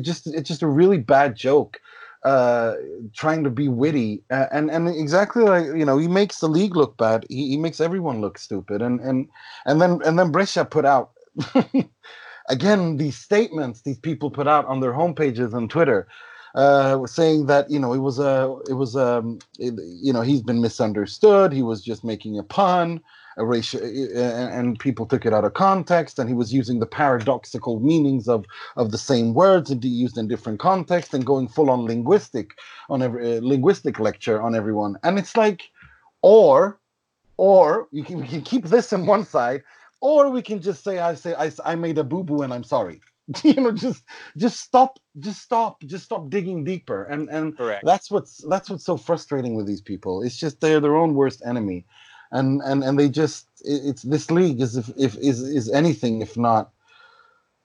just 0.00 0.26
it's 0.28 0.48
just 0.48 0.62
a 0.62 0.68
really 0.68 0.98
bad 0.98 1.36
joke 1.36 1.80
uh, 2.24 2.74
trying 3.14 3.44
to 3.44 3.50
be 3.50 3.68
witty 3.68 4.22
uh, 4.30 4.46
and 4.52 4.70
and 4.70 4.88
exactly 4.88 5.44
like 5.44 5.66
you 5.66 5.84
know 5.84 5.98
he 5.98 6.08
makes 6.08 6.40
the 6.40 6.48
league 6.48 6.76
look 6.76 6.96
bad 6.98 7.26
he, 7.30 7.50
he 7.50 7.56
makes 7.58 7.80
everyone 7.80 8.20
look 8.20 8.38
stupid 8.38 8.82
and 8.82 9.00
and 9.00 9.28
and 9.66 9.80
then 9.80 10.00
and 10.04 10.18
then 10.18 10.32
Brescia 10.32 10.64
put 10.66 10.84
out 10.84 11.12
again 12.48 12.96
these 12.96 13.16
statements 13.16 13.82
these 13.82 13.98
people 13.98 14.30
put 14.30 14.48
out 14.48 14.64
on 14.66 14.80
their 14.80 14.92
homepages 14.92 15.54
and 15.54 15.70
Twitter 15.70 16.06
uh, 16.54 17.04
saying 17.06 17.46
that 17.46 17.70
you 17.70 17.78
know 17.78 17.92
it 17.92 17.98
was 17.98 18.18
a 18.18 18.54
it 18.68 18.74
was 18.74 18.96
um 18.96 19.38
you 19.58 20.12
know 20.12 20.20
he's 20.20 20.42
been 20.42 20.60
misunderstood 20.60 21.52
he 21.52 21.62
was 21.62 21.82
just 21.82 22.04
making 22.04 22.38
a 22.38 22.42
pun 22.42 23.00
a 23.36 23.44
racial, 23.44 23.80
and 23.82 24.78
people 24.78 25.06
took 25.06 25.26
it 25.26 25.32
out 25.32 25.44
of 25.44 25.54
context, 25.54 26.18
and 26.18 26.28
he 26.28 26.34
was 26.34 26.52
using 26.52 26.78
the 26.78 26.86
paradoxical 26.86 27.80
meanings 27.80 28.28
of 28.28 28.44
of 28.76 28.90
the 28.90 28.98
same 28.98 29.34
words 29.34 29.70
and 29.70 29.84
used 29.84 30.18
in 30.18 30.28
different 30.28 30.60
contexts, 30.60 31.14
and 31.14 31.26
going 31.26 31.48
full 31.48 31.70
on 31.70 31.84
linguistic 31.84 32.50
on 32.88 33.02
every 33.02 33.36
uh, 33.36 33.40
linguistic 33.42 33.98
lecture 33.98 34.40
on 34.40 34.54
everyone. 34.54 34.96
And 35.02 35.18
it's 35.18 35.36
like, 35.36 35.62
or, 36.22 36.78
or 37.36 37.88
you 37.90 38.04
can 38.04 38.20
we 38.20 38.28
can 38.28 38.42
keep 38.42 38.66
this 38.66 38.92
on 38.92 39.06
one 39.06 39.24
side, 39.24 39.62
or 40.04 40.28
we 40.28 40.42
can 40.42 40.60
just 40.60 40.84
say 40.84 40.98
I 40.98 41.14
say 41.14 41.34
I 41.34 41.50
I 41.64 41.74
made 41.74 41.98
a 41.98 42.04
boo 42.04 42.22
boo 42.22 42.42
and 42.42 42.52
I'm 42.52 42.62
sorry. 42.62 43.00
you 43.42 43.54
know 43.54 43.72
just 43.72 44.04
just 44.36 44.60
stop 44.60 44.98
just 45.18 45.40
stop 45.40 45.82
just 45.86 46.04
stop 46.04 46.28
digging 46.28 46.62
deeper 46.62 47.04
and 47.04 47.30
and 47.30 47.56
Correct. 47.56 47.82
that's 47.82 48.10
what's 48.10 48.44
that's 48.50 48.68
what's 48.68 48.84
so 48.84 48.98
frustrating 48.98 49.54
with 49.54 49.66
these 49.66 49.80
people 49.80 50.22
it's 50.22 50.36
just 50.36 50.60
they're 50.60 50.78
their 50.78 50.94
own 50.94 51.14
worst 51.14 51.40
enemy 51.46 51.86
and 52.32 52.60
and 52.66 52.84
and 52.84 52.98
they 52.98 53.08
just 53.08 53.48
it's 53.64 54.02
this 54.02 54.30
league 54.30 54.60
is 54.60 54.76
if, 54.76 54.90
if 54.98 55.16
is 55.16 55.40
is 55.40 55.70
anything 55.70 56.20
if 56.20 56.36
not 56.36 56.70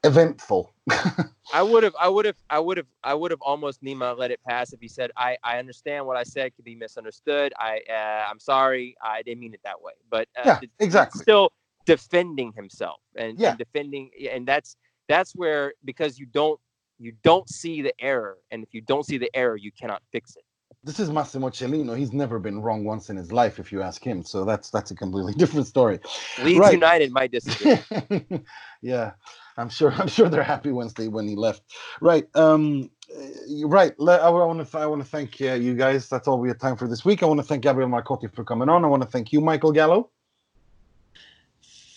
eventful 0.06 0.74
I 1.54 1.64
would 1.64 1.84
have, 1.84 1.96
I 2.00 2.08
would 2.08 2.26
have, 2.26 2.36
I 2.50 2.60
would 2.60 2.78
have, 2.78 2.86
I 3.04 3.14
would 3.16 3.32
have 3.32 3.42
almost 3.42 3.84
Nima 3.84 4.16
let 4.16 4.30
it 4.30 4.40
pass 4.48 4.72
if 4.72 4.80
he 4.80 4.88
said, 4.88 5.10
"I, 5.18 5.36
I 5.44 5.58
understand 5.58 6.06
what 6.06 6.16
I 6.16 6.22
said 6.22 6.56
could 6.56 6.64
be 6.64 6.76
misunderstood. 6.76 7.54
I, 7.58 7.82
uh, 7.90 8.30
I'm 8.30 8.40
sorry. 8.40 8.96
I 9.02 9.24
didn't 9.24 9.40
mean 9.40 9.56
it 9.56 9.62
that 9.64 9.82
way." 9.82 9.94
But 10.12 10.28
uh, 10.38 10.46
Yeah, 10.46 10.60
exactly. 10.80 11.24
Still 11.24 11.52
defending 11.90 12.54
himself 12.54 13.02
and, 13.18 13.40
Yeah. 13.40 13.50
and 13.50 13.60
defending, 13.60 14.12
and 14.32 14.48
that's 14.48 14.78
that's 15.10 15.34
where 15.36 15.74
because 15.86 16.20
you 16.20 16.28
don't 16.28 16.60
you 17.00 17.14
don't 17.24 17.50
see 17.50 17.82
the 17.84 17.94
error, 18.00 18.38
and 18.52 18.64
if 18.64 18.74
you 18.74 18.82
don't 18.82 19.06
see 19.06 19.20
the 19.20 19.32
error, 19.36 19.58
you 19.58 19.72
cannot 19.74 20.04
fix 20.14 20.36
it. 20.38 20.46
this 20.84 21.00
is 21.00 21.12
Massimo 21.12 21.50
Cellino. 21.50 21.98
He's 21.98 22.14
never 22.14 22.40
been 22.40 22.62
wrong 22.62 22.86
once 22.86 23.10
in 23.12 23.18
his 23.18 23.32
life, 23.34 23.60
if 23.60 23.72
you 23.74 23.82
ask 23.84 24.04
him. 24.04 24.24
So 24.24 24.46
that's 24.46 24.72
that's 24.72 24.92
a 24.92 24.96
completely 24.96 25.34
different 25.44 25.68
story. 25.68 26.00
Leeds 26.38 26.60
Right. 26.60 26.72
United 26.72 27.12
might 27.12 27.32
disagree. 27.32 27.76
yeah, 28.84 29.14
I'm 29.58 29.70
sure. 29.70 29.92
I'm 29.94 30.10
sure 30.10 30.30
they're 30.30 30.44
happy 30.44 30.72
Wednesday 30.72 31.10
when 31.10 31.28
he 31.28 31.36
left. 31.38 31.64
Right. 32.02 32.28
Um. 32.36 32.92
uh, 33.16 33.68
Right. 33.68 33.94
I 34.00 34.30
want 34.30 34.68
to. 34.72 34.80
I 34.80 34.88
want 34.88 35.04
to 35.04 35.10
thank 35.10 35.42
uh, 35.42 35.54
you 35.56 35.76
guys. 35.76 36.10
That's 36.10 36.28
all 36.28 36.40
we 36.40 36.50
have 36.50 36.60
time 36.60 36.78
for 36.78 36.88
this 36.88 37.06
week. 37.06 37.24
I 37.24 37.28
want 37.28 37.40
to 37.42 37.46
thank 37.48 37.64
Gabriel 37.64 37.90
Marcotti 37.90 38.34
for 38.34 38.44
coming 38.46 38.70
on. 38.70 38.86
I 38.86 38.90
want 38.90 39.04
to 39.04 39.10
thank 39.10 39.34
you, 39.34 39.42
Michael 39.42 39.74
Gallo. 39.74 40.12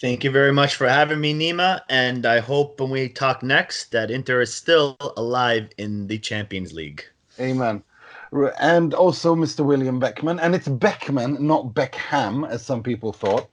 Thank 0.03 0.25
you 0.25 0.33
very 0.33 0.53
much 0.53 0.75
for 0.75 0.89
having 0.89 1.21
me, 1.21 1.33
Nima. 1.33 1.83
And 1.89 2.27
I 2.27 2.41
hope 2.41 2.81
when 2.81 2.91
we 2.91 3.09
talk 3.09 3.41
next 3.41 3.93
that 3.93 4.11
Inter 4.11 4.41
is 4.41 4.53
still 4.53 4.97
alive 5.17 5.71
in 5.79 6.09
the 6.09 6.19
Champions 6.19 6.73
League. 6.73 7.05
Amen. 7.39 7.85
And 8.59 8.95
also 8.95 9.37
Mr. 9.37 9.65
William 9.65 10.01
Beckman, 10.01 10.41
and 10.41 10.57
it's 10.57 10.67
Beckman, 10.67 11.47
not 11.47 11.67
Beckham, 11.67 12.49
as 12.49 12.67
some 12.67 12.83
people 12.83 13.13
thought. 13.13 13.49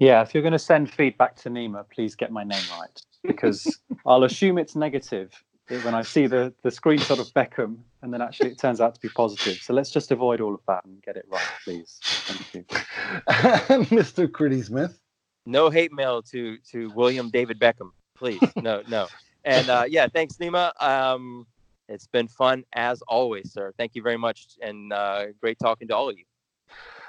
Yeah, 0.00 0.20
if 0.20 0.34
you're 0.34 0.42
going 0.42 0.50
to 0.50 0.58
send 0.58 0.90
feedback 0.90 1.36
to 1.36 1.48
Nima, 1.48 1.88
please 1.88 2.16
get 2.16 2.32
my 2.32 2.42
name 2.42 2.64
right 2.76 3.02
because 3.22 3.78
I'll 4.04 4.24
assume 4.24 4.58
it's 4.58 4.74
negative 4.74 5.30
when 5.68 5.94
I 5.94 6.02
see 6.02 6.26
the, 6.26 6.52
the 6.62 6.70
screenshot 6.70 7.20
of 7.20 7.28
Beckham 7.28 7.76
and 8.02 8.12
then 8.12 8.20
actually 8.20 8.50
it 8.50 8.58
turns 8.58 8.80
out 8.80 8.94
to 8.94 9.00
be 9.00 9.08
positive. 9.08 9.56
So 9.62 9.72
let's 9.72 9.90
just 9.90 10.10
avoid 10.10 10.40
all 10.40 10.54
of 10.54 10.60
that 10.68 10.84
and 10.84 11.00
get 11.02 11.16
it 11.16 11.24
right, 11.30 11.46
please. 11.64 11.98
Thank 12.02 12.54
you. 12.54 12.64
Mr. 13.96 14.28
Critty 14.28 14.62
Smith. 14.64 15.00
no 15.46 15.70
hate 15.70 15.92
mail 15.92 16.22
to 16.22 16.58
to 16.70 16.90
William 16.94 17.30
David 17.30 17.58
Beckham, 17.58 17.90
please. 18.16 18.40
No, 18.56 18.82
no. 18.88 19.08
And 19.44 19.68
uh, 19.68 19.84
yeah, 19.88 20.06
thanks, 20.08 20.36
Nima. 20.36 20.70
Um, 20.80 21.46
it's 21.88 22.06
been 22.06 22.28
fun 22.28 22.64
as 22.74 23.02
always, 23.08 23.52
sir. 23.52 23.72
Thank 23.76 23.94
you 23.96 24.02
very 24.02 24.16
much, 24.16 24.56
and 24.62 24.92
uh, 24.92 25.26
great 25.40 25.58
talking 25.58 25.88
to 25.88 25.96
all 25.96 26.08
of 26.08 26.16
you. 26.16 26.24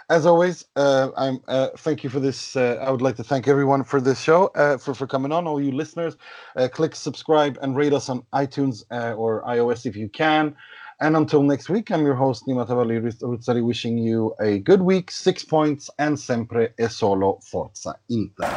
As 0.10 0.26
always, 0.26 0.66
uh, 0.76 1.10
I'm. 1.16 1.40
Uh, 1.48 1.70
thank 1.78 2.04
you 2.04 2.10
for 2.10 2.20
this. 2.20 2.56
Uh, 2.56 2.78
I 2.82 2.92
would 2.92 3.02
like 3.02 3.16
to 3.18 3.24
thank 3.24 3.48
everyone 3.48 3.84
for 3.84 4.02
this 4.02 4.20
show, 4.20 4.48
uh, 4.56 4.78
for 4.78 4.94
for 4.94 5.08
coming 5.08 5.32
on. 5.32 5.48
All 5.48 5.62
you 5.62 5.72
listeners, 5.72 6.18
uh, 6.58 6.68
click 6.68 6.94
subscribe 6.96 7.58
and 7.62 7.76
rate 7.78 7.94
us 7.94 8.10
on 8.10 8.24
iTunes 8.34 8.84
uh, 8.92 9.14
or 9.14 9.44
iOS 9.44 9.86
if 9.86 9.96
you 9.96 10.10
can. 10.10 10.56
And 11.00 11.18
until 11.18 11.44
next 11.44 11.70
week, 11.70 11.92
I'm 11.92 12.06
your 12.06 12.16
host 12.16 12.46
Nima 12.48 12.68
Tavallaey 12.68 13.02
Ruzzari, 13.22 13.64
wishing 13.64 13.98
you 13.98 14.36
a 14.40 14.60
good 14.60 14.82
week, 14.82 15.12
six 15.12 15.44
points, 15.44 15.90
and 16.00 16.20
sempre 16.20 16.74
e 16.80 16.88
solo. 16.88 17.40
Forza 17.42 17.96
Inter! 18.10 18.50